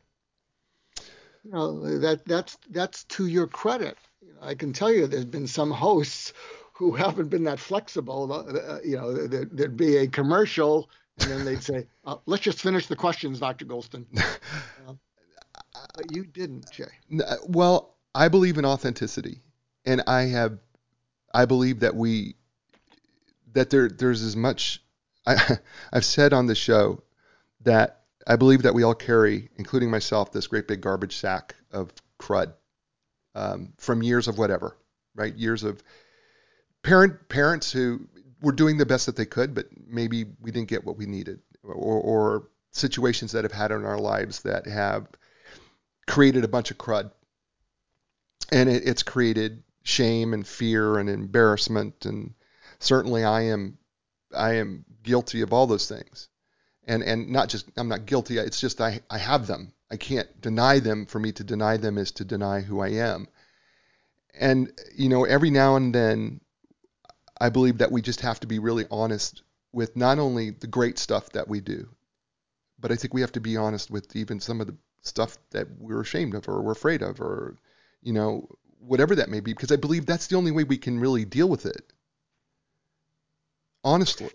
You 1.44 1.50
know 1.50 1.98
that 1.98 2.24
that's 2.24 2.56
that's 2.70 3.04
to 3.04 3.26
your 3.26 3.48
credit. 3.48 3.98
I 4.40 4.54
can 4.54 4.72
tell 4.72 4.92
you, 4.92 5.06
there's 5.06 5.24
been 5.24 5.46
some 5.48 5.70
hosts 5.70 6.32
who 6.72 6.92
haven't 7.04 7.28
been 7.28 7.44
that 7.44 7.58
flexible. 7.58 8.32
Uh, 8.32 8.78
you 8.85 8.96
know, 8.96 9.26
there, 9.26 9.46
would 9.50 9.76
be 9.76 9.96
a 9.96 10.06
commercial, 10.06 10.88
and 11.18 11.30
then 11.30 11.44
they'd 11.44 11.62
say, 11.62 11.87
uh, 12.04 12.16
"Let's 12.26 12.44
just 12.44 12.61
finish 12.61 12.87
the 12.87 12.96
questions, 12.96 13.40
Dr. 13.40 13.64
Goulston." 13.64 14.06
Uh, 15.74 16.02
you 16.11 16.24
didn't, 16.24 16.70
Jay. 16.70 16.85
Well, 17.46 17.91
I 18.14 18.29
believe 18.29 18.59
in 18.59 18.64
authenticity, 18.64 19.40
and 19.85 20.03
I 20.07 20.22
have, 20.22 20.59
I 21.33 21.46
believe 21.46 21.81
that 21.81 21.94
we, 21.96 22.37
that 23.53 23.70
there 23.70 23.88
there's 23.88 24.22
as 24.22 24.37
much 24.37 24.83
I, 25.27 25.59
I've 25.92 26.05
said 26.05 26.33
on 26.33 26.46
the 26.46 26.55
show 26.55 27.03
that 27.62 28.03
I 28.27 28.37
believe 28.37 28.62
that 28.62 28.75
we 28.75 28.83
all 28.83 28.94
carry, 28.94 29.51
including 29.57 29.90
myself, 29.90 30.33
this 30.33 30.46
great 30.46 30.68
big 30.68 30.81
garbage 30.81 31.16
sack 31.16 31.55
of 31.70 31.92
crud 32.18 32.53
um, 33.35 33.72
from 33.79 34.03
years 34.03 34.29
of 34.29 34.38
whatever, 34.38 34.77
right? 35.14 35.35
Years 35.35 35.64
of 35.64 35.83
parent 36.83 37.29
parents 37.29 37.72
who 37.72 38.09
were 38.40 38.53
doing 38.53 38.77
the 38.77 38.87
best 38.87 39.07
that 39.07 39.16
they 39.16 39.25
could, 39.25 39.55
but 39.55 39.66
maybe 39.87 40.27
we 40.40 40.51
didn't 40.51 40.68
get 40.68 40.85
what 40.85 40.96
we 40.96 41.07
needed, 41.07 41.40
or, 41.62 41.75
or 41.75 42.48
situations 42.72 43.33
that 43.33 43.44
have 43.44 43.53
had 43.53 43.70
in 43.70 43.85
our 43.85 43.98
lives 43.98 44.42
that 44.42 44.66
have 44.66 45.07
created 46.07 46.44
a 46.44 46.48
bunch 46.48 46.70
of 46.70 46.79
crud, 46.79 47.11
and 48.53 48.69
it, 48.69 48.87
it's 48.87 49.03
created 49.03 49.62
shame 49.83 50.35
and 50.35 50.47
fear 50.47 50.99
and 50.99 51.09
embarrassment, 51.09 52.05
and 52.07 52.35
certainly 52.79 53.25
I 53.25 53.43
am 53.43 53.79
I 54.35 54.55
am 54.55 54.85
guilty 55.03 55.41
of 55.41 55.53
all 55.53 55.67
those 55.67 55.88
things. 55.88 56.29
And 56.87 57.03
and 57.03 57.31
not 57.31 57.49
just 57.49 57.67
I'm 57.77 57.88
not 57.88 58.07
guilty, 58.07 58.38
it's 58.38 58.61
just 58.61 58.81
I, 58.81 59.01
I 59.11 59.19
have 59.19 59.47
them. 59.47 59.73
I 59.91 59.97
can't 59.97 60.41
deny 60.41 60.79
them. 60.79 61.07
For 61.07 61.19
me 61.19 61.33
to 61.33 61.45
deny 61.45 61.77
them 61.77 61.99
is 61.99 62.12
to 62.12 62.25
deny 62.25 62.61
who 62.61 62.81
I 62.81 62.88
am. 62.88 63.27
And 64.38 64.73
you 64.95 65.09
know, 65.09 65.25
every 65.25 65.51
now 65.51 65.77
and 65.77 65.95
then 65.95 66.41
I 67.41 67.49
believe 67.49 67.79
that 67.79 67.93
we 67.93 68.03
just 68.03 68.21
have 68.21 68.41
to 68.41 68.47
be 68.47 68.59
really 68.59 68.87
honest 68.91 69.43
with 69.73 69.97
not 69.97 70.19
only 70.19 70.51
the 70.51 70.67
great 70.67 70.99
stuff 70.99 71.31
that 71.31 71.49
we 71.49 71.61
do, 71.61 71.88
but 72.79 72.93
I 72.93 72.97
think 72.97 73.15
we 73.15 73.23
have 73.23 73.33
to 73.33 73.41
be 73.41 73.57
honest 73.57 73.91
with 73.91 74.15
even 74.15 74.41
some 74.41 74.61
of 74.61 74.67
the 74.67 74.77
stuff 75.01 75.38
that 75.51 75.67
we're 75.79 76.03
ashamed 76.03 76.35
of 76.35 76.49
or 76.49 76.62
we're 76.62 76.73
afraid 76.73 77.03
of 77.03 77.21
or 77.21 77.57
you 78.03 78.12
know, 78.12 78.49
whatever 78.81 79.15
that 79.17 79.31
may 79.31 79.41
be, 79.41 79.53
because 79.53 79.73
I 79.73 79.77
believe 79.77 80.07
that's 80.07 80.27
the 80.27 80.37
only 80.37 80.51
way 80.51 80.65
we 80.65 80.79
can 80.79 80.99
really 80.99 81.25
deal 81.25 81.49
with 81.49 81.67
it. 81.67 81.93
Honestly. 83.85 84.31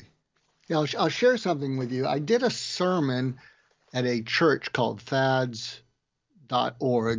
Yeah, 0.67 0.77
I'll, 0.79 0.87
I'll 0.97 1.09
share 1.09 1.37
something 1.37 1.77
with 1.77 1.91
you. 1.91 2.07
I 2.07 2.19
did 2.19 2.43
a 2.43 2.49
sermon 2.49 3.39
at 3.93 4.05
a 4.05 4.21
church 4.21 4.73
called 4.73 5.01
fads.org. 5.01 5.81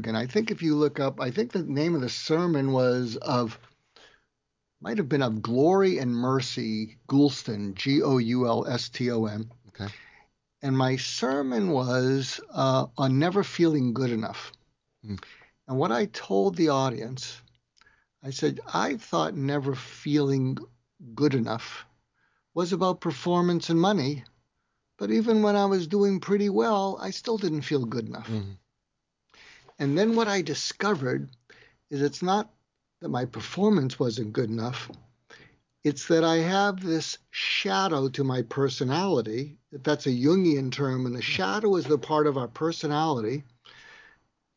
And 0.06 0.16
I 0.16 0.26
think 0.26 0.50
if 0.50 0.62
you 0.62 0.74
look 0.74 1.00
up, 1.00 1.20
I 1.20 1.30
think 1.30 1.52
the 1.52 1.62
name 1.62 1.94
of 1.94 2.00
the 2.00 2.08
sermon 2.08 2.72
was 2.72 3.16
of, 3.16 3.58
might 4.80 4.98
have 4.98 5.08
been 5.08 5.22
of 5.22 5.42
Glory 5.42 5.98
and 5.98 6.14
Mercy 6.14 6.98
Goulston, 7.08 7.74
G 7.74 8.02
O 8.02 8.18
U 8.18 8.46
L 8.46 8.66
S 8.66 8.90
T 8.90 9.10
O 9.10 9.24
N. 9.26 9.50
Okay. 9.68 9.92
And 10.62 10.76
my 10.76 10.96
sermon 10.96 11.70
was 11.70 12.40
uh, 12.52 12.86
on 12.96 13.18
never 13.18 13.42
feeling 13.42 13.94
good 13.94 14.10
enough. 14.10 14.52
Hmm. 15.04 15.16
And 15.68 15.76
what 15.76 15.92
I 15.92 16.06
told 16.06 16.56
the 16.56 16.70
audience, 16.70 17.40
I 18.24 18.30
said, 18.30 18.60
I 18.72 18.96
thought 18.96 19.36
never 19.36 19.74
feeling 19.74 20.56
good 21.14 21.34
enough 21.34 21.84
was 22.54 22.72
about 22.72 23.02
performance 23.02 23.68
and 23.68 23.80
money. 23.80 24.24
But 24.96 25.10
even 25.10 25.42
when 25.42 25.54
I 25.54 25.66
was 25.66 25.86
doing 25.86 26.20
pretty 26.20 26.48
well, 26.48 26.98
I 27.00 27.10
still 27.10 27.38
didn't 27.38 27.62
feel 27.62 27.84
good 27.84 28.08
enough. 28.08 28.26
Mm-hmm. 28.26 28.52
And 29.78 29.96
then 29.96 30.16
what 30.16 30.26
I 30.26 30.42
discovered 30.42 31.28
is 31.90 32.02
it's 32.02 32.22
not 32.22 32.50
that 33.00 33.10
my 33.10 33.26
performance 33.26 34.00
wasn't 34.00 34.32
good 34.32 34.50
enough. 34.50 34.90
It's 35.84 36.08
that 36.08 36.24
I 36.24 36.38
have 36.38 36.82
this 36.82 37.18
shadow 37.30 38.08
to 38.08 38.24
my 38.24 38.42
personality. 38.42 39.58
That's 39.70 40.06
a 40.06 40.10
Jungian 40.10 40.72
term, 40.72 41.06
and 41.06 41.14
the 41.14 41.22
shadow 41.22 41.76
is 41.76 41.84
the 41.84 41.98
part 41.98 42.26
of 42.26 42.36
our 42.36 42.48
personality. 42.48 43.44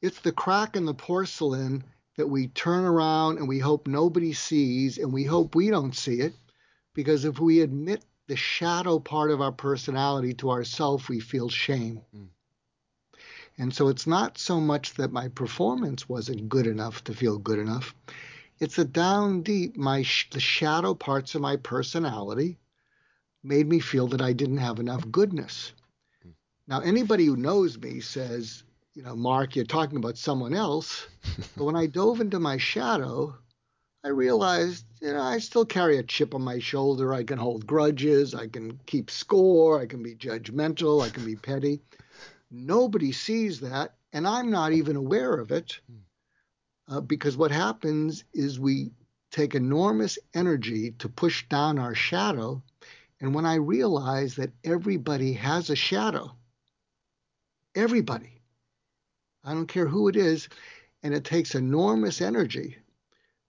It's 0.02 0.20
the 0.20 0.32
crack 0.32 0.76
in 0.76 0.86
the 0.86 0.94
porcelain 0.94 1.84
that 2.18 2.28
we 2.28 2.48
turn 2.48 2.86
around 2.86 3.38
and 3.38 3.48
we 3.48 3.60
hope 3.60 3.88
nobody 3.88 4.34
sees, 4.34 4.98
and 4.98 5.14
we 5.14 5.24
hope 5.24 5.56
we 5.56 5.70
don't 5.70 5.96
see 5.96 6.20
it. 6.22 6.34
Because 6.94 7.24
if 7.24 7.40
we 7.40 7.62
admit 7.62 8.04
the 8.28 8.36
shadow 8.36 9.00
part 9.00 9.32
of 9.32 9.42
our 9.42 9.52
personality 9.52 10.34
to 10.36 10.50
ourself, 10.50 11.08
we 11.08 11.20
feel 11.20 11.50
shame. 11.50 12.02
Mm. 12.16 12.28
And 13.58 13.74
so 13.74 13.90
it's 13.90 14.08
not 14.08 14.38
so 14.38 14.60
much 14.60 14.96
that 14.96 15.12
my 15.12 15.28
performance 15.28 16.10
wasn't 16.10 16.50
good 16.50 16.66
enough 16.66 17.04
to 17.06 17.14
feel 17.14 17.38
good 17.38 17.60
enough. 17.60 17.94
It's 18.60 18.80
a 18.80 18.86
down 18.86 19.42
deep, 19.42 19.78
my 19.78 20.06
the 20.32 20.40
shadow 20.40 20.94
parts 20.94 21.36
of 21.36 21.42
my 21.42 21.58
personality 21.58 22.58
made 23.44 23.68
me 23.68 23.80
feel 23.80 24.08
that 24.08 24.22
I 24.22 24.34
didn't 24.34 24.58
have 24.58 24.80
enough 24.80 25.10
goodness. 25.12 25.74
Mm. 26.26 26.34
Now, 26.68 26.80
anybody 26.80 27.26
who 27.26 27.36
knows 27.36 27.78
me 27.78 28.00
says, 28.00 28.64
you 28.94 29.04
know, 29.04 29.16
Mark, 29.16 29.56
you're 29.56 29.66
talking 29.66 29.98
about 29.98 30.18
someone 30.18 30.54
else. 30.54 31.08
but 31.58 31.64
when 31.64 31.76
I 31.76 31.86
dove 31.86 32.20
into 32.20 32.40
my 32.40 32.58
shadow, 32.58 33.36
I 34.04 34.10
realized, 34.10 34.86
you 35.02 35.14
know, 35.14 35.22
I 35.22 35.38
still 35.40 35.66
carry 35.66 35.98
a 35.98 36.04
chip 36.04 36.36
on 36.36 36.42
my 36.42 36.60
shoulder. 36.60 37.14
I 37.14 37.24
can 37.24 37.38
hold 37.38 37.68
grudges. 37.68 38.36
I 38.36 38.48
can 38.48 38.80
keep 38.86 39.10
score. 39.12 39.80
I 39.80 39.86
can 39.86 40.04
be 40.04 40.16
judgmental. 40.16 41.04
I 41.04 41.10
can 41.10 41.24
be 41.24 41.36
petty. 41.36 41.82
Nobody 42.50 43.14
sees 43.14 43.62
that, 43.62 43.94
and 44.12 44.28
I'm 44.28 44.52
not 44.52 44.74
even 44.74 44.98
aware 44.98 45.36
of 45.36 45.52
it. 45.52 45.80
Uh, 46.90 47.00
because 47.00 47.38
what 47.38 47.52
happens 47.52 48.26
is 48.34 48.60
we 48.60 48.92
take 49.32 49.56
enormous 49.56 50.20
energy 50.34 50.92
to 51.00 51.08
push 51.08 51.48
down 51.48 51.80
our 51.80 51.96
shadow. 51.96 52.62
And 53.22 53.34
when 53.34 53.46
I 53.46 53.56
realize 53.56 54.36
that 54.36 54.52
everybody 54.66 55.32
has 55.34 55.70
a 55.70 55.76
shadow, 55.76 56.36
everybody, 57.76 58.41
I 59.44 59.54
don't 59.54 59.68
care 59.68 59.88
who 59.88 60.08
it 60.08 60.16
is, 60.16 60.50
and 61.04 61.14
it 61.14 61.24
takes 61.24 61.56
enormous 61.56 62.22
energy 62.22 62.78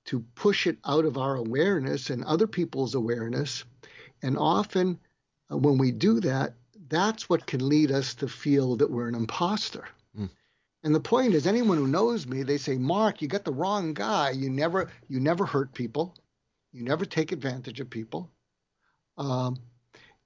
to 0.07 0.21
push 0.35 0.67
it 0.67 0.79
out 0.85 1.05
of 1.05 1.17
our 1.17 1.37
awareness 1.37 2.11
and 2.11 2.25
other 2.25 2.47
people's 2.47 2.95
awareness. 2.95 3.65
And 4.23 4.37
often, 4.37 4.99
uh, 5.51 5.59
when 5.59 5.79
we 5.79 5.93
do 5.93 6.21
that, 6.21 6.55
that's 6.89 7.29
what 7.29 7.47
can 7.47 7.69
lead 7.69 7.91
us 7.91 8.15
to 8.15 8.29
feel 8.29 8.77
that 8.77 8.91
we're 8.91 9.09
an 9.09 9.15
imposter. 9.15 9.87
Mm. 10.19 10.31
And 10.83 10.95
the 10.95 11.01
point 11.01 11.35
is, 11.35 11.47
anyone 11.47 11.77
who 11.77 11.87
knows 11.87 12.27
me, 12.27 12.43
they 12.43 12.59
say, 12.59 12.77
"Mark, 12.77 13.23
you 13.23 13.29
got 13.29 13.45
the 13.45 13.53
wrong 13.53 13.95
guy. 13.95 14.31
You 14.31 14.51
never, 14.51 14.91
you 15.09 15.21
never 15.21 15.47
hurt 15.47 15.73
people. 15.73 16.15
You 16.73 16.83
never 16.83 17.05
take 17.05 17.33
advantage 17.33 17.81
of 17.81 17.89
people." 17.89 18.31
Um, 19.17 19.59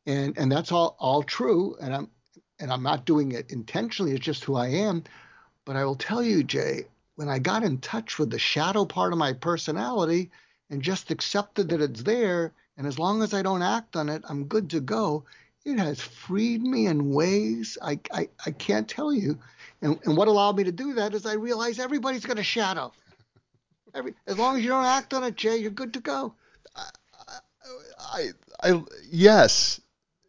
and 0.07 0.37
and 0.39 0.51
that's 0.51 0.73
all 0.73 0.97
all 0.99 1.23
true. 1.23 1.77
And 1.81 1.95
I'm 1.95 2.11
and 2.59 2.73
I'm 2.73 2.83
not 2.83 3.05
doing 3.05 3.33
it 3.33 3.53
intentionally. 3.53 4.13
It's 4.13 4.25
just 4.25 4.45
who 4.45 4.57
I 4.57 4.69
am. 4.69 5.05
But 5.67 5.77
I 5.77 5.85
will 5.85 5.97
tell 5.97 6.23
you, 6.23 6.45
Jay, 6.45 6.87
when 7.17 7.29
I 7.29 7.41
got 7.41 7.65
in 7.65 7.79
touch 7.79 8.19
with 8.19 8.31
the 8.31 8.39
shadow 8.39 8.85
part 8.85 9.13
of 9.13 9.19
my 9.19 9.33
personality 9.33 10.31
and 10.71 10.81
just 10.81 11.11
accepted 11.11 11.69
that 11.69 11.83
it's 11.83 12.05
there, 12.05 12.53
and 12.79 12.87
as 12.87 12.99
long 13.01 13.21
as 13.21 13.35
I 13.35 13.43
don't 13.43 13.63
act 13.63 13.97
on 13.97 14.09
it, 14.09 14.23
I'm 14.29 14.45
good 14.45 14.71
to 14.71 14.81
go. 14.81 15.25
It 15.65 15.79
has 15.79 16.01
freed 16.01 16.63
me 16.63 16.87
in 16.87 17.13
ways 17.13 17.77
I, 17.83 17.99
I, 18.13 18.29
I 18.47 18.53
can't 18.53 18.89
tell 18.89 19.13
you. 19.13 19.39
And, 19.83 19.99
and 20.05 20.17
what 20.17 20.29
allowed 20.29 20.57
me 20.57 20.65
to 20.65 20.73
do 20.73 20.95
that 20.95 21.15
is 21.15 21.27
I 21.27 21.35
realized 21.35 21.81
everybody's 21.81 22.25
got 22.25 22.39
a 22.39 22.45
shadow. 22.45 22.93
Every, 23.93 24.15
as 24.29 24.39
long 24.39 24.57
as 24.57 24.63
you 24.63 24.69
don't 24.69 24.85
act 24.85 25.15
on 25.15 25.25
it, 25.25 25.35
Jay, 25.35 25.57
you're 25.57 25.73
good 25.73 25.95
to 25.95 26.01
go. 26.01 26.35
I, 26.77 26.91
I, 27.99 28.31
I 28.63 28.83
yes, 29.11 29.81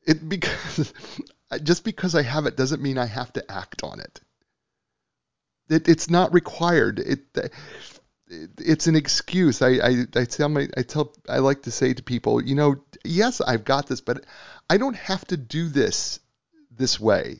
it 0.05 0.27
because 0.27 0.91
just 1.63 1.83
because 1.83 2.15
I 2.15 2.23
have 2.23 2.47
it 2.47 2.57
doesn't 2.57 2.81
mean 2.81 2.97
I 2.97 3.05
have 3.05 3.31
to 3.33 3.51
act 3.51 3.83
on 3.83 3.99
it. 3.99 4.21
It, 5.69 5.87
it's 5.87 6.09
not 6.09 6.33
required. 6.33 6.99
It, 6.99 7.19
it 7.35 7.53
it's 8.29 8.87
an 8.87 8.95
excuse. 8.95 9.61
I, 9.61 9.69
I, 9.69 10.05
I 10.15 10.25
tell 10.25 10.49
my 10.49 10.67
I 10.75 10.81
tell 10.81 11.13
I 11.29 11.39
like 11.39 11.63
to 11.63 11.71
say 11.71 11.93
to 11.93 12.03
people, 12.03 12.43
you 12.43 12.55
know, 12.55 12.75
yes, 13.03 13.41
I've 13.41 13.63
got 13.63 13.87
this, 13.87 14.01
but 14.01 14.25
I 14.69 14.77
don't 14.77 14.95
have 14.95 15.25
to 15.25 15.37
do 15.37 15.69
this 15.69 16.19
this 16.71 16.99
way. 16.99 17.39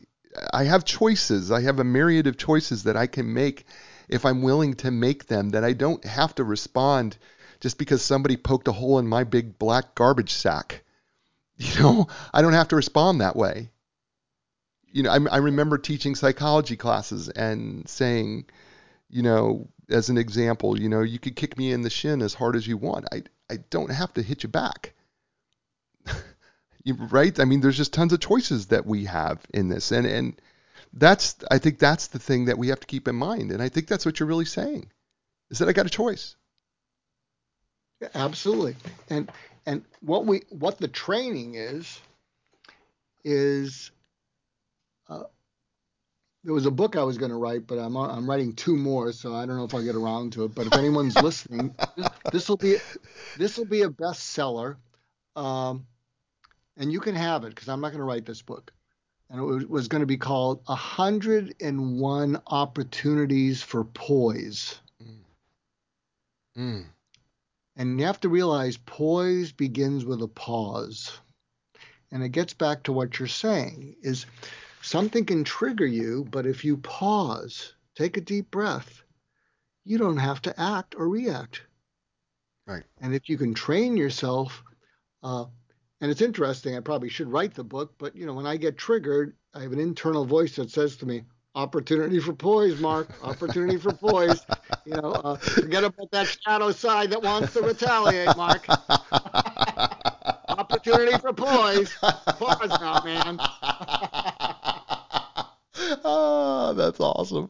I 0.53 0.63
have 0.63 0.85
choices. 0.85 1.51
I 1.51 1.61
have 1.61 1.79
a 1.79 1.83
myriad 1.83 2.27
of 2.27 2.37
choices 2.37 2.83
that 2.83 2.95
I 2.95 3.07
can 3.07 3.33
make 3.33 3.65
if 4.07 4.25
I'm 4.25 4.43
willing 4.43 4.75
to 4.75 4.91
make 4.91 5.27
them. 5.27 5.49
That 5.49 5.63
I 5.63 5.73
don't 5.73 6.03
have 6.05 6.35
to 6.35 6.43
respond 6.43 7.17
just 7.59 7.77
because 7.77 8.01
somebody 8.01 8.37
poked 8.37 8.67
a 8.67 8.71
hole 8.71 8.99
in 8.99 9.07
my 9.07 9.23
big 9.23 9.59
black 9.59 9.95
garbage 9.95 10.31
sack. 10.31 10.83
You 11.59 11.81
know, 11.81 12.07
I 12.31 12.43
don't 12.43 12.53
have 12.53 12.67
to 12.67 12.75
respond 12.75 13.21
that 13.21 13.35
way 13.35 13.71
you 14.97 15.03
know, 15.03 15.11
I, 15.11 15.19
I 15.31 15.37
remember 15.37 15.77
teaching 15.77 16.15
psychology 16.15 16.75
classes 16.75 17.29
and 17.29 17.87
saying, 17.87 18.45
you 19.11 19.21
know, 19.21 19.67
as 19.89 20.09
an 20.09 20.17
example, 20.17 20.79
you 20.79 20.89
know, 20.89 21.01
you 21.01 21.19
could 21.19 21.35
kick 21.35 21.55
me 21.55 21.71
in 21.71 21.83
the 21.83 21.91
shin 21.91 22.23
as 22.23 22.33
hard 22.33 22.55
as 22.55 22.65
you 22.65 22.77
want. 22.77 23.05
I, 23.13 23.21
I 23.47 23.57
don't 23.69 23.91
have 23.91 24.11
to 24.15 24.23
hit 24.23 24.41
you 24.41 24.49
back. 24.49 24.95
right? 27.11 27.39
I 27.39 27.45
mean, 27.45 27.61
there's 27.61 27.77
just 27.77 27.93
tons 27.93 28.11
of 28.11 28.21
choices 28.21 28.65
that 28.67 28.87
we 28.87 29.05
have 29.05 29.39
in 29.53 29.69
this. 29.69 29.91
And, 29.91 30.07
and 30.07 30.41
that's, 30.93 31.35
I 31.51 31.59
think 31.59 31.77
that's 31.77 32.07
the 32.07 32.17
thing 32.17 32.45
that 32.45 32.57
we 32.57 32.69
have 32.69 32.79
to 32.79 32.87
keep 32.87 33.07
in 33.07 33.15
mind. 33.15 33.51
And 33.51 33.61
I 33.61 33.69
think 33.69 33.85
that's 33.85 34.03
what 34.03 34.19
you're 34.19 34.27
really 34.27 34.45
saying 34.45 34.91
is 35.51 35.59
that 35.59 35.69
I 35.69 35.73
got 35.73 35.85
a 35.85 35.91
choice. 35.91 36.35
Absolutely. 38.15 38.75
And, 39.11 39.31
and 39.67 39.85
what 40.01 40.25
we, 40.25 40.41
what 40.49 40.79
the 40.79 40.87
training 40.87 41.53
is, 41.53 41.99
is 43.23 43.91
uh, 45.09 45.23
there 46.43 46.53
was 46.53 46.65
a 46.65 46.71
book 46.71 46.95
I 46.95 47.03
was 47.03 47.17
going 47.17 47.31
to 47.31 47.37
write, 47.37 47.67
but 47.67 47.77
I'm 47.77 47.97
I'm 47.97 48.29
writing 48.29 48.53
two 48.53 48.77
more, 48.77 49.11
so 49.11 49.35
I 49.35 49.45
don't 49.45 49.57
know 49.57 49.65
if 49.65 49.73
I'll 49.73 49.83
get 49.83 49.95
around 49.95 50.33
to 50.33 50.45
it. 50.45 50.55
But 50.55 50.67
if 50.67 50.75
anyone's 50.75 51.17
listening, 51.21 51.75
this 52.31 52.47
will 52.47 52.57
be 52.57 52.77
this 53.35 53.57
will 53.57 53.65
be 53.65 53.81
a 53.81 53.89
bestseller, 53.89 54.77
um, 55.35 55.85
and 56.77 56.91
you 56.91 56.99
can 56.99 57.15
have 57.15 57.43
it 57.43 57.49
because 57.49 57.67
I'm 57.67 57.81
not 57.81 57.89
going 57.89 57.99
to 57.99 58.05
write 58.05 58.25
this 58.25 58.41
book, 58.41 58.71
and 59.29 59.39
it 59.41 59.43
was, 59.43 59.65
was 59.65 59.87
going 59.89 59.99
to 59.99 60.07
be 60.07 60.17
called 60.17 60.61
"101 60.67 62.41
Opportunities 62.47 63.61
for 63.61 63.83
Poise." 63.83 64.79
Mm. 65.03 65.17
Mm. 66.57 66.85
And 67.75 67.99
you 67.99 68.05
have 68.05 68.21
to 68.21 68.29
realize 68.29 68.77
poise 68.77 69.51
begins 69.51 70.05
with 70.05 70.21
a 70.21 70.27
pause, 70.27 71.19
and 72.11 72.23
it 72.23 72.29
gets 72.29 72.53
back 72.53 72.83
to 72.83 72.93
what 72.93 73.19
you're 73.19 73.27
saying 73.27 73.97
is 74.01 74.25
Something 74.87 75.25
can 75.25 75.43
trigger 75.43 75.85
you, 75.85 76.25
but 76.31 76.45
if 76.45 76.63
you 76.63 76.77
pause, 76.77 77.73
take 77.97 78.15
a 78.15 78.21
deep 78.21 78.49
breath, 78.49 79.03
you 79.83 79.97
don't 79.97 80.15
have 80.15 80.41
to 80.43 80.57
act 80.57 80.95
or 80.97 81.09
react. 81.09 81.63
Right. 82.65 82.83
And 83.01 83.13
if 83.13 83.27
you 83.27 83.37
can 83.37 83.53
train 83.53 83.97
yourself, 83.97 84.63
uh, 85.23 85.43
and 85.99 86.09
it's 86.09 86.21
interesting, 86.21 86.77
I 86.77 86.79
probably 86.79 87.09
should 87.09 87.29
write 87.29 87.53
the 87.53 87.65
book, 87.65 87.95
but 87.97 88.15
you 88.15 88.25
know, 88.25 88.33
when 88.33 88.45
I 88.45 88.55
get 88.55 88.77
triggered, 88.77 89.35
I 89.53 89.63
have 89.63 89.73
an 89.73 89.79
internal 89.81 90.23
voice 90.23 90.55
that 90.55 90.71
says 90.71 90.95
to 90.97 91.05
me, 91.05 91.23
opportunity 91.53 92.21
for 92.21 92.31
poise, 92.31 92.79
Mark, 92.79 93.09
opportunity 93.21 93.75
for 93.75 93.91
poise. 93.91 94.45
You 94.85 95.01
know, 95.01 95.11
uh, 95.11 95.35
forget 95.35 95.83
about 95.83 96.11
that 96.11 96.27
shadow 96.27 96.71
side 96.71 97.09
that 97.09 97.21
wants 97.21 97.51
to 97.55 97.61
retaliate, 97.61 98.37
Mark. 98.37 98.65
opportunity 100.47 101.17
for 101.17 101.33
poise. 101.33 101.93
Pause 101.99 102.79
now, 102.79 103.01
man. 103.03 103.37
Oh, 106.03 106.73
that's 106.77 106.99
awesome. 106.99 107.49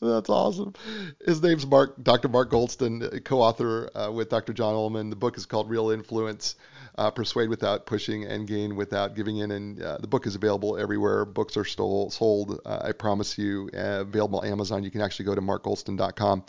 That's 0.00 0.30
awesome. 0.30 0.74
His 1.24 1.42
name's 1.42 1.66
Mark, 1.66 2.02
Dr. 2.02 2.28
Mark 2.28 2.50
Goulston, 2.50 3.24
co-author 3.24 3.90
uh, 3.96 4.10
with 4.12 4.28
Dr. 4.28 4.52
John 4.52 4.74
Ullmen. 4.74 5.10
The 5.10 5.16
book 5.16 5.36
is 5.36 5.46
called 5.46 5.70
Real 5.70 5.90
Influence: 5.90 6.56
uh, 6.96 7.10
Persuade 7.10 7.48
Without 7.48 7.86
Pushing 7.86 8.24
and 8.24 8.46
Gain 8.46 8.76
Without 8.76 9.14
Giving 9.14 9.38
In. 9.38 9.50
And 9.50 9.82
uh, 9.82 9.98
the 9.98 10.06
book 10.06 10.26
is 10.26 10.34
available 10.34 10.78
everywhere. 10.78 11.24
Books 11.24 11.56
are 11.56 11.64
stole, 11.64 12.10
sold. 12.10 12.60
Uh, 12.64 12.80
I 12.82 12.92
promise 12.92 13.38
you. 13.38 13.70
Uh, 13.74 14.00
available 14.00 14.40
on 14.40 14.46
Amazon. 14.46 14.84
You 14.84 14.90
can 14.90 15.00
actually 15.00 15.26
go 15.26 15.34
to 15.34 15.40
markgoulston.com. 15.40 16.44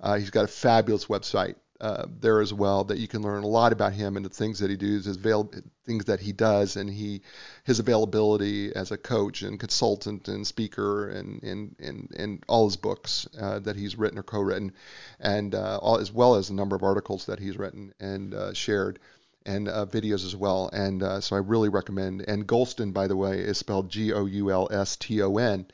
Uh, 0.00 0.16
he's 0.16 0.30
got 0.30 0.44
a 0.44 0.48
fabulous 0.48 1.06
website 1.06 1.56
uh, 1.80 2.06
there 2.20 2.40
as 2.40 2.52
well 2.52 2.84
that 2.84 2.98
you 2.98 3.06
can 3.06 3.22
learn 3.22 3.44
a 3.44 3.46
lot 3.46 3.72
about 3.72 3.92
him 3.92 4.16
and 4.16 4.24
the 4.24 4.30
things 4.30 4.58
that 4.58 4.70
he 4.70 4.76
does, 4.76 5.04
his 5.04 5.16
avail- 5.16 5.50
things 5.86 6.06
that 6.06 6.18
he 6.18 6.32
does, 6.32 6.76
and 6.76 6.90
he 6.90 7.22
his 7.64 7.78
availability 7.78 8.74
as 8.74 8.90
a 8.90 8.98
coach 8.98 9.42
and 9.42 9.60
consultant 9.60 10.26
and 10.26 10.46
speaker 10.46 11.08
and 11.08 11.42
and 11.44 11.76
and, 11.78 12.10
and 12.16 12.44
all 12.48 12.64
his 12.66 12.76
books 12.76 13.28
uh, 13.40 13.60
that 13.60 13.76
he's 13.76 13.96
written 13.96 14.18
or 14.18 14.24
co-written, 14.24 14.72
and 15.20 15.54
uh, 15.54 15.78
all, 15.80 15.98
as 15.98 16.12
well 16.12 16.34
as 16.34 16.50
a 16.50 16.54
number 16.54 16.74
of 16.74 16.82
articles 16.82 17.26
that 17.26 17.38
he's 17.38 17.56
written 17.56 17.92
and 18.00 18.34
uh, 18.34 18.52
shared. 18.52 18.98
And 19.46 19.66
uh, 19.66 19.86
videos 19.86 20.26
as 20.26 20.36
well, 20.36 20.68
and 20.74 21.24
so 21.24 21.34
I 21.34 21.38
really 21.38 21.70
recommend. 21.70 22.20
And 22.28 22.46
Goulston, 22.46 22.92
by 22.92 23.06
the 23.06 23.16
way, 23.16 23.38
is 23.38 23.56
spelled 23.56 23.88
G-O-U-L-S-T-O-N, 23.88 25.66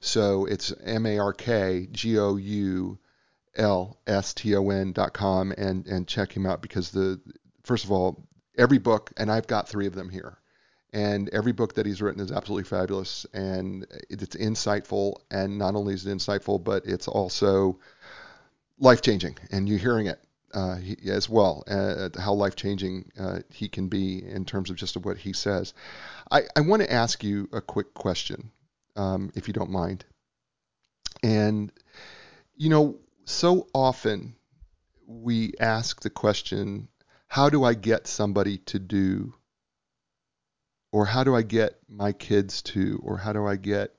so 0.00 0.46
it's 0.46 0.72
M-A-R-K 0.82 1.88
G-O-U 1.92 2.98
lston.com 3.58 5.52
and 5.52 5.86
and 5.86 6.08
check 6.08 6.32
him 6.32 6.46
out 6.46 6.62
because 6.62 6.90
the 6.90 7.20
first 7.64 7.84
of 7.84 7.92
all 7.92 8.26
every 8.56 8.78
book 8.78 9.12
and 9.16 9.30
I've 9.30 9.46
got 9.46 9.68
three 9.68 9.86
of 9.86 9.94
them 9.94 10.08
here 10.08 10.38
and 10.92 11.28
every 11.30 11.52
book 11.52 11.74
that 11.74 11.84
he's 11.84 12.00
written 12.00 12.20
is 12.22 12.32
absolutely 12.32 12.64
fabulous 12.64 13.26
and 13.34 13.86
it's 14.08 14.36
insightful 14.36 15.16
and 15.30 15.58
not 15.58 15.74
only 15.74 15.94
is 15.94 16.06
it 16.06 16.16
insightful 16.16 16.62
but 16.62 16.86
it's 16.86 17.08
also 17.08 17.78
life 18.78 19.02
changing 19.02 19.36
and 19.50 19.68
you're 19.68 19.78
hearing 19.78 20.06
it 20.06 20.20
uh, 20.54 20.76
he, 20.76 20.96
as 21.10 21.28
well 21.28 21.62
uh, 21.68 22.08
how 22.18 22.32
life 22.32 22.56
changing 22.56 23.10
uh, 23.18 23.40
he 23.50 23.68
can 23.68 23.88
be 23.88 24.24
in 24.24 24.44
terms 24.44 24.70
of 24.70 24.76
just 24.76 24.96
what 24.96 25.18
he 25.18 25.32
says. 25.32 25.74
I, 26.30 26.42
I 26.56 26.60
want 26.60 26.82
to 26.82 26.92
ask 26.92 27.22
you 27.22 27.48
a 27.52 27.60
quick 27.60 27.92
question 27.94 28.50
um, 28.96 29.30
if 29.34 29.46
you 29.46 29.54
don't 29.54 29.70
mind. 29.70 30.04
And 31.22 31.72
you 32.56 32.70
know 32.70 32.96
so 33.28 33.68
often 33.74 34.34
we 35.06 35.52
ask 35.60 36.00
the 36.00 36.10
question, 36.10 36.88
how 37.28 37.50
do 37.50 37.62
I 37.62 37.74
get 37.74 38.06
somebody 38.06 38.58
to 38.58 38.78
do? 38.78 39.34
Or 40.92 41.04
how 41.04 41.24
do 41.24 41.36
I 41.36 41.42
get 41.42 41.78
my 41.88 42.12
kids 42.12 42.62
to? 42.62 42.98
Or 43.02 43.18
how 43.18 43.34
do 43.34 43.46
I 43.46 43.56
get 43.56 43.94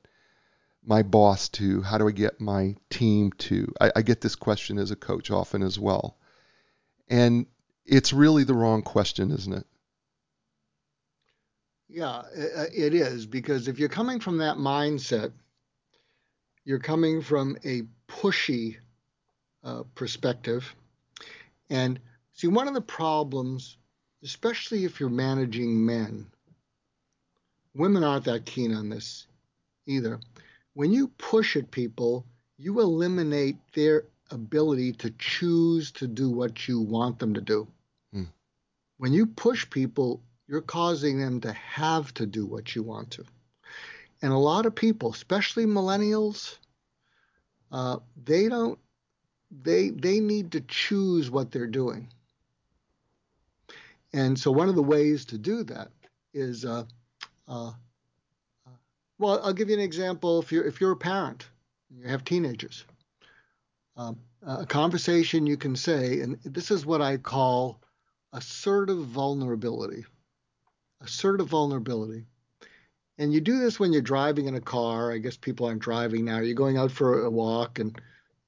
my 0.83 1.03
boss 1.03 1.49
to? 1.49 1.83
How 1.83 1.99
do 1.99 2.07
I 2.07 2.11
get 2.11 2.41
my 2.41 2.75
team 2.89 3.31
to? 3.33 3.71
I, 3.79 3.91
I 3.97 4.01
get 4.01 4.21
this 4.21 4.35
question 4.35 4.79
as 4.79 4.89
a 4.89 4.95
coach 4.95 5.29
often 5.29 5.61
as 5.61 5.77
well. 5.77 6.17
And 7.07 7.45
it's 7.85 8.11
really 8.11 8.45
the 8.45 8.55
wrong 8.55 8.81
question, 8.81 9.29
isn't 9.31 9.53
it? 9.53 9.65
Yeah, 11.87 12.23
it 12.33 12.95
is 12.95 13.27
because 13.27 13.67
if 13.67 13.77
you're 13.77 13.89
coming 13.89 14.19
from 14.19 14.39
that 14.39 14.57
mindset, 14.57 15.31
you're 16.65 16.79
coming 16.79 17.21
from 17.21 17.57
a 17.63 17.83
pushy 18.07 18.77
uh, 19.63 19.83
perspective. 19.95 20.75
And 21.69 21.99
see, 22.33 22.47
one 22.47 22.67
of 22.67 22.73
the 22.73 22.81
problems, 22.81 23.77
especially 24.23 24.85
if 24.85 24.99
you're 24.99 25.09
managing 25.09 25.85
men, 25.85 26.27
women 27.73 28.03
aren't 28.03 28.25
that 28.25 28.45
keen 28.45 28.73
on 28.73 28.89
this 28.89 29.27
either. 29.85 30.19
When 30.73 30.91
you 30.91 31.07
push 31.07 31.55
at 31.55 31.71
people, 31.71 32.25
you 32.57 32.79
eliminate 32.79 33.57
their 33.73 34.05
ability 34.31 34.93
to 34.93 35.11
choose 35.17 35.91
to 35.91 36.07
do 36.07 36.29
what 36.29 36.67
you 36.67 36.81
want 36.81 37.19
them 37.19 37.33
to 37.33 37.41
do. 37.41 37.67
Hmm. 38.13 38.23
When 38.97 39.13
you 39.13 39.25
push 39.25 39.69
people, 39.69 40.21
you're 40.47 40.61
causing 40.61 41.19
them 41.19 41.41
to 41.41 41.53
have 41.53 42.13
to 42.15 42.25
do 42.25 42.45
what 42.45 42.75
you 42.75 42.83
want 42.83 43.11
to. 43.11 43.25
And 44.21 44.33
a 44.33 44.37
lot 44.37 44.65
of 44.65 44.75
people, 44.75 45.11
especially 45.11 45.65
millennials, 45.65 46.57
uh, 47.71 47.97
they 48.23 48.49
don't. 48.49 48.77
They 49.51 49.89
they 49.89 50.19
need 50.19 50.51
to 50.51 50.61
choose 50.61 51.31
what 51.31 51.51
they're 51.51 51.67
doing. 51.67 52.07
And 54.13 54.37
so 54.37 54.51
one 54.51 54.69
of 54.69 54.75
the 54.75 54.83
ways 54.83 55.25
to 55.25 55.37
do 55.37 55.63
that 55.63 55.89
is, 56.33 56.65
uh, 56.65 56.85
uh, 57.47 57.71
well, 59.17 59.39
I'll 59.43 59.53
give 59.53 59.69
you 59.69 59.75
an 59.75 59.81
example. 59.81 60.39
If 60.39 60.51
you're 60.51 60.65
if 60.65 60.79
you're 60.81 60.91
a 60.91 60.97
parent, 60.97 61.47
you 61.89 62.07
have 62.07 62.23
teenagers. 62.23 62.85
Um, 63.97 64.19
a 64.45 64.65
conversation 64.65 65.45
you 65.45 65.57
can 65.57 65.75
say, 65.75 66.21
and 66.21 66.39
this 66.43 66.71
is 66.71 66.85
what 66.85 67.01
I 67.01 67.17
call 67.17 67.81
assertive 68.33 69.05
vulnerability. 69.05 70.05
Assertive 71.01 71.47
vulnerability. 71.47 72.25
And 73.17 73.33
you 73.33 73.41
do 73.41 73.59
this 73.59 73.79
when 73.79 73.91
you're 73.91 74.01
driving 74.01 74.47
in 74.47 74.55
a 74.55 74.61
car. 74.61 75.11
I 75.11 75.17
guess 75.17 75.35
people 75.35 75.65
aren't 75.65 75.81
driving 75.81 76.23
now. 76.23 76.39
You're 76.39 76.55
going 76.55 76.77
out 76.77 76.91
for 76.91 77.25
a 77.25 77.29
walk 77.29 77.79
and 77.79 77.99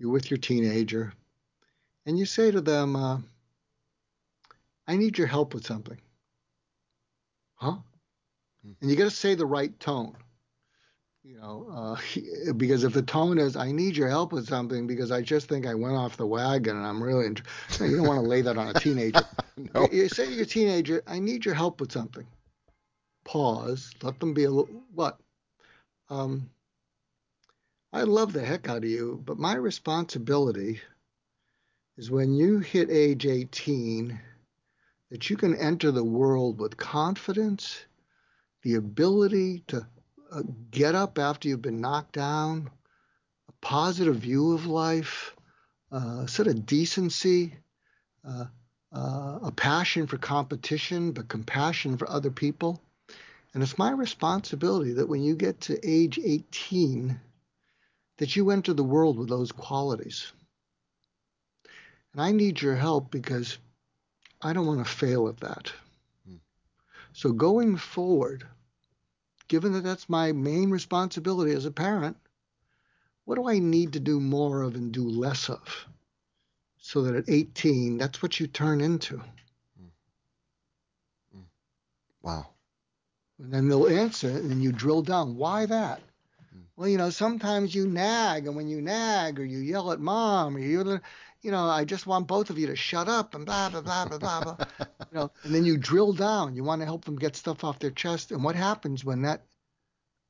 you're 0.01 0.11
with 0.11 0.31
your 0.31 0.39
teenager. 0.39 1.13
And 2.07 2.17
you 2.17 2.25
say 2.25 2.49
to 2.49 2.59
them, 2.59 2.95
uh, 2.95 3.19
I 4.87 4.97
need 4.97 5.15
your 5.15 5.27
help 5.27 5.53
with 5.53 5.63
something. 5.63 5.99
Huh? 7.53 7.77
And 8.63 8.89
you 8.89 8.95
got 8.95 9.03
to 9.03 9.11
say 9.11 9.35
the 9.35 9.45
right 9.45 9.79
tone. 9.79 10.15
You 11.23 11.37
know, 11.37 11.67
uh, 11.71 12.51
because 12.57 12.83
if 12.83 12.93
the 12.93 13.03
tone 13.03 13.37
is, 13.37 13.55
I 13.55 13.71
need 13.71 13.95
your 13.95 14.09
help 14.09 14.33
with 14.33 14.47
something 14.47 14.87
because 14.87 15.11
I 15.11 15.21
just 15.21 15.47
think 15.47 15.67
I 15.67 15.75
went 15.75 15.95
off 15.95 16.17
the 16.17 16.25
wagon 16.25 16.77
and 16.77 16.85
I'm 16.85 17.01
really, 17.01 17.27
you 17.79 17.97
don't 17.97 18.07
want 18.07 18.23
to 18.23 18.27
lay 18.27 18.41
that 18.41 18.57
on 18.57 18.69
a 18.69 18.73
teenager. 18.73 19.23
no. 19.75 19.87
You 19.91 20.09
say 20.09 20.25
to 20.25 20.33
your 20.33 20.45
teenager, 20.45 21.03
I 21.05 21.19
need 21.19 21.45
your 21.45 21.53
help 21.53 21.79
with 21.79 21.91
something. 21.91 22.25
Pause, 23.23 23.93
let 24.01 24.19
them 24.19 24.33
be 24.33 24.45
a 24.45 24.49
little, 24.49 24.81
what? 24.95 25.19
Um, 26.09 26.49
I 27.93 28.03
love 28.03 28.31
the 28.31 28.45
heck 28.45 28.69
out 28.69 28.85
of 28.85 28.89
you, 28.89 29.21
but 29.25 29.37
my 29.37 29.53
responsibility 29.53 30.79
is 31.97 32.09
when 32.09 32.33
you 32.33 32.59
hit 32.59 32.89
age 32.89 33.25
18 33.25 34.17
that 35.09 35.29
you 35.29 35.35
can 35.35 35.55
enter 35.55 35.91
the 35.91 36.03
world 36.03 36.57
with 36.57 36.77
confidence, 36.77 37.83
the 38.63 38.75
ability 38.75 39.65
to 39.67 39.85
uh, 40.31 40.43
get 40.69 40.95
up 40.95 41.19
after 41.19 41.49
you've 41.49 41.61
been 41.61 41.81
knocked 41.81 42.13
down, 42.13 42.69
a 43.49 43.51
positive 43.59 44.15
view 44.15 44.53
of 44.53 44.65
life, 44.65 45.35
uh, 45.91 46.25
sort 46.27 46.47
of 46.47 46.65
decency, 46.65 47.55
uh, 48.25 48.45
uh, 48.95 49.39
a 49.43 49.51
passion 49.53 50.07
for 50.07 50.17
competition, 50.17 51.11
but 51.11 51.27
compassion 51.27 51.97
for 51.97 52.09
other 52.09 52.31
people. 52.31 52.81
And 53.53 53.61
it's 53.61 53.77
my 53.77 53.91
responsibility 53.91 54.93
that 54.93 55.09
when 55.09 55.23
you 55.23 55.35
get 55.35 55.59
to 55.61 55.77
age 55.83 56.17
18, 56.23 57.19
that 58.21 58.35
you 58.35 58.51
enter 58.51 58.71
the 58.71 58.83
world 58.83 59.17
with 59.17 59.27
those 59.27 59.51
qualities. 59.51 60.31
And 62.13 62.21
I 62.21 62.31
need 62.31 62.61
your 62.61 62.75
help 62.75 63.09
because 63.09 63.57
I 64.43 64.53
don't 64.53 64.67
want 64.67 64.85
to 64.85 64.93
fail 64.93 65.27
at 65.27 65.39
that. 65.39 65.73
Hmm. 66.27 66.35
So 67.13 67.31
going 67.31 67.77
forward, 67.77 68.45
given 69.47 69.73
that 69.73 69.83
that's 69.83 70.07
my 70.07 70.33
main 70.33 70.69
responsibility 70.69 71.53
as 71.53 71.65
a 71.65 71.71
parent, 71.71 72.15
what 73.25 73.37
do 73.37 73.49
I 73.49 73.57
need 73.57 73.93
to 73.93 73.99
do 73.99 74.19
more 74.19 74.61
of 74.61 74.75
and 74.75 74.91
do 74.91 75.09
less 75.09 75.49
of? 75.49 75.87
So 76.77 77.01
that 77.01 77.15
at 77.15 77.27
18, 77.27 77.97
that's 77.97 78.21
what 78.21 78.39
you 78.39 78.45
turn 78.45 78.81
into. 78.81 79.19
Wow. 82.21 82.45
And 83.39 83.51
then 83.51 83.67
they'll 83.67 83.87
answer 83.87 84.29
it, 84.29 84.43
and 84.43 84.51
then 84.51 84.61
you 84.61 84.71
drill 84.71 85.01
down. 85.01 85.37
Why 85.37 85.65
that? 85.65 86.01
Hmm. 86.53 86.61
Well, 86.75 86.89
you 86.89 86.97
know, 86.97 87.09
sometimes 87.09 87.73
you 87.73 87.87
nag, 87.87 88.47
and 88.47 88.55
when 88.55 88.67
you 88.67 88.81
nag 88.81 89.39
or 89.39 89.45
you 89.45 89.59
yell 89.59 89.91
at 89.91 89.99
mom, 89.99 90.55
or 90.55 90.59
you, 90.59 90.99
you 91.41 91.51
know, 91.51 91.65
I 91.65 91.85
just 91.85 92.07
want 92.07 92.27
both 92.27 92.49
of 92.49 92.57
you 92.57 92.67
to 92.67 92.75
shut 92.75 93.07
up 93.07 93.35
and 93.35 93.45
blah 93.45 93.69
blah 93.69 93.81
blah 93.81 94.05
blah 94.05 94.17
blah. 94.17 94.43
blah. 94.43 94.57
you 94.79 95.17
know, 95.17 95.31
and 95.43 95.53
then 95.53 95.65
you 95.65 95.77
drill 95.77 96.13
down. 96.13 96.55
You 96.55 96.63
want 96.63 96.81
to 96.81 96.85
help 96.85 97.05
them 97.05 97.17
get 97.17 97.35
stuff 97.35 97.63
off 97.63 97.79
their 97.79 97.91
chest. 97.91 98.31
And 98.31 98.43
what 98.43 98.55
happens 98.55 99.03
when 99.03 99.23
that 99.23 99.43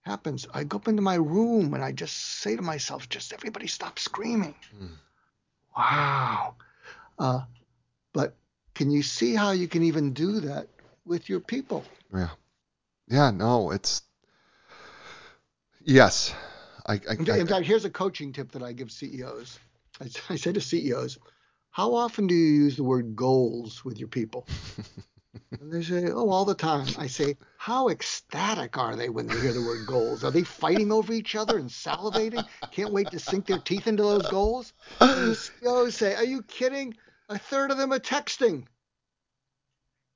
happens? 0.04 0.48
I 0.54 0.64
go 0.64 0.78
up 0.78 0.88
into 0.88 1.02
my 1.02 1.16
room 1.16 1.74
and 1.74 1.84
I 1.84 1.92
just 1.92 2.16
say 2.18 2.56
to 2.56 2.62
myself, 2.62 3.10
just 3.10 3.34
everybody 3.34 3.68
stop 3.68 4.00
screaming. 4.00 4.56
Hmm. 4.78 4.86
Wow. 5.76 6.56
Uh, 7.18 7.42
but 8.14 8.36
can 8.74 8.92
you 8.92 9.04
see 9.04 9.36
how 9.36 9.52
you 9.52 9.68
can 9.68 9.84
even 9.84 10.14
do 10.14 10.42
that 10.42 10.68
with 11.06 11.30
your 11.30 11.40
people? 11.40 11.84
Yeah. 12.14 12.30
Yeah, 13.08 13.32
no, 13.32 13.72
it's 13.72 14.04
yes. 15.84 16.34
I, 16.86 16.94
I, 16.94 17.14
In, 17.14 17.30
I 17.30 17.46
fact, 17.46 17.66
here's 17.66 17.86
a 17.86 17.90
coaching 17.90 18.34
tip 18.34 18.52
that 18.54 18.64
I 18.64 18.74
give 18.74 18.92
CEOs. 18.92 19.60
I, 20.00 20.10
I 20.34 20.36
say 20.36 20.54
to 20.54 20.62
CEOs, 20.62 21.18
how 21.72 21.96
often 21.96 22.28
do 22.28 22.36
you 22.36 22.64
use 22.64 22.76
the 22.76 22.84
word 22.84 23.16
goals 23.16 23.86
with 23.86 23.98
your 23.98 24.10
people? 24.10 24.48
And 25.62 25.72
they 25.72 25.82
say, 25.84 26.10
oh, 26.10 26.30
all 26.30 26.44
the 26.46 26.56
time. 26.56 26.88
I 26.98 27.08
say, 27.08 27.38
how 27.58 27.90
ecstatic 27.90 28.78
are 28.78 28.96
they 28.96 29.10
when 29.10 29.28
they 29.28 29.40
hear 29.40 29.54
the 29.54 29.62
word 29.62 29.86
goals? 29.86 30.24
Are 30.24 30.32
they 30.32 30.44
fighting 30.44 30.92
over 30.92 31.14
each 31.14 31.36
other 31.36 31.58
and 31.58 31.70
salivating? 31.70 32.46
Can't 32.72 32.92
wait 32.92 33.12
to 33.12 33.20
sink 33.20 33.46
their 33.46 33.60
teeth 33.60 33.88
into 33.88 34.04
those 34.04 34.28
goals? 34.28 34.74
And 35.00 35.32
the 35.32 35.36
CEOs 35.36 35.96
say, 35.96 36.16
are 36.16 36.26
you 36.26 36.42
kidding? 36.42 36.96
A 37.30 37.38
third 37.38 37.72
of 37.72 37.78
them 37.78 37.94
are 37.94 38.00
texting. 38.00 38.66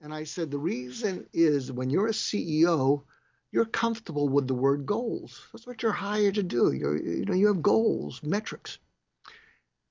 And 0.01 0.13
I 0.13 0.23
said, 0.23 0.51
the 0.51 0.57
reason 0.57 1.27
is 1.31 1.71
when 1.71 1.89
you're 1.89 2.07
a 2.07 2.11
CEO, 2.11 3.03
you're 3.51 3.65
comfortable 3.65 4.27
with 4.27 4.47
the 4.47 4.53
word 4.53 4.85
goals. 4.85 5.47
That's 5.51 5.65
what 5.65 5.81
you're 5.81 5.91
hired 5.91 6.35
to 6.35 6.43
do. 6.43 6.71
You're, 6.71 6.97
you 6.97 7.25
know, 7.25 7.33
you 7.33 7.47
have 7.47 7.61
goals, 7.61 8.21
metrics. 8.23 8.79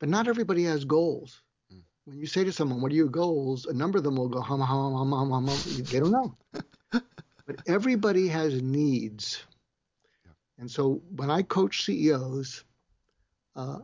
But 0.01 0.09
not 0.09 0.29
everybody 0.29 0.65
has 0.65 0.85
goals. 0.85 1.41
Mm. 1.73 1.83
When 2.05 2.19
you 2.19 2.27
say 2.27 2.45
to 2.45 2.53
someone, 2.53 2.81
"What 2.81 2.93
are 2.93 2.97
your 2.97 3.09
goals?" 3.09 3.67
a 3.67 3.73
number 3.73 3.99
of 3.99 4.05
them 4.05 4.17
will 4.17 4.29
go 4.29 4.41
hum 4.41 4.61
hum 4.61 4.95
hum 4.95 5.13
hum 5.13 5.31
hum. 5.31 5.49
hum. 5.49 5.85
They 5.85 6.01
don't 6.01 6.11
know. 6.11 6.37
but 7.47 7.63
everybody 7.67 8.29
has 8.29 8.61
needs. 8.61 9.43
And 10.59 10.71
so 10.71 11.03
when 11.17 11.31
I 11.31 11.43
coach 11.43 11.85
CEOs, 11.85 12.65
uh, 13.57 13.79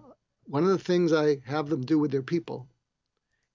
one 0.45 0.64
of 0.64 0.71
the 0.71 0.79
things 0.79 1.12
I 1.12 1.39
have 1.47 1.68
them 1.68 1.85
do 1.85 1.99
with 1.99 2.11
their 2.11 2.23
people, 2.23 2.68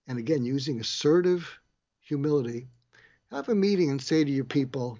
and 0.08 0.18
again 0.18 0.44
using 0.44 0.80
assertive 0.80 1.60
humility, 2.02 2.68
have 3.32 3.50
a 3.50 3.56
meeting 3.56 3.90
and 3.90 4.02
say 4.02 4.24
to 4.24 4.32
your 4.32 4.46
people, 4.46 4.98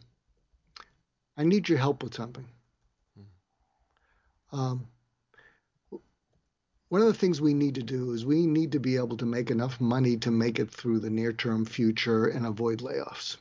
I 1.38 1.44
need 1.44 1.68
your 1.68 1.78
help 1.78 2.04
with 2.04 2.14
something. 2.14 2.46
Um, 4.52 4.88
one 6.90 7.02
of 7.02 7.08
the 7.08 7.14
things 7.14 7.42
we 7.42 7.54
need 7.54 7.76
to 7.76 7.84
do 7.84 8.12
is 8.14 8.26
we 8.26 8.46
need 8.46 8.72
to 8.72 8.80
be 8.80 8.96
able 8.96 9.18
to 9.18 9.26
make 9.26 9.52
enough 9.52 9.82
money 9.82 10.18
to 10.18 10.32
make 10.32 10.60
it 10.60 10.72
through 10.72 11.00
the 11.00 11.10
near 11.10 11.34
term 11.34 11.66
future 11.66 12.28
and 12.28 12.46
avoid 12.46 12.80
layoffs. 12.80 13.38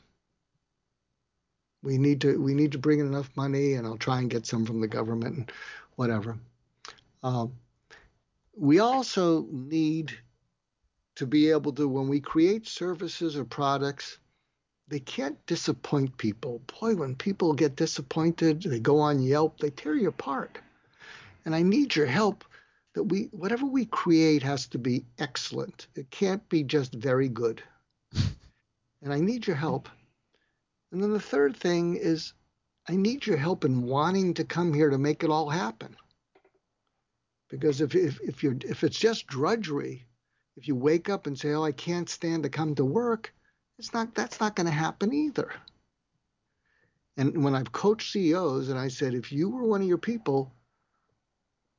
We 1.83 1.97
need 1.97 2.21
to 2.21 2.41
we 2.41 2.53
need 2.53 2.71
to 2.71 2.79
bring 2.79 2.99
in 2.99 3.07
enough 3.07 3.29
money, 3.35 3.73
and 3.73 3.85
I'll 3.85 3.97
try 3.97 4.19
and 4.19 4.29
get 4.29 4.45
some 4.45 4.65
from 4.65 4.81
the 4.81 4.87
government 4.87 5.37
and 5.37 5.51
whatever. 5.95 6.37
Um, 7.23 7.53
we 8.57 8.79
also 8.79 9.45
need 9.51 10.17
to 11.15 11.25
be 11.25 11.49
able 11.49 11.71
to, 11.73 11.87
when 11.87 12.07
we 12.07 12.19
create 12.19 12.67
services 12.67 13.37
or 13.37 13.45
products, 13.45 14.17
they 14.87 14.99
can't 14.99 15.43
disappoint 15.47 16.17
people. 16.17 16.61
Boy, 16.79 16.95
when 16.95 17.15
people 17.15 17.53
get 17.53 17.75
disappointed, 17.75 18.61
they 18.61 18.79
go 18.79 18.99
on 18.99 19.21
Yelp, 19.21 19.59
they 19.59 19.71
tear 19.71 19.95
you 19.95 20.09
apart. 20.09 20.59
And 21.43 21.55
I 21.55 21.61
need 21.61 21.95
your 21.95 22.05
help 22.05 22.43
that 22.93 23.03
we 23.03 23.23
whatever 23.31 23.65
we 23.65 23.85
create 23.85 24.41
has 24.43 24.67
to 24.67 24.77
be 24.77 25.05
excellent. 25.19 25.87
It 25.95 26.09
can't 26.09 26.47
be 26.49 26.63
just 26.63 26.93
very 26.93 27.29
good. 27.29 27.61
and 28.13 29.13
I 29.13 29.19
need 29.19 29.45
your 29.45 29.55
help. 29.55 29.89
And 30.91 31.03
then 31.03 31.11
the 31.11 31.19
third 31.19 31.57
thing 31.57 31.97
is 31.97 32.33
I 32.87 32.95
need 32.95 33.25
your 33.25 33.37
help 33.37 33.65
in 33.65 33.83
wanting 33.83 34.35
to 34.35 34.45
come 34.45 34.73
here 34.73 34.89
to 34.89 34.97
make 34.97 35.23
it 35.23 35.29
all 35.29 35.49
happen. 35.49 35.95
Because 37.49 37.81
if 37.81 37.95
if 37.95 38.19
if 38.21 38.43
you 38.43 38.57
if 38.65 38.83
it's 38.83 38.97
just 38.97 39.27
drudgery, 39.27 40.07
if 40.55 40.67
you 40.67 40.75
wake 40.75 41.09
up 41.09 41.27
and 41.27 41.37
say, 41.37 41.53
"Oh, 41.53 41.63
I 41.63 41.73
can't 41.73 42.09
stand 42.09 42.43
to 42.43 42.49
come 42.49 42.75
to 42.75 42.85
work," 42.85 43.34
it's 43.77 43.93
not 43.93 44.15
that's 44.15 44.39
not 44.39 44.55
going 44.55 44.67
to 44.67 44.73
happen 44.73 45.13
either. 45.13 45.51
And 47.17 47.43
when 47.43 47.55
I've 47.55 47.71
coached 47.71 48.11
CEOs 48.11 48.69
and 48.69 48.77
I 48.77 48.89
said, 48.89 49.13
if 49.13 49.31
you 49.31 49.49
were 49.49 49.63
one 49.63 49.81
of 49.81 49.87
your 49.87 49.97
people, 49.97 50.51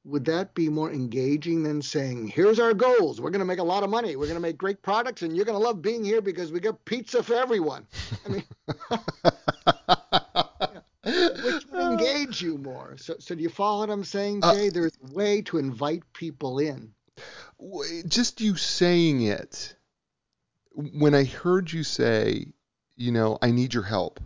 would 0.04 0.24
that 0.26 0.54
be 0.54 0.68
more 0.70 0.90
engaging 0.90 1.62
than 1.62 1.82
saying, 1.82 2.28
here's 2.28 2.58
our 2.58 2.72
goals. 2.72 3.20
We're 3.20 3.30
going 3.30 3.40
to 3.40 3.44
make 3.46 3.58
a 3.58 3.62
lot 3.64 3.82
of 3.82 3.90
money. 3.90 4.16
We're 4.16 4.26
going 4.26 4.36
to 4.36 4.40
make 4.40 4.56
great 4.56 4.80
products, 4.80 5.20
and 5.22 5.36
you're 5.36 5.44
going 5.44 5.58
to 5.58 5.62
love 5.64 5.82
being 5.82 6.04
here 6.04 6.22
because 6.22 6.52
we 6.52 6.60
got 6.60 6.82
pizza 6.86 7.22
for 7.22 7.34
everyone. 7.34 7.86
I 8.24 8.28
mean, 8.30 8.44
which 11.44 11.66
would 11.70 11.82
engage 11.92 12.40
you 12.40 12.56
more? 12.56 12.96
So, 12.96 13.16
so 13.18 13.34
do 13.34 13.42
you 13.42 13.50
follow 13.50 13.80
what 13.80 13.90
I'm 13.90 14.04
saying, 14.04 14.40
Uh, 14.42 14.54
Jay? 14.54 14.68
There's 14.70 14.96
a 15.06 15.12
way 15.12 15.42
to 15.42 15.58
invite 15.58 16.02
people 16.14 16.60
in. 16.60 16.94
just 18.08 18.40
you 18.40 18.56
saying 18.56 19.20
it, 19.22 19.75
when 20.76 21.14
I 21.14 21.24
heard 21.24 21.72
you 21.72 21.82
say, 21.82 22.46
you 22.96 23.10
know, 23.10 23.38
I 23.40 23.50
need 23.50 23.72
your 23.72 23.82
help, 23.82 24.20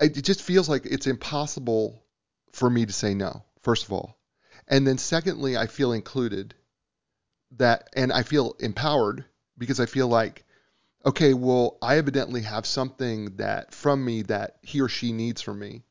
I, 0.00 0.06
it 0.06 0.24
just 0.24 0.42
feels 0.42 0.68
like 0.68 0.84
it's 0.84 1.06
impossible 1.06 2.04
for 2.52 2.68
me 2.68 2.84
to 2.84 2.92
say 2.92 3.14
no, 3.14 3.44
first 3.62 3.84
of 3.84 3.92
all. 3.92 4.18
And 4.66 4.86
then 4.86 4.98
secondly, 4.98 5.56
I 5.56 5.66
feel 5.66 5.92
included 5.92 6.54
that, 7.52 7.88
and 7.96 8.12
I 8.12 8.22
feel 8.22 8.56
empowered 8.60 9.24
because 9.56 9.80
I 9.80 9.86
feel 9.86 10.08
like, 10.08 10.44
okay, 11.06 11.32
well, 11.32 11.78
I 11.80 11.96
evidently 11.96 12.42
have 12.42 12.66
something 12.66 13.36
that 13.36 13.72
from 13.72 14.04
me 14.04 14.22
that 14.22 14.58
he 14.60 14.82
or 14.82 14.88
she 14.88 15.12
needs 15.12 15.40
from 15.40 15.58
me. 15.58 15.84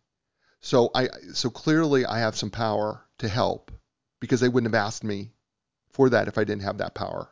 So 0.62 0.92
I, 0.94 1.10
so 1.34 1.50
clearly 1.50 2.06
I 2.06 2.20
have 2.20 2.36
some 2.36 2.52
power 2.52 3.04
to 3.20 3.28
help 3.28 3.72
because 4.20 4.40
they 4.40 4.50
wouldn't 4.50 4.72
have 4.72 4.86
asked 4.86 5.04
me 5.04 5.32
for 5.90 6.12
that 6.12 6.28
if 6.28 6.38
I 6.38 6.44
didn't 6.44 6.64
have 6.64 6.78
that 6.78 6.94
power. 6.94 7.30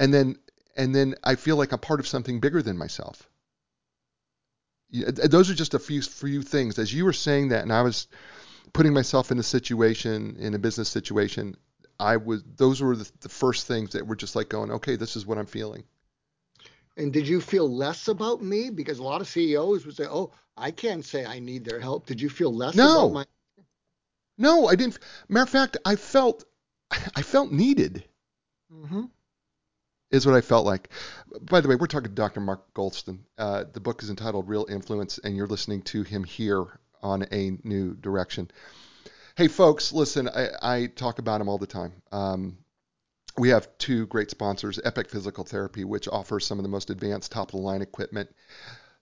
And 0.00 0.12
then, 0.12 0.36
and 0.76 0.94
then 0.94 1.14
I 1.22 1.36
feel 1.36 1.56
like 1.56 1.72
I'm 1.72 1.78
part 1.78 2.00
of 2.00 2.08
something 2.08 2.40
bigger 2.40 2.62
than 2.62 2.76
myself. 2.78 3.28
Yeah, 4.90 5.10
Those 5.12 5.50
are 5.50 5.54
just 5.54 5.74
a 5.74 5.78
few 5.78 6.02
few 6.02 6.42
things. 6.42 6.78
As 6.78 6.92
you 6.92 7.04
were 7.04 7.12
saying 7.12 7.48
that, 7.50 7.62
and 7.62 7.72
I 7.72 7.82
was 7.82 8.08
putting 8.72 8.92
myself 8.92 9.30
in 9.30 9.38
a 9.38 9.42
situation, 9.42 10.36
in 10.40 10.54
a 10.54 10.58
business 10.58 10.88
situation, 10.88 11.56
I 12.00 12.16
was. 12.16 12.42
Those 12.56 12.80
were 12.80 12.96
the, 12.96 13.10
the 13.20 13.28
first 13.28 13.66
things 13.68 13.92
that 13.92 14.06
were 14.06 14.16
just 14.16 14.34
like 14.34 14.48
going, 14.48 14.72
okay, 14.72 14.96
this 14.96 15.16
is 15.16 15.26
what 15.26 15.38
I'm 15.38 15.46
feeling. 15.46 15.84
And 16.96 17.12
did 17.12 17.28
you 17.28 17.40
feel 17.40 17.68
less 17.70 18.08
about 18.08 18.42
me? 18.42 18.70
Because 18.70 18.98
a 18.98 19.02
lot 19.02 19.20
of 19.20 19.28
CEOs 19.28 19.86
would 19.86 19.96
say, 19.96 20.06
"Oh, 20.06 20.32
I 20.56 20.70
can't 20.70 21.04
say 21.04 21.24
I 21.24 21.38
need 21.38 21.64
their 21.64 21.80
help." 21.80 22.06
Did 22.06 22.20
you 22.20 22.28
feel 22.28 22.52
less 22.52 22.74
No. 22.74 23.04
about 23.06 23.12
my? 23.12 23.26
No, 24.38 24.66
I 24.66 24.74
didn't. 24.74 24.98
Matter 25.28 25.42
of 25.44 25.50
fact, 25.50 25.76
I 25.84 25.96
felt, 25.96 26.44
I 26.90 27.22
felt 27.22 27.52
needed. 27.52 28.04
hmm 28.70 29.04
is 30.10 30.26
what 30.26 30.34
I 30.34 30.40
felt 30.40 30.66
like. 30.66 30.88
By 31.42 31.60
the 31.60 31.68
way, 31.68 31.76
we're 31.76 31.86
talking 31.86 32.08
to 32.08 32.14
Dr. 32.14 32.40
Mark 32.40 32.74
Goulston. 32.74 33.20
Uh, 33.38 33.64
the 33.72 33.80
book 33.80 34.02
is 34.02 34.10
entitled 34.10 34.48
Real 34.48 34.66
Influence, 34.68 35.18
and 35.18 35.36
you're 35.36 35.46
listening 35.46 35.82
to 35.82 36.02
him 36.02 36.24
here 36.24 36.66
on 37.02 37.26
A 37.32 37.58
New 37.62 37.94
Direction. 37.94 38.50
Hey, 39.36 39.48
folks, 39.48 39.92
listen, 39.92 40.28
I, 40.28 40.48
I 40.60 40.86
talk 40.86 41.18
about 41.18 41.40
him 41.40 41.48
all 41.48 41.58
the 41.58 41.66
time. 41.66 41.92
Um, 42.12 42.58
we 43.38 43.48
have 43.50 43.68
two 43.78 44.06
great 44.06 44.30
sponsors 44.30 44.80
Epic 44.84 45.08
Physical 45.08 45.44
Therapy, 45.44 45.84
which 45.84 46.08
offers 46.08 46.44
some 46.44 46.58
of 46.58 46.64
the 46.64 46.68
most 46.68 46.90
advanced 46.90 47.30
top 47.30 47.48
of 47.48 47.52
the 47.52 47.58
line 47.58 47.80
equipment. 47.80 48.28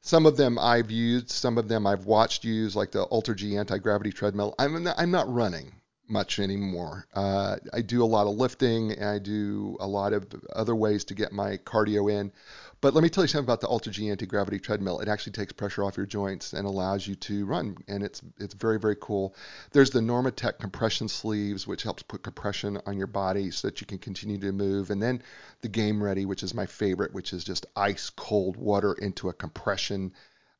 Some 0.01 0.27
of 0.27 0.37
them 0.37 0.59
I've 0.59 0.91
used, 0.91 1.31
some 1.31 1.59
of 1.59 1.67
them 1.67 1.87
I've 1.87 2.05
watched 2.05 2.45
use, 2.45 2.77
like 2.77 2.93
the 2.93 3.07
AlterG 3.07 3.59
anti 3.59 3.79
gravity 3.79 4.13
treadmill. 4.13 4.55
I'm 4.59 4.85
not, 4.85 4.97
I'm 4.99 5.11
not 5.11 5.33
running 5.33 5.73
much 6.09 6.39
anymore. 6.39 7.07
Uh, 7.15 7.57
I 7.73 7.83
do 7.83 8.03
a 8.03 8.07
lot 8.07 8.27
of 8.27 8.37
lifting 8.37 8.93
and 8.93 9.05
I 9.05 9.19
do 9.19 9.77
a 9.81 9.87
lot 9.87 10.13
of 10.13 10.27
other 10.55 10.75
ways 10.75 11.05
to 11.05 11.15
get 11.15 11.33
my 11.33 11.57
cardio 11.59 12.11
in. 12.11 12.33
But 12.81 12.95
let 12.95 13.03
me 13.03 13.09
tell 13.09 13.25
you 13.25 13.29
something 13.29 13.45
about 13.45 13.61
the 13.61 13.67
AlterG 13.67 14.09
anti 14.09 14.27
gravity 14.27 14.61
treadmill. 14.61 15.01
It 15.01 15.09
actually 15.09 15.33
takes 15.33 15.53
pressure 15.53 15.83
off 15.83 15.97
your 15.97 16.07
joints 16.07 16.53
and 16.53 16.65
allows 16.65 17.09
you 17.09 17.17
to 17.17 17.45
run, 17.45 17.77
and 17.89 18.05
it's 18.05 18.23
it's 18.39 18.55
very 18.55 18.79
very 18.79 18.95
cool. 19.01 19.35
There's 19.73 19.91
the 19.91 19.99
Normatec 19.99 20.61
compression 20.61 21.09
sleeves, 21.09 21.67
which 21.67 21.83
helps 21.83 22.05
put 22.05 22.23
compression 22.23 22.81
on 22.87 22.97
your 22.97 23.09
body 23.09 23.51
so 23.51 23.67
that 23.67 23.81
you 23.81 23.87
can 23.89 23.99
continue 23.99 24.39
to 24.39 24.53
move. 24.53 24.91
And 24.91 25.03
then 25.03 25.23
the 25.61 25.69
Game 25.69 26.01
Ready, 26.01 26.25
which 26.25 26.45
is 26.45 26.55
my 26.55 26.67
favorite, 26.67 27.13
which 27.13 27.33
is 27.33 27.43
just 27.43 27.67
ice 27.75 28.11
cold 28.11 28.57
water 28.57 28.93
into 28.93 29.29
a 29.29 29.33
compression 29.33 30.13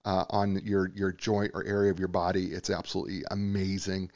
uh, 0.05 0.25
on 0.31 0.61
your 0.65 0.91
your 0.97 1.13
joint 1.13 1.53
or 1.55 1.65
area 1.65 1.93
of 1.93 2.01
your 2.01 2.09
body. 2.09 2.47
It's 2.47 2.71
absolutely 2.71 3.23
amazing. 3.31 4.11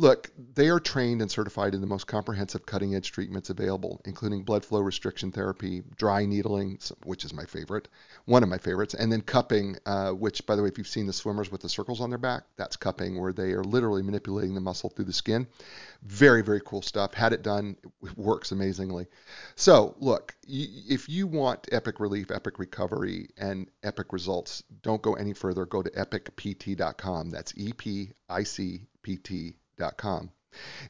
Look, 0.00 0.30
they 0.54 0.70
are 0.70 0.80
trained 0.80 1.20
and 1.20 1.30
certified 1.30 1.74
in 1.74 1.82
the 1.82 1.86
most 1.86 2.06
comprehensive 2.06 2.64
cutting 2.64 2.94
edge 2.94 3.12
treatments 3.12 3.50
available, 3.50 4.00
including 4.06 4.44
blood 4.44 4.64
flow 4.64 4.80
restriction 4.80 5.30
therapy, 5.30 5.82
dry 5.94 6.24
needling, 6.24 6.78
which 7.04 7.22
is 7.22 7.34
my 7.34 7.44
favorite, 7.44 7.86
one 8.24 8.42
of 8.42 8.48
my 8.48 8.56
favorites, 8.56 8.94
and 8.94 9.12
then 9.12 9.20
cupping, 9.20 9.76
uh, 9.84 10.12
which, 10.12 10.46
by 10.46 10.56
the 10.56 10.62
way, 10.62 10.68
if 10.70 10.78
you've 10.78 10.88
seen 10.88 11.06
the 11.06 11.12
swimmers 11.12 11.52
with 11.52 11.60
the 11.60 11.68
circles 11.68 12.00
on 12.00 12.08
their 12.08 12.18
back, 12.18 12.44
that's 12.56 12.76
cupping, 12.76 13.20
where 13.20 13.34
they 13.34 13.52
are 13.52 13.62
literally 13.62 14.00
manipulating 14.00 14.54
the 14.54 14.60
muscle 14.62 14.88
through 14.88 15.04
the 15.04 15.12
skin. 15.12 15.46
Very, 16.02 16.40
very 16.40 16.62
cool 16.64 16.80
stuff. 16.80 17.12
Had 17.12 17.34
it 17.34 17.42
done, 17.42 17.76
it 18.02 18.16
works 18.16 18.52
amazingly. 18.52 19.06
So, 19.54 19.96
look, 19.98 20.34
if 20.48 21.10
you 21.10 21.26
want 21.26 21.68
epic 21.72 22.00
relief, 22.00 22.30
epic 22.30 22.58
recovery, 22.58 23.28
and 23.36 23.70
epic 23.82 24.14
results, 24.14 24.62
don't 24.80 25.02
go 25.02 25.12
any 25.12 25.34
further. 25.34 25.66
Go 25.66 25.82
to 25.82 25.90
epicpt.com. 25.90 27.28
That's 27.28 27.52
E 27.54 27.74
P 27.74 28.12
I 28.30 28.44
C 28.44 28.86
P 29.02 29.18
T 29.18 29.56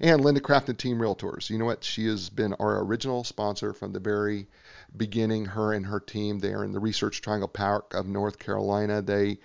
And 0.00 0.24
Linda 0.24 0.40
Craft 0.40 0.70
and 0.70 0.78
Team 0.78 0.98
Realtors. 0.98 1.50
You 1.50 1.58
know 1.58 1.66
what? 1.66 1.84
She 1.84 2.06
has 2.06 2.30
been 2.30 2.54
our 2.54 2.82
original 2.82 3.24
sponsor 3.24 3.74
from 3.74 3.92
the 3.92 4.00
very 4.00 4.48
beginning. 4.96 5.44
Her 5.44 5.72
and 5.74 5.84
her 5.86 6.00
team. 6.00 6.38
They 6.38 6.54
are 6.54 6.64
in 6.64 6.72
the 6.72 6.80
Research 6.80 7.20
Triangle 7.20 7.48
Park 7.48 7.92
of 7.92 8.06
North 8.06 8.38
Carolina. 8.38 9.02
They 9.02 9.38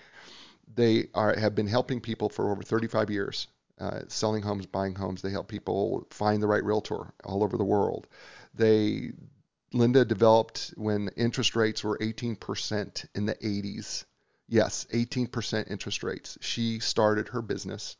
they 0.73 1.09
are 1.13 1.37
have 1.37 1.53
been 1.53 1.67
helping 1.67 1.99
people 2.01 2.29
for 2.29 2.51
over 2.51 2.63
35 2.63 3.09
years, 3.09 3.47
uh, 3.79 4.01
selling 4.07 4.41
homes, 4.41 4.65
buying 4.65 4.95
homes. 4.95 5.21
They 5.21 5.31
help 5.31 5.47
people 5.47 6.07
find 6.09 6.41
the 6.41 6.47
right 6.47 6.63
realtor 6.63 7.13
all 7.23 7.43
over 7.43 7.57
the 7.57 7.63
world. 7.63 8.07
They 8.53 9.11
Linda 9.73 10.05
developed 10.05 10.73
when 10.77 11.09
interest 11.17 11.55
rates 11.55 11.83
were 11.83 11.97
18% 11.97 13.05
in 13.13 13.25
the 13.25 13.35
80s. 13.35 14.05
Yes, 14.47 14.85
18% 14.93 15.69
interest 15.69 16.03
rates. 16.03 16.37
She 16.39 16.79
started 16.79 17.27
her 17.29 17.41
business 17.41 17.97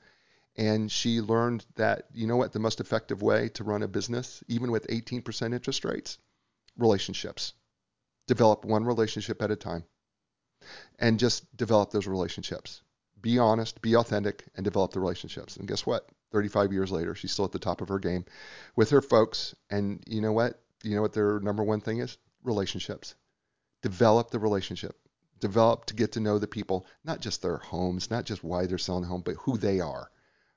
and 0.58 0.92
she 0.92 1.22
learned 1.22 1.66
that 1.76 2.06
you 2.14 2.28
know 2.28 2.38
what 2.38 2.54
the 2.54 2.60
most 2.60 2.80
effective 2.80 3.22
way 3.22 3.50
to 3.50 3.64
run 3.64 3.84
a 3.84 3.88
business 3.88 4.44
even 4.48 4.72
with 4.72 4.88
18% 4.88 5.54
interest 5.54 5.84
rates 5.84 6.18
relationships. 6.78 7.54
Develop 8.28 8.66
one 8.66 8.86
relationship 8.86 9.42
at 9.42 9.52
a 9.52 9.56
time. 9.56 9.84
And 11.00 11.20
just 11.20 11.56
develop 11.56 11.92
those 11.92 12.08
relationships. 12.08 12.82
Be 13.22 13.40
honest 13.40 13.82
be 13.82 13.96
authentic 13.96 14.46
and 14.56 14.64
develop 14.64 14.92
the 14.92 15.00
relationships. 15.00 15.58
And 15.58 15.68
guess 15.68 15.86
what? 15.86 16.10
35 16.32 16.74
years 16.74 16.92
later 16.92 17.16
she's 17.16 17.32
still 17.32 17.46
at 17.46 17.52
the 17.52 17.60
top 17.60 17.82
of 17.82 17.90
her 17.90 18.00
game 18.00 18.26
with 18.76 18.90
her 18.92 19.02
folks. 19.02 19.56
And 19.70 20.04
you 20.08 20.22
know 20.22 20.34
what? 20.34 20.62
You 20.84 20.96
know 20.96 21.02
what 21.02 21.14
their 21.14 21.40
number 21.40 21.64
one 21.64 21.82
thing 21.82 22.00
is? 22.00 22.18
Relationships. 22.44 23.16
Develop 23.82 24.32
the 24.32 24.40
relationship. 24.40 24.98
Develop 25.40 25.86
to 25.86 25.96
get 25.96 26.14
to 26.14 26.20
know 26.20 26.40
the 26.40 26.48
people 26.48 26.86
not 27.04 27.20
just 27.20 27.42
their 27.42 27.58
homes 27.58 28.10
not 28.10 28.26
just 28.26 28.44
why 28.44 28.66
they're 28.66 28.78
selling 28.78 29.02
the 29.02 29.08
home 29.08 29.22
but 29.22 29.36
who 29.36 29.58
they 29.58 29.80
are 29.80 30.10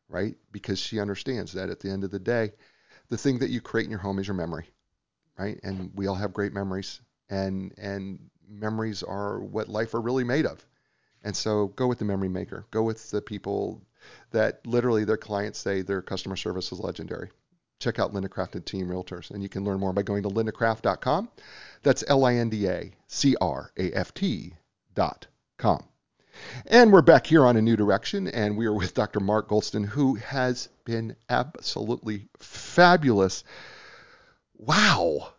right? 0.08 0.36
Because 0.52 0.78
she 0.78 1.00
understands 1.00 1.52
that 1.52 1.70
at 1.70 1.80
the 1.80 1.90
end 1.90 2.04
of 2.04 2.10
the 2.10 2.18
day, 2.18 2.52
the 3.08 3.18
thing 3.18 3.38
that 3.38 3.50
you 3.50 3.60
create 3.60 3.84
in 3.84 3.90
your 3.90 4.00
home 4.00 4.18
is 4.18 4.26
your 4.26 4.34
memory, 4.34 4.66
right? 5.38 5.58
And 5.62 5.90
we 5.94 6.06
all 6.06 6.14
have 6.14 6.32
great 6.32 6.52
memories, 6.52 7.00
and 7.30 7.72
and 7.78 8.18
memories 8.48 9.02
are 9.02 9.40
what 9.40 9.68
life 9.68 9.94
are 9.94 10.00
really 10.00 10.24
made 10.24 10.46
of. 10.46 10.64
And 11.22 11.36
so 11.36 11.68
go 11.68 11.86
with 11.86 11.98
the 11.98 12.04
memory 12.04 12.28
maker. 12.28 12.64
Go 12.70 12.82
with 12.82 13.10
the 13.10 13.20
people 13.20 13.82
that 14.30 14.66
literally 14.66 15.04
their 15.04 15.16
clients 15.16 15.58
say 15.58 15.82
their 15.82 16.02
customer 16.02 16.36
service 16.36 16.70
is 16.72 16.78
legendary. 16.80 17.30
Check 17.80 17.98
out 17.98 18.12
Linda 18.12 18.28
Craft 18.28 18.54
and 18.56 18.66
Team 18.66 18.88
Realtors, 18.88 19.30
and 19.30 19.42
you 19.42 19.48
can 19.48 19.64
learn 19.64 19.80
more 19.80 19.92
by 19.92 20.02
going 20.02 20.22
to 20.24 20.28
lindacraft.com. 20.28 21.28
That's 21.82 22.04
L-I-N-D-A-C-R-A-F-T 22.08 22.94
dot 24.94 25.26
com. 25.58 25.84
And 26.66 26.92
we're 26.92 27.02
back 27.02 27.26
here 27.26 27.46
on 27.46 27.56
A 27.56 27.62
New 27.62 27.76
Direction, 27.76 28.28
and 28.28 28.56
we 28.56 28.66
are 28.66 28.72
with 28.72 28.94
Dr. 28.94 29.20
Mark 29.20 29.48
Goulston, 29.48 29.86
who 29.86 30.14
has 30.16 30.68
been 30.84 31.16
absolutely 31.28 32.28
fabulous. 32.38 33.44
Wow. 34.56 35.32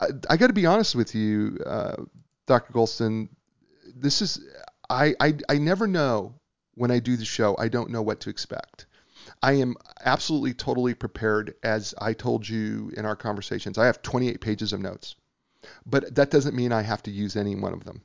I, 0.00 0.06
I 0.28 0.36
got 0.36 0.48
to 0.48 0.52
be 0.52 0.66
honest 0.66 0.94
with 0.94 1.14
you, 1.14 1.58
uh, 1.64 1.96
Dr. 2.46 2.72
Goulston. 2.72 3.28
This 3.94 4.22
is, 4.22 4.40
I, 4.88 5.14
I, 5.20 5.34
I 5.48 5.58
never 5.58 5.86
know 5.86 6.34
when 6.74 6.90
I 6.90 6.98
do 6.98 7.16
the 7.16 7.24
show, 7.24 7.56
I 7.58 7.68
don't 7.68 7.90
know 7.90 8.02
what 8.02 8.20
to 8.20 8.30
expect. 8.30 8.86
I 9.42 9.52
am 9.52 9.76
absolutely 10.04 10.54
totally 10.54 10.94
prepared, 10.94 11.54
as 11.62 11.94
I 11.98 12.14
told 12.14 12.48
you 12.48 12.90
in 12.96 13.04
our 13.04 13.16
conversations. 13.16 13.78
I 13.78 13.86
have 13.86 14.02
28 14.02 14.40
pages 14.40 14.72
of 14.72 14.80
notes, 14.80 15.14
but 15.84 16.14
that 16.14 16.30
doesn't 16.30 16.56
mean 16.56 16.72
I 16.72 16.82
have 16.82 17.02
to 17.04 17.10
use 17.10 17.36
any 17.36 17.54
one 17.54 17.72
of 17.72 17.84
them. 17.84 18.02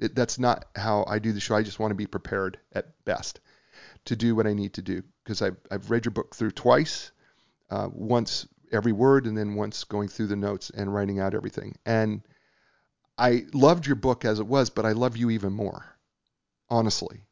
It, 0.00 0.14
that's 0.14 0.38
not 0.38 0.66
how 0.76 1.04
I 1.08 1.18
do 1.18 1.32
the 1.32 1.40
show. 1.40 1.54
I 1.56 1.62
just 1.62 1.78
want 1.78 1.90
to 1.92 1.96
be 1.96 2.06
prepared 2.06 2.58
at 2.72 3.04
best 3.04 3.40
to 4.06 4.16
do 4.16 4.34
what 4.36 4.46
I 4.46 4.54
need 4.54 4.74
to 4.74 4.82
do 4.82 5.02
because 5.24 5.42
I've, 5.42 5.56
I've 5.70 5.90
read 5.90 6.04
your 6.04 6.12
book 6.12 6.34
through 6.34 6.52
twice, 6.52 7.12
uh, 7.70 7.88
once 7.92 8.46
every 8.72 8.92
word, 8.92 9.26
and 9.26 9.36
then 9.36 9.54
once 9.54 9.84
going 9.84 10.08
through 10.08 10.28
the 10.28 10.36
notes 10.36 10.70
and 10.70 10.92
writing 10.94 11.20
out 11.20 11.34
everything. 11.34 11.76
And 11.86 12.22
I 13.18 13.46
loved 13.52 13.86
your 13.86 13.96
book 13.96 14.24
as 14.24 14.40
it 14.40 14.46
was, 14.46 14.70
but 14.70 14.86
I 14.86 14.92
love 14.92 15.16
you 15.16 15.30
even 15.30 15.52
more, 15.52 15.84
honestly. 16.70 17.26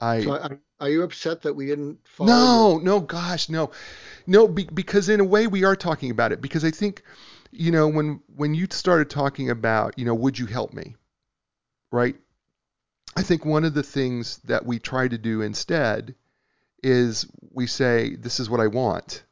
I 0.00 0.16
So 0.24 0.36
are, 0.38 0.60
are 0.80 0.88
you 0.90 1.02
upset 1.02 1.40
that 1.42 1.54
we 1.54 1.66
didn't 1.66 2.06
follow? 2.06 2.66
no, 2.68 2.78
no, 2.78 3.00
gosh, 3.00 3.48
no, 3.48 3.70
no, 4.26 4.48
be, 4.48 4.64
because 4.64 5.08
in 5.08 5.20
a 5.20 5.24
way 5.24 5.46
we 5.46 5.64
are 5.64 5.76
talking 5.76 6.10
about 6.10 6.32
it. 6.32 6.40
Because 6.40 6.64
I 6.64 6.70
think, 6.70 7.02
you 7.52 7.70
know, 7.70 7.88
when 7.88 8.20
when 8.36 8.54
you 8.54 8.66
started 8.70 9.10
talking 9.10 9.50
about, 9.50 9.98
you 9.98 10.04
know, 10.04 10.14
would 10.14 10.38
you 10.38 10.46
help 10.46 10.72
me, 10.74 10.96
right? 11.90 12.16
I 13.16 13.22
think 13.22 13.44
one 13.44 13.64
of 13.64 13.74
the 13.74 13.82
things 13.82 14.38
that 14.44 14.64
we 14.64 14.78
try 14.78 15.08
to 15.08 15.18
do 15.18 15.42
instead 15.42 16.14
is 16.82 17.26
we 17.50 17.66
say, 17.66 18.14
this 18.14 18.38
is 18.38 18.48
what 18.48 18.60
I 18.60 18.68
want, 18.68 19.24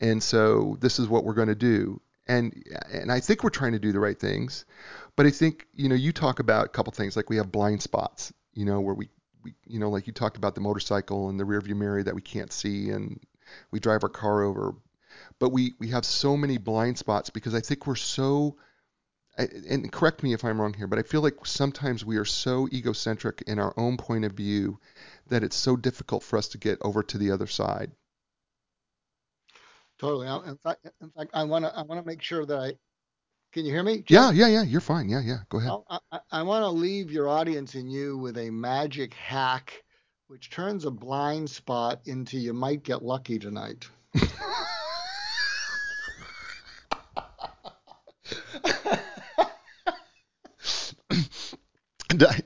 and 0.00 0.22
so 0.22 0.76
this 0.80 0.98
is 0.98 1.08
what 1.08 1.24
we're 1.24 1.34
going 1.34 1.48
to 1.48 1.54
do. 1.54 2.00
And 2.26 2.64
and 2.92 3.12
I 3.12 3.20
think 3.20 3.44
we're 3.44 3.50
trying 3.50 3.72
to 3.72 3.78
do 3.78 3.92
the 3.92 4.00
right 4.00 4.18
things, 4.18 4.64
but 5.14 5.26
I 5.26 5.30
think 5.30 5.66
you 5.74 5.88
know 5.88 5.94
you 5.94 6.10
talk 6.12 6.40
about 6.40 6.66
a 6.66 6.70
couple 6.70 6.92
things 6.92 7.16
like 7.16 7.28
we 7.28 7.36
have 7.36 7.52
blind 7.52 7.82
spots, 7.82 8.32
you 8.54 8.64
know, 8.64 8.80
where 8.80 8.94
we, 8.94 9.10
we 9.42 9.54
you 9.66 9.78
know 9.78 9.90
like 9.90 10.06
you 10.06 10.12
talked 10.12 10.38
about 10.38 10.54
the 10.54 10.60
motorcycle 10.62 11.28
and 11.28 11.38
the 11.38 11.44
rearview 11.44 11.76
mirror 11.76 12.02
that 12.02 12.14
we 12.14 12.22
can't 12.22 12.52
see, 12.52 12.90
and 12.90 13.20
we 13.70 13.78
drive 13.78 14.02
our 14.02 14.08
car 14.08 14.42
over, 14.42 14.74
but 15.38 15.50
we 15.50 15.74
we 15.78 15.88
have 15.88 16.04
so 16.04 16.36
many 16.36 16.56
blind 16.56 16.96
spots 16.96 17.28
because 17.30 17.54
I 17.54 17.60
think 17.60 17.86
we're 17.86 17.94
so 17.94 18.56
and 19.36 19.90
correct 19.90 20.22
me 20.22 20.32
if 20.32 20.44
I'm 20.44 20.60
wrong 20.60 20.74
here, 20.74 20.86
but 20.86 20.98
I 20.98 21.02
feel 21.02 21.20
like 21.20 21.44
sometimes 21.44 22.04
we 22.04 22.16
are 22.16 22.24
so 22.24 22.68
egocentric 22.72 23.42
in 23.46 23.58
our 23.58 23.74
own 23.76 23.96
point 23.96 24.24
of 24.24 24.32
view 24.32 24.78
that 25.28 25.42
it's 25.42 25.56
so 25.56 25.76
difficult 25.76 26.22
for 26.22 26.38
us 26.38 26.48
to 26.48 26.58
get 26.58 26.78
over 26.82 27.02
to 27.02 27.18
the 27.18 27.30
other 27.30 27.46
side. 27.46 27.90
Totally. 29.98 30.26
In 30.26 30.56
fact, 30.56 30.86
in 31.00 31.10
fact, 31.10 31.30
I 31.34 31.44
want 31.44 31.64
to 31.64 31.76
I 31.76 31.82
want 31.82 32.00
to 32.00 32.06
make 32.06 32.22
sure 32.22 32.44
that 32.44 32.58
I 32.58 32.74
can 33.52 33.64
you 33.64 33.72
hear 33.72 33.84
me? 33.84 34.02
Yeah, 34.08 34.32
yeah, 34.32 34.48
yeah. 34.48 34.62
You're 34.62 34.80
fine. 34.80 35.08
Yeah, 35.08 35.20
yeah. 35.24 35.38
Go 35.48 35.58
ahead. 35.58 35.70
Oh, 35.70 35.84
I, 35.88 35.98
I, 36.10 36.20
I 36.32 36.42
want 36.42 36.64
to 36.64 36.70
leave 36.70 37.12
your 37.12 37.28
audience 37.28 37.76
and 37.76 37.90
you 37.90 38.18
with 38.18 38.36
a 38.36 38.50
magic 38.50 39.14
hack, 39.14 39.84
which 40.26 40.50
turns 40.50 40.84
a 40.84 40.90
blind 40.90 41.48
spot 41.48 42.00
into 42.04 42.36
you 42.36 42.52
might 42.52 42.82
get 42.82 43.04
lucky 43.04 43.38
tonight. 43.38 43.88
I, 52.22 52.40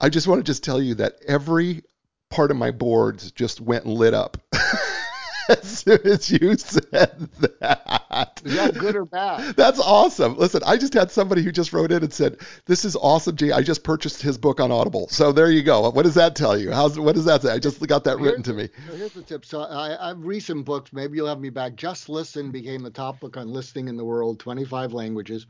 I 0.00 0.08
just 0.08 0.26
want 0.26 0.40
to 0.40 0.44
just 0.44 0.64
tell 0.64 0.80
you 0.80 0.94
that 0.96 1.16
every 1.26 1.82
part 2.30 2.50
of 2.50 2.56
my 2.56 2.70
boards 2.70 3.30
just 3.30 3.60
went 3.60 3.84
and 3.84 3.94
lit 3.94 4.14
up 4.14 4.38
as 5.48 5.62
soon 5.62 6.00
as 6.06 6.30
you 6.30 6.56
said 6.56 7.28
that. 7.60 8.40
Is 8.44 8.54
that 8.56 8.74
good 8.78 8.96
or 8.96 9.04
bad? 9.04 9.54
That's 9.56 9.80
awesome. 9.80 10.36
Listen, 10.36 10.62
I 10.66 10.76
just 10.76 10.94
had 10.94 11.10
somebody 11.10 11.42
who 11.42 11.52
just 11.52 11.72
wrote 11.72 11.92
in 11.92 12.02
and 12.02 12.12
said, 12.12 12.38
"This 12.66 12.84
is 12.84 12.96
awesome, 12.96 13.36
G. 13.36 13.52
I 13.52 13.62
just 13.62 13.84
purchased 13.84 14.22
his 14.22 14.38
book 14.38 14.60
on 14.60 14.72
Audible." 14.72 15.08
So 15.08 15.32
there 15.32 15.50
you 15.50 15.62
go. 15.62 15.88
What 15.90 16.02
does 16.02 16.14
that 16.14 16.34
tell 16.36 16.58
you? 16.58 16.72
How's 16.72 16.98
what 16.98 17.14
does 17.14 17.24
that 17.26 17.42
say? 17.42 17.52
I 17.52 17.58
just 17.58 17.86
got 17.86 18.04
that 18.04 18.18
written 18.18 18.42
to 18.44 18.52
me. 18.52 18.68
So 18.88 18.96
here's 18.96 19.12
the 19.12 19.22
tip. 19.22 19.44
So 19.44 19.62
I, 19.62 20.10
I've 20.10 20.24
recent 20.24 20.64
books. 20.64 20.92
Maybe 20.92 21.16
you'll 21.16 21.28
have 21.28 21.40
me 21.40 21.50
back. 21.50 21.76
Just 21.76 22.08
Listen 22.08 22.50
became 22.50 22.82
the 22.82 22.90
top 22.90 23.20
book 23.20 23.36
on 23.36 23.48
listening 23.48 23.88
in 23.88 23.96
the 23.96 24.04
world, 24.04 24.38
25 24.40 24.92
languages. 24.92 25.46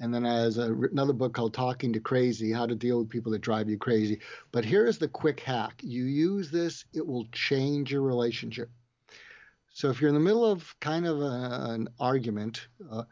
And 0.00 0.14
then 0.14 0.24
has 0.24 0.56
a, 0.56 0.72
another 0.72 1.12
book 1.12 1.34
called 1.34 1.52
Talking 1.52 1.92
to 1.92 2.00
Crazy 2.00 2.50
How 2.50 2.64
to 2.64 2.74
Deal 2.74 2.98
with 2.98 3.10
People 3.10 3.32
That 3.32 3.42
Drive 3.42 3.68
You 3.68 3.76
Crazy. 3.76 4.20
But 4.50 4.64
here 4.64 4.86
is 4.86 4.96
the 4.96 5.08
quick 5.08 5.40
hack 5.40 5.82
you 5.82 6.04
use 6.04 6.50
this, 6.50 6.86
it 6.94 7.06
will 7.06 7.26
change 7.32 7.92
your 7.92 8.00
relationship. 8.00 8.70
So 9.72 9.90
if 9.90 10.00
you're 10.00 10.08
in 10.08 10.14
the 10.14 10.20
middle 10.20 10.44
of 10.44 10.74
kind 10.80 11.06
of 11.06 11.20
a, 11.20 11.66
an 11.70 11.88
argument 12.00 12.66
uh, 12.90 13.04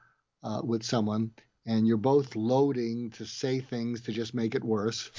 uh, 0.43 0.63
with 0.65 0.83
someone 0.83 1.31
and 1.67 1.87
you're 1.87 1.99
both 1.99 2.35
loading 2.35 3.11
to 3.13 3.27
say 3.27 3.61
things 3.61 4.01
to 4.03 4.13
just 4.13 4.35
make 4.35 4.55
it 4.55 4.65
worse, 4.65 5.11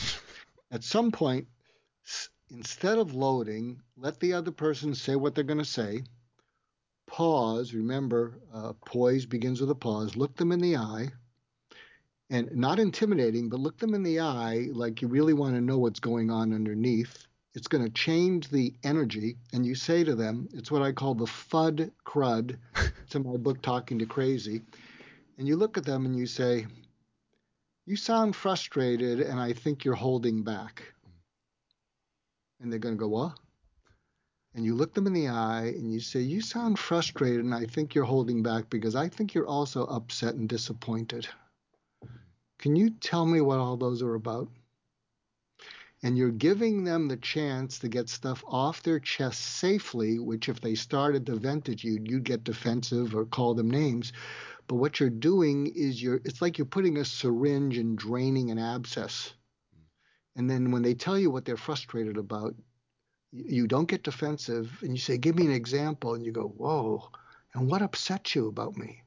at 0.71 0.83
some 0.83 1.11
point, 1.11 1.47
instead 2.49 2.97
of 2.97 3.13
loading, 3.13 3.79
let 3.95 4.19
the 4.19 4.33
other 4.33 4.51
person 4.51 4.95
say 4.95 5.15
what 5.15 5.35
they're 5.35 5.43
going 5.43 5.59
to 5.59 5.65
say. 5.65 6.01
Pause. 7.05 7.73
Remember, 7.75 8.39
uh, 8.53 8.73
poise 8.85 9.25
begins 9.25 9.61
with 9.61 9.69
a 9.69 9.75
pause. 9.75 10.15
Look 10.15 10.35
them 10.35 10.51
in 10.51 10.59
the 10.59 10.75
eye 10.75 11.09
and 12.29 12.55
not 12.55 12.79
intimidating, 12.79 13.49
but 13.49 13.59
look 13.59 13.77
them 13.79 13.93
in 13.93 14.03
the 14.03 14.19
eye 14.19 14.67
like 14.71 15.01
you 15.01 15.07
really 15.07 15.33
want 15.33 15.55
to 15.55 15.61
know 15.61 15.79
what's 15.79 15.99
going 15.99 16.29
on 16.29 16.53
underneath. 16.53 17.25
It's 17.55 17.67
going 17.67 17.83
to 17.83 17.89
change 17.89 18.49
the 18.49 18.73
energy, 18.83 19.37
and 19.51 19.65
you 19.65 19.73
say 19.73 20.03
to 20.03 20.13
them, 20.15 20.47
it's 20.53 20.69
what 20.69 20.83
I 20.83 20.91
call 20.91 21.15
the 21.15 21.25
FUD 21.25 21.91
crud. 22.05 22.57
it's 23.03 23.15
in 23.15 23.23
my 23.23 23.37
book, 23.37 23.61
Talking 23.61 23.97
to 23.99 24.05
Crazy. 24.05 24.61
And 25.39 25.47
you 25.47 25.55
look 25.55 25.77
at 25.77 25.85
them 25.85 26.05
and 26.05 26.15
you 26.15 26.27
say, 26.27 26.67
You 27.87 27.95
sound 27.95 28.35
frustrated, 28.35 29.21
and 29.21 29.39
I 29.39 29.53
think 29.53 29.83
you're 29.83 29.95
holding 29.95 30.43
back. 30.43 30.83
And 32.61 32.71
they're 32.71 32.79
going 32.79 32.95
to 32.95 32.99
go, 32.99 33.07
What? 33.07 33.39
And 34.53 34.63
you 34.63 34.75
look 34.75 34.93
them 34.93 35.07
in 35.07 35.13
the 35.13 35.29
eye 35.29 35.73
and 35.75 35.91
you 35.91 35.99
say, 35.99 36.19
You 36.19 36.41
sound 36.41 36.77
frustrated, 36.77 37.43
and 37.43 37.55
I 37.55 37.65
think 37.65 37.95
you're 37.95 38.03
holding 38.03 38.43
back 38.43 38.69
because 38.69 38.95
I 38.95 39.09
think 39.09 39.33
you're 39.33 39.47
also 39.47 39.85
upset 39.85 40.35
and 40.35 40.47
disappointed. 40.47 41.27
Can 42.59 42.75
you 42.75 42.89
tell 42.89 43.25
me 43.25 43.39
what 43.39 43.59
all 43.59 43.77
those 43.77 44.01
are 44.01 44.15
about? 44.15 44.49
And 46.03 46.17
you're 46.17 46.31
giving 46.31 46.83
them 46.83 47.07
the 47.07 47.17
chance 47.17 47.79
to 47.79 47.87
get 47.87 48.09
stuff 48.09 48.43
off 48.47 48.83
their 48.83 48.99
chest 48.99 49.41
safely, 49.41 50.19
which 50.19 50.49
if 50.49 50.59
they 50.59 50.75
started 50.75 51.25
to 51.25 51.35
vent 51.35 51.69
at 51.69 51.83
you, 51.83 51.99
you'd 52.03 52.23
get 52.23 52.43
defensive 52.43 53.15
or 53.15 53.25
call 53.25 53.53
them 53.53 53.69
names. 53.69 54.11
But 54.67 54.75
what 54.75 54.99
you're 54.99 55.09
doing 55.09 55.67
is 55.67 56.01
you're 56.01 56.21
it's 56.25 56.41
like 56.41 56.57
you're 56.57 56.65
putting 56.65 56.97
a 56.97 57.05
syringe 57.05 57.77
and 57.77 57.97
draining 57.97 58.51
an 58.51 58.59
abscess. 58.59 59.33
And 60.35 60.49
then 60.49 60.71
when 60.71 60.83
they 60.83 60.93
tell 60.93 61.17
you 61.17 61.31
what 61.31 61.45
they're 61.45 61.57
frustrated 61.57 62.17
about, 62.17 62.55
you 63.31 63.67
don't 63.67 63.89
get 63.89 64.03
defensive 64.03 64.77
and 64.81 64.91
you 64.91 64.99
say, 64.99 65.17
Give 65.17 65.35
me 65.35 65.45
an 65.45 65.51
example. 65.51 66.13
And 66.13 66.25
you 66.25 66.31
go, 66.31 66.47
Whoa, 66.47 67.09
and 67.53 67.69
what 67.69 67.81
upset 67.81 68.35
you 68.35 68.47
about 68.47 68.77
me? 68.77 69.03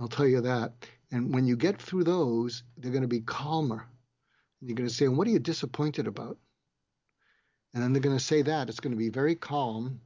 I'll 0.00 0.08
tell 0.08 0.26
you 0.26 0.40
that. 0.42 0.72
And 1.10 1.34
when 1.34 1.46
you 1.46 1.56
get 1.56 1.80
through 1.80 2.04
those, 2.04 2.62
they're 2.76 2.92
going 2.92 3.02
to 3.02 3.08
be 3.08 3.20
calmer. 3.20 3.86
And 4.60 4.68
you're 4.68 4.76
going 4.76 4.88
to 4.88 4.94
say, 4.94 5.08
What 5.08 5.26
are 5.26 5.30
you 5.30 5.38
disappointed 5.38 6.06
about? 6.06 6.38
And 7.74 7.82
then 7.82 7.92
they're 7.92 8.02
going 8.02 8.16
to 8.16 8.24
say 8.24 8.42
that. 8.42 8.68
It's 8.68 8.80
going 8.80 8.92
to 8.92 8.98
be 8.98 9.08
very 9.08 9.34
calm. 9.34 10.00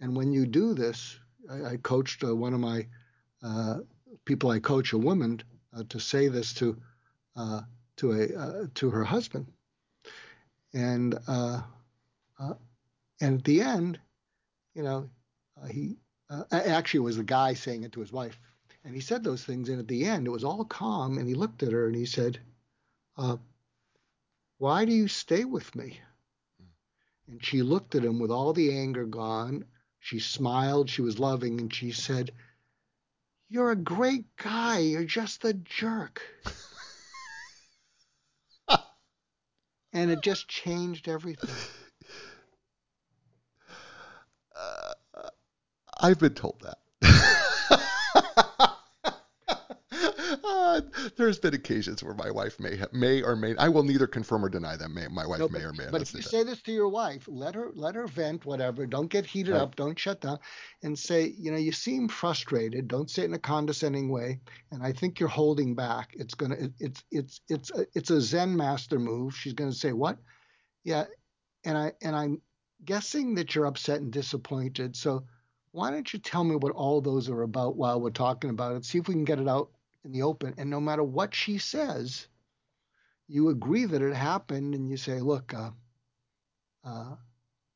And 0.00 0.16
when 0.16 0.32
you 0.32 0.46
do 0.46 0.74
this, 0.74 1.18
I, 1.50 1.72
I 1.72 1.76
coached 1.76 2.24
uh, 2.24 2.34
one 2.34 2.54
of 2.54 2.60
my 2.60 2.86
uh, 3.42 3.78
people 4.24 4.50
I 4.50 4.58
coach, 4.58 4.92
a 4.92 4.98
woman, 4.98 5.42
uh, 5.76 5.84
to 5.88 6.00
say 6.00 6.28
this 6.28 6.54
to 6.54 6.76
uh, 7.36 7.62
to 7.96 8.12
a 8.12 8.38
uh, 8.38 8.66
to 8.74 8.90
her 8.90 9.04
husband. 9.04 9.46
And 10.74 11.18
uh, 11.26 11.62
and 13.20 13.38
at 13.38 13.44
the 13.44 13.62
end, 13.62 13.98
you 14.74 14.82
know, 14.82 15.08
he 15.70 15.96
actually 16.52 17.00
was 17.00 17.16
the 17.16 17.24
guy 17.24 17.54
saying 17.54 17.82
it 17.82 17.92
to 17.92 18.00
his 18.00 18.12
wife 18.12 18.38
and 18.88 18.94
he 18.94 19.02
said 19.02 19.22
those 19.22 19.44
things, 19.44 19.68
and 19.68 19.78
at 19.80 19.86
the 19.86 20.06
end, 20.06 20.26
it 20.26 20.30
was 20.30 20.44
all 20.44 20.64
calm. 20.64 21.18
And 21.18 21.28
he 21.28 21.34
looked 21.34 21.62
at 21.62 21.72
her 21.72 21.88
and 21.88 21.94
he 21.94 22.06
said, 22.06 22.40
uh, 23.18 23.36
Why 24.56 24.86
do 24.86 24.92
you 24.92 25.08
stay 25.08 25.44
with 25.44 25.76
me? 25.76 26.00
And 27.26 27.44
she 27.44 27.60
looked 27.60 27.94
at 27.96 28.02
him 28.02 28.18
with 28.18 28.30
all 28.30 28.54
the 28.54 28.74
anger 28.74 29.04
gone. 29.04 29.66
She 30.00 30.20
smiled, 30.20 30.88
she 30.88 31.02
was 31.02 31.18
loving, 31.18 31.60
and 31.60 31.74
she 31.74 31.92
said, 31.92 32.30
You're 33.50 33.72
a 33.72 33.76
great 33.76 34.34
guy. 34.38 34.78
You're 34.78 35.04
just 35.04 35.44
a 35.44 35.52
jerk. 35.52 36.22
and 39.92 40.10
it 40.10 40.22
just 40.22 40.48
changed 40.48 41.08
everything. 41.08 41.50
Uh, 44.56 44.94
I've 46.00 46.18
been 46.18 46.32
told 46.32 46.62
that. 46.62 46.78
There's 51.16 51.38
been 51.38 51.54
occasions 51.54 52.02
where 52.02 52.14
my 52.14 52.30
wife 52.30 52.58
may 52.60 52.76
have, 52.76 52.92
may 52.92 53.22
or 53.22 53.36
may 53.36 53.56
I 53.56 53.68
will 53.68 53.82
neither 53.82 54.06
confirm 54.06 54.44
or 54.44 54.48
deny 54.48 54.76
that 54.76 54.90
may, 54.90 55.08
my 55.08 55.26
wife 55.26 55.40
no, 55.40 55.48
may 55.48 55.60
or 55.60 55.72
may 55.72 55.86
But 55.90 56.02
if 56.02 56.14
you 56.14 56.22
say 56.22 56.42
this 56.42 56.62
to 56.62 56.72
your 56.72 56.88
wife, 56.88 57.24
let 57.28 57.54
her 57.54 57.70
let 57.74 57.94
her 57.94 58.06
vent 58.06 58.44
whatever. 58.44 58.86
Don't 58.86 59.08
get 59.08 59.26
heated 59.26 59.52
right. 59.52 59.62
up. 59.62 59.76
Don't 59.76 59.98
shut 59.98 60.20
down, 60.20 60.38
and 60.82 60.98
say 60.98 61.34
you 61.38 61.50
know 61.50 61.56
you 61.56 61.72
seem 61.72 62.08
frustrated. 62.08 62.88
Don't 62.88 63.10
say 63.10 63.22
it 63.22 63.26
in 63.26 63.34
a 63.34 63.38
condescending 63.38 64.10
way. 64.10 64.40
And 64.70 64.82
I 64.82 64.92
think 64.92 65.20
you're 65.20 65.28
holding 65.28 65.74
back. 65.74 66.14
It's 66.14 66.34
gonna 66.34 66.56
it, 66.56 66.72
it's 66.78 67.04
it's 67.10 67.40
it's 67.48 67.70
a, 67.72 67.86
it's 67.94 68.10
a 68.10 68.20
Zen 68.20 68.56
master 68.56 68.98
move. 68.98 69.36
She's 69.36 69.54
gonna 69.54 69.72
say 69.72 69.92
what? 69.92 70.18
Yeah, 70.84 71.04
and 71.64 71.76
I 71.76 71.92
and 72.02 72.14
I'm 72.14 72.40
guessing 72.84 73.34
that 73.34 73.54
you're 73.54 73.66
upset 73.66 74.00
and 74.00 74.12
disappointed. 74.12 74.96
So 74.96 75.24
why 75.72 75.90
don't 75.90 76.12
you 76.12 76.18
tell 76.18 76.44
me 76.44 76.56
what 76.56 76.72
all 76.72 77.00
those 77.00 77.28
are 77.28 77.42
about 77.42 77.76
while 77.76 78.00
we're 78.00 78.10
talking 78.10 78.50
about 78.50 78.76
it? 78.76 78.84
See 78.84 78.98
if 78.98 79.08
we 79.08 79.14
can 79.14 79.24
get 79.24 79.38
it 79.38 79.48
out 79.48 79.70
in 80.04 80.12
the 80.12 80.22
open. 80.22 80.54
And 80.58 80.70
no 80.70 80.80
matter 80.80 81.02
what 81.02 81.34
she 81.34 81.58
says, 81.58 82.26
you 83.28 83.50
agree 83.50 83.84
that 83.84 84.02
it 84.02 84.14
happened 84.14 84.74
and 84.74 84.88
you 84.88 84.96
say, 84.96 85.20
look, 85.20 85.52
uh, 85.54 85.70
uh, 86.84 87.14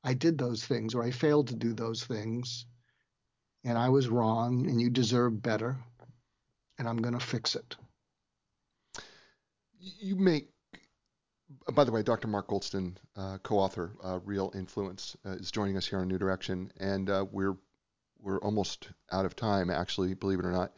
I 0.02 0.14
did 0.14 0.38
those 0.38 0.64
things 0.64 0.94
or 0.94 1.02
I 1.02 1.10
failed 1.10 1.48
to 1.48 1.54
do 1.54 1.74
those 1.74 2.04
things 2.04 2.66
and 3.64 3.78
I 3.78 3.90
was 3.90 4.08
wrong 4.08 4.66
and 4.68 4.80
you 4.80 4.90
deserve 4.90 5.42
better 5.42 5.76
and 6.78 6.88
I'm 6.88 6.96
going 6.96 7.18
to 7.18 7.24
fix 7.24 7.54
it. 7.54 7.76
You 9.78 10.16
make, 10.16 10.48
by 11.72 11.84
the 11.84 11.92
way, 11.92 12.02
Dr. 12.02 12.28
Mark 12.28 12.48
Goulston, 12.48 12.96
uh, 13.16 13.38
co-author, 13.42 13.92
uh, 14.02 14.20
Real 14.24 14.52
Influence, 14.54 15.16
uh, 15.26 15.30
is 15.30 15.50
joining 15.50 15.76
us 15.76 15.86
here 15.86 15.98
on 15.98 16.08
New 16.08 16.18
Direction, 16.18 16.72
and 16.78 17.10
uh, 17.10 17.26
we're 17.30 17.56
we're 18.20 18.38
almost 18.38 18.88
out 19.10 19.26
of 19.26 19.34
time, 19.34 19.70
actually, 19.70 20.14
believe 20.14 20.38
it 20.38 20.44
or 20.44 20.52
not 20.52 20.72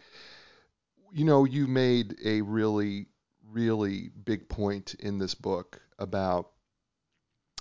you 1.14 1.24
know, 1.24 1.44
you 1.44 1.68
made 1.68 2.16
a 2.24 2.40
really, 2.42 3.06
really 3.48 4.10
big 4.24 4.48
point 4.48 4.94
in 4.98 5.18
this 5.18 5.34
book 5.34 5.80
about 5.96 6.50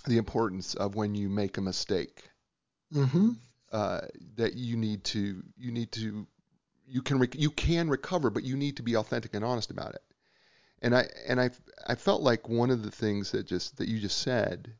the 0.06 0.18
importance 0.18 0.74
of 0.74 0.96
when 0.96 1.14
you 1.14 1.28
make 1.28 1.56
a 1.56 1.60
mistake. 1.60 2.28
Mm-hmm. 2.92 3.30
uh, 3.72 4.02
that 4.36 4.54
you 4.54 4.76
need 4.76 5.02
to 5.02 5.42
you 5.56 5.72
need 5.72 5.90
to 5.92 6.26
you 6.86 7.02
can 7.02 7.18
rec- 7.18 7.34
you 7.34 7.50
can 7.50 7.88
recover, 7.88 8.30
but 8.30 8.44
you 8.44 8.56
need 8.56 8.76
to 8.76 8.82
be 8.82 8.96
authentic 8.96 9.34
and 9.34 9.44
honest 9.44 9.70
about 9.70 9.94
it. 9.94 10.02
And 10.82 10.94
I 10.94 11.08
and 11.26 11.40
I 11.40 11.50
I 11.86 11.94
felt 11.94 12.22
like 12.22 12.48
one 12.48 12.70
of 12.70 12.82
the 12.82 12.90
things 12.90 13.32
that 13.32 13.46
just 13.46 13.78
that 13.78 13.88
you 13.88 13.98
just 13.98 14.18
said 14.18 14.74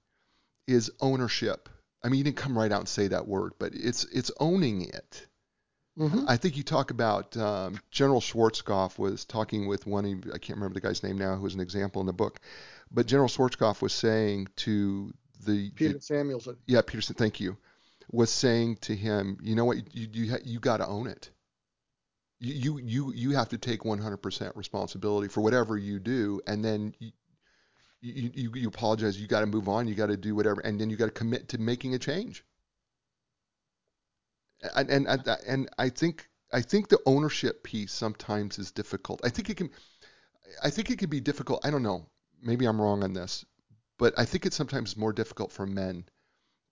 is 0.69 0.93
ownership. 1.01 1.69
I 2.03 2.09
mean, 2.09 2.19
you 2.19 2.25
didn't 2.25 2.37
come 2.37 2.59
right 2.59 2.71
out 2.71 2.81
and 2.81 2.89
say 2.89 3.09
that 3.09 3.27
word, 3.27 3.55
but 3.59 3.73
it's 3.75 4.05
it's 4.05 4.31
owning 4.39 4.83
it. 4.83 5.27
Mhm. 5.99 6.25
I 6.27 6.37
think 6.37 6.57
you 6.57 6.65
talk 6.65 6.91
about 6.91 7.37
um, 7.37 7.79
General 7.91 8.21
Schwarzkopf 8.21 8.99
was 8.99 9.25
talking 9.25 9.67
with 9.69 9.87
one. 9.87 10.05
I 10.33 10.39
can't 10.39 10.59
remember 10.59 10.75
the 10.75 10.81
guy's 10.81 11.03
name 11.03 11.19
now, 11.19 11.37
who 11.37 11.43
was 11.43 11.55
an 11.55 11.61
example 11.61 12.01
in 12.01 12.07
the 12.07 12.13
book, 12.13 12.41
but 12.91 13.07
General 13.07 13.29
Schwarzkopf 13.29 13.81
was 13.81 13.93
saying 13.93 14.49
to 14.57 15.13
the, 15.47 15.71
Peter 15.71 15.95
the 15.95 16.01
Samuelson. 16.01 16.57
yeah 16.67 16.83
Peterson, 16.83 17.15
thank 17.15 17.39
you, 17.39 17.57
was 18.11 18.31
saying 18.31 18.77
to 18.83 18.97
him, 18.97 19.39
you 19.43 19.55
know 19.55 19.65
what, 19.65 19.95
you 19.95 20.09
you 20.13 20.37
you 20.45 20.59
got 20.59 20.79
to 20.79 20.87
own 20.87 21.07
it. 21.07 21.31
You 22.41 22.55
you 22.55 22.81
you 22.81 23.13
you 23.15 23.31
have 23.37 23.51
to 23.51 23.59
take 23.59 23.83
100% 23.83 24.57
responsibility 24.57 25.29
for 25.29 25.43
whatever 25.43 25.79
you 25.79 26.01
do, 26.01 26.41
and 26.47 26.65
then 26.65 26.93
you 26.99 27.13
you, 28.01 28.31
you, 28.35 28.53
you 28.55 28.69
apologize. 28.69 29.19
You 29.19 29.27
got 29.27 29.41
to 29.41 29.47
move 29.47 29.69
on. 29.69 29.89
You 29.89 29.95
got 29.95 30.07
to 30.07 30.17
do 30.17 30.35
whatever, 30.35 30.61
and 30.61 30.79
then 30.79 30.91
you 30.91 30.97
got 30.97 31.07
to 31.07 31.11
commit 31.11 31.49
to 31.51 31.59
making 31.59 31.95
a 31.95 31.99
change. 31.99 32.45
And 34.75 34.91
and 34.91 35.29
and 35.47 35.69
I 35.79 35.89
think 35.89 36.29
I 36.53 36.63
think 36.63 36.89
the 36.89 37.01
ownership 37.07 37.63
piece 37.65 37.93
sometimes 37.93 38.59
is 38.59 38.71
difficult. 38.71 39.21
I 39.25 39.29
think 39.29 39.51
it 39.51 39.57
can 39.57 39.71
I 40.63 40.71
think 40.71 40.91
it 40.91 40.99
can 40.99 41.11
be 41.11 41.21
difficult. 41.21 41.65
I 41.65 41.71
don't 41.71 41.83
know. 41.83 42.07
Maybe 42.43 42.67
I'm 42.67 42.81
wrong 42.81 43.03
on 43.03 43.13
this, 43.13 43.45
but 43.99 44.15
I 44.19 44.25
think 44.25 44.47
it's 44.47 44.57
sometimes 44.57 44.97
more 44.97 45.13
difficult 45.13 45.51
for 45.51 45.67
men 45.67 46.05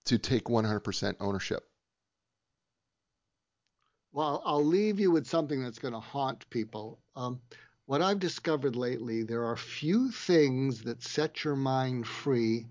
to 0.05 0.19
take 0.19 0.45
100% 0.45 1.17
ownership. 1.21 1.69
Well, 4.13 4.43
I'll 4.45 4.65
leave 4.65 5.01
you 5.01 5.11
with 5.11 5.27
something 5.27 5.63
that's 5.63 5.79
going 5.79 5.95
to 5.95 6.01
haunt 6.01 6.49
people. 6.51 7.01
Um, 7.17 7.41
what 7.87 8.03
I've 8.03 8.19
discovered 8.19 8.77
lately, 8.77 9.23
there 9.23 9.45
are 9.45 9.57
few 9.57 10.11
things 10.11 10.83
that 10.83 11.03
set 11.03 11.45
your 11.45 11.57
mind 11.57 12.07
free 12.07 12.67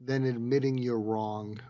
than 0.00 0.24
admitting 0.24 0.78
you're 0.78 1.00
wrong. 1.00 1.60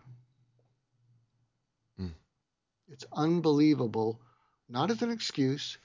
It's 2.90 3.04
unbelievable, 3.12 4.20
not 4.68 4.90
as 4.90 5.02
an 5.02 5.10
excuse, 5.10 5.78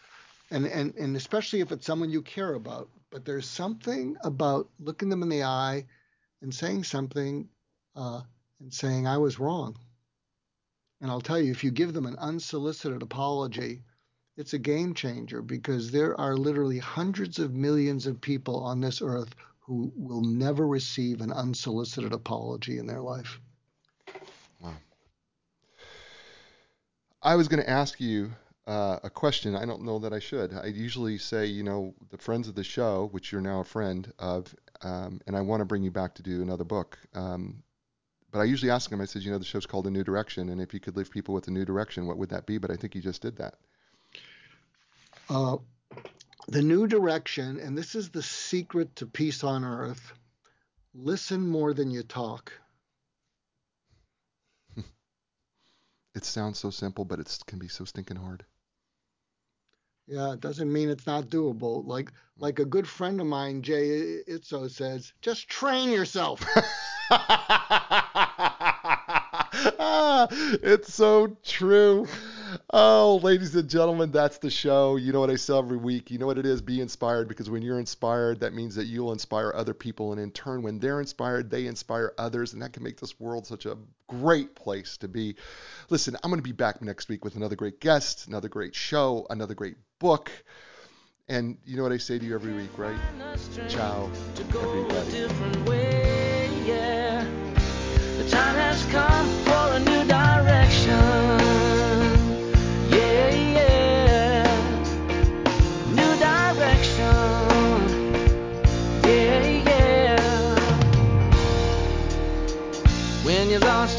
and, 0.52 0.66
and, 0.66 0.96
and 0.96 1.16
especially 1.16 1.62
if 1.62 1.72
it's 1.72 1.86
someone 1.86 2.10
you 2.10 2.22
care 2.22 2.54
about, 2.54 2.90
but 3.10 3.26
there's 3.26 3.48
something 3.48 4.16
about 4.24 4.70
looking 4.80 5.10
them 5.10 5.24
in 5.24 5.30
the 5.30 5.44
eye 5.44 5.86
and 6.42 6.54
saying 6.54 6.84
something 6.84 7.50
uh, 7.96 8.22
and 8.60 8.74
saying, 8.74 9.08
I 9.08 9.18
was 9.18 9.40
wrong. 9.40 9.78
And 11.02 11.12
I'll 11.12 11.22
tell 11.22 11.40
you, 11.40 11.52
if 11.52 11.64
you 11.64 11.72
give 11.72 11.94
them 11.94 12.06
an 12.06 12.16
unsolicited 12.18 13.02
apology, 13.02 13.84
it's 14.38 14.54
a 14.54 14.60
game 14.60 14.94
changer 14.94 15.42
because 15.42 15.92
there 15.92 16.20
are 16.20 16.38
literally 16.38 16.80
hundreds 16.80 17.40
of 17.40 17.54
millions 17.54 18.08
of 18.08 18.22
people 18.22 18.64
on 18.64 18.80
this 18.80 19.02
earth 19.02 19.36
who 19.60 19.92
will 19.96 20.22
never 20.22 20.68
receive 20.68 21.22
an 21.22 21.32
unsolicited 21.32 22.14
apology 22.14 22.78
in 22.78 22.88
their 22.88 23.02
life. 23.02 23.40
I 27.24 27.36
was 27.36 27.48
going 27.48 27.64
to 27.64 27.70
ask 27.70 28.00
you 28.02 28.32
uh, 28.68 29.00
a 29.04 29.10
question. 29.10 29.56
I 29.56 29.66
don't 29.66 29.84
know 29.84 30.00
that 30.00 30.14
I 30.14 30.20
should. 30.20 30.54
I 30.54 30.68
usually 30.68 31.18
say, 31.18 31.46
you 31.46 31.64
know, 31.64 31.94
the 32.10 32.18
friends 32.18 32.48
of 32.48 32.56
the 32.56 32.64
show, 32.64 33.08
which 33.12 33.32
you're 33.32 33.42
now 33.42 33.62
a 33.62 33.64
friend 33.64 34.12
of, 34.20 34.54
um, 34.82 35.22
and 35.26 35.36
I 35.36 35.42
want 35.42 35.62
to 35.62 35.66
bring 35.66 35.84
you 35.84 35.92
back 35.92 36.16
to 36.16 36.24
do 36.24 36.42
another 36.42 36.66
book. 36.66 36.98
Um, 37.14 37.64
but 38.32 38.40
I 38.40 38.44
usually 38.44 38.72
ask 38.72 38.90
them, 38.90 39.00
I 39.00 39.06
said, 39.06 39.22
you 39.22 39.32
know, 39.32 39.38
the 39.38 39.46
show's 39.46 39.66
called 39.66 39.88
A 39.88 39.92
New 39.92 40.04
Direction, 40.04 40.50
and 40.50 40.60
if 40.60 40.74
you 40.74 40.80
could 40.80 40.98
leave 40.98 41.12
people 41.12 41.34
with 41.34 41.48
a 41.48 41.52
new 41.52 41.66
direction, 41.66 42.08
what 42.08 42.18
would 42.18 42.30
that 42.30 42.46
be? 42.46 42.58
But 42.58 42.72
I 42.72 42.76
think 42.76 42.96
you 42.96 43.02
just 43.02 43.22
did 43.22 43.38
that. 43.38 43.56
Uh, 45.30 45.58
the 46.48 46.62
new 46.62 46.88
direction, 46.88 47.60
and 47.60 47.78
this 47.78 47.96
is 47.96 48.10
the 48.10 48.24
secret 48.24 48.96
to 48.98 49.06
peace 49.06 49.44
on 49.44 49.64
earth 49.64 50.14
listen 50.96 51.48
more 51.48 51.74
than 51.74 51.92
you 51.92 52.04
talk. 52.04 52.54
It 56.16 56.26
sounds 56.26 56.60
so 56.60 56.70
simple, 56.70 57.06
but 57.06 57.20
it 57.20 57.38
can 57.48 57.60
be 57.60 57.68
so 57.68 57.86
stinking 57.86 58.18
hard. 58.18 58.46
Yeah, 60.08 60.34
it 60.34 60.42
doesn't 60.42 60.72
mean 60.72 60.90
it's 60.90 61.08
not 61.08 61.30
doable. 61.30 61.86
Like 61.86 62.12
mm. 62.12 62.16
like 62.38 62.60
a 62.60 62.66
good 62.66 62.88
friend 62.88 63.22
of 63.22 63.28
mine, 63.28 63.62
Jay 63.62 64.22
Itzo 64.28 64.70
says, 64.70 65.14
just 65.22 65.48
train 65.48 65.90
yourself. 65.90 66.44
it's 70.64 70.94
so 70.94 71.38
true. 71.44 72.08
Oh, 72.72 73.20
ladies 73.24 73.56
and 73.56 73.70
gentlemen, 73.70 74.12
that's 74.12 74.38
the 74.38 74.50
show. 74.50 74.96
You 74.96 75.14
know 75.14 75.20
what 75.20 75.30
I 75.30 75.36
say 75.36 75.58
every 75.58 75.78
week. 75.78 76.12
You 76.12 76.18
know 76.18 76.26
what 76.26 76.38
it 76.38 76.46
is? 76.46 76.62
Be 76.62 76.82
inspired 76.82 77.28
because 77.28 77.50
when 77.50 77.62
you're 77.62 77.80
inspired, 77.80 78.42
that 78.42 78.54
means 78.54 78.76
that 78.76 78.86
you'll 78.86 79.12
inspire 79.12 79.52
other 79.56 79.74
people. 79.74 80.12
And 80.12 80.22
in 80.22 80.32
turn, 80.32 80.62
when 80.62 80.80
they're 80.80 81.00
inspired, 81.00 81.50
they 81.50 81.68
inspire 81.68 82.14
others. 82.18 82.54
And 82.54 82.62
that 82.62 82.74
can 82.74 82.84
make 82.84 83.00
this 83.00 83.20
world 83.20 83.48
such 83.48 83.66
a 83.66 83.78
great 84.08 84.56
place 84.56 84.98
to 84.98 85.08
be. 85.08 85.36
Listen, 85.90 86.16
I'm 86.24 86.30
going 86.30 86.40
to 86.40 86.44
be 86.44 86.52
back 86.52 86.82
next 86.82 87.10
week 87.10 87.24
with 87.24 87.36
another 87.36 87.56
great 87.56 87.80
guest, 87.80 88.28
another 88.28 88.50
great 88.50 88.76
show, 88.76 89.26
another 89.30 89.56
great 89.56 89.76
book. 90.00 90.32
And 91.28 91.58
you 91.66 91.78
know 91.78 91.84
what 91.84 91.94
I 91.94 91.98
say 91.98 92.20
to 92.20 92.26
you 92.26 92.36
every 92.36 92.54
week, 92.54 92.78
right? 92.78 92.98
Ciao, 93.70 94.10
everybody. 94.60 95.12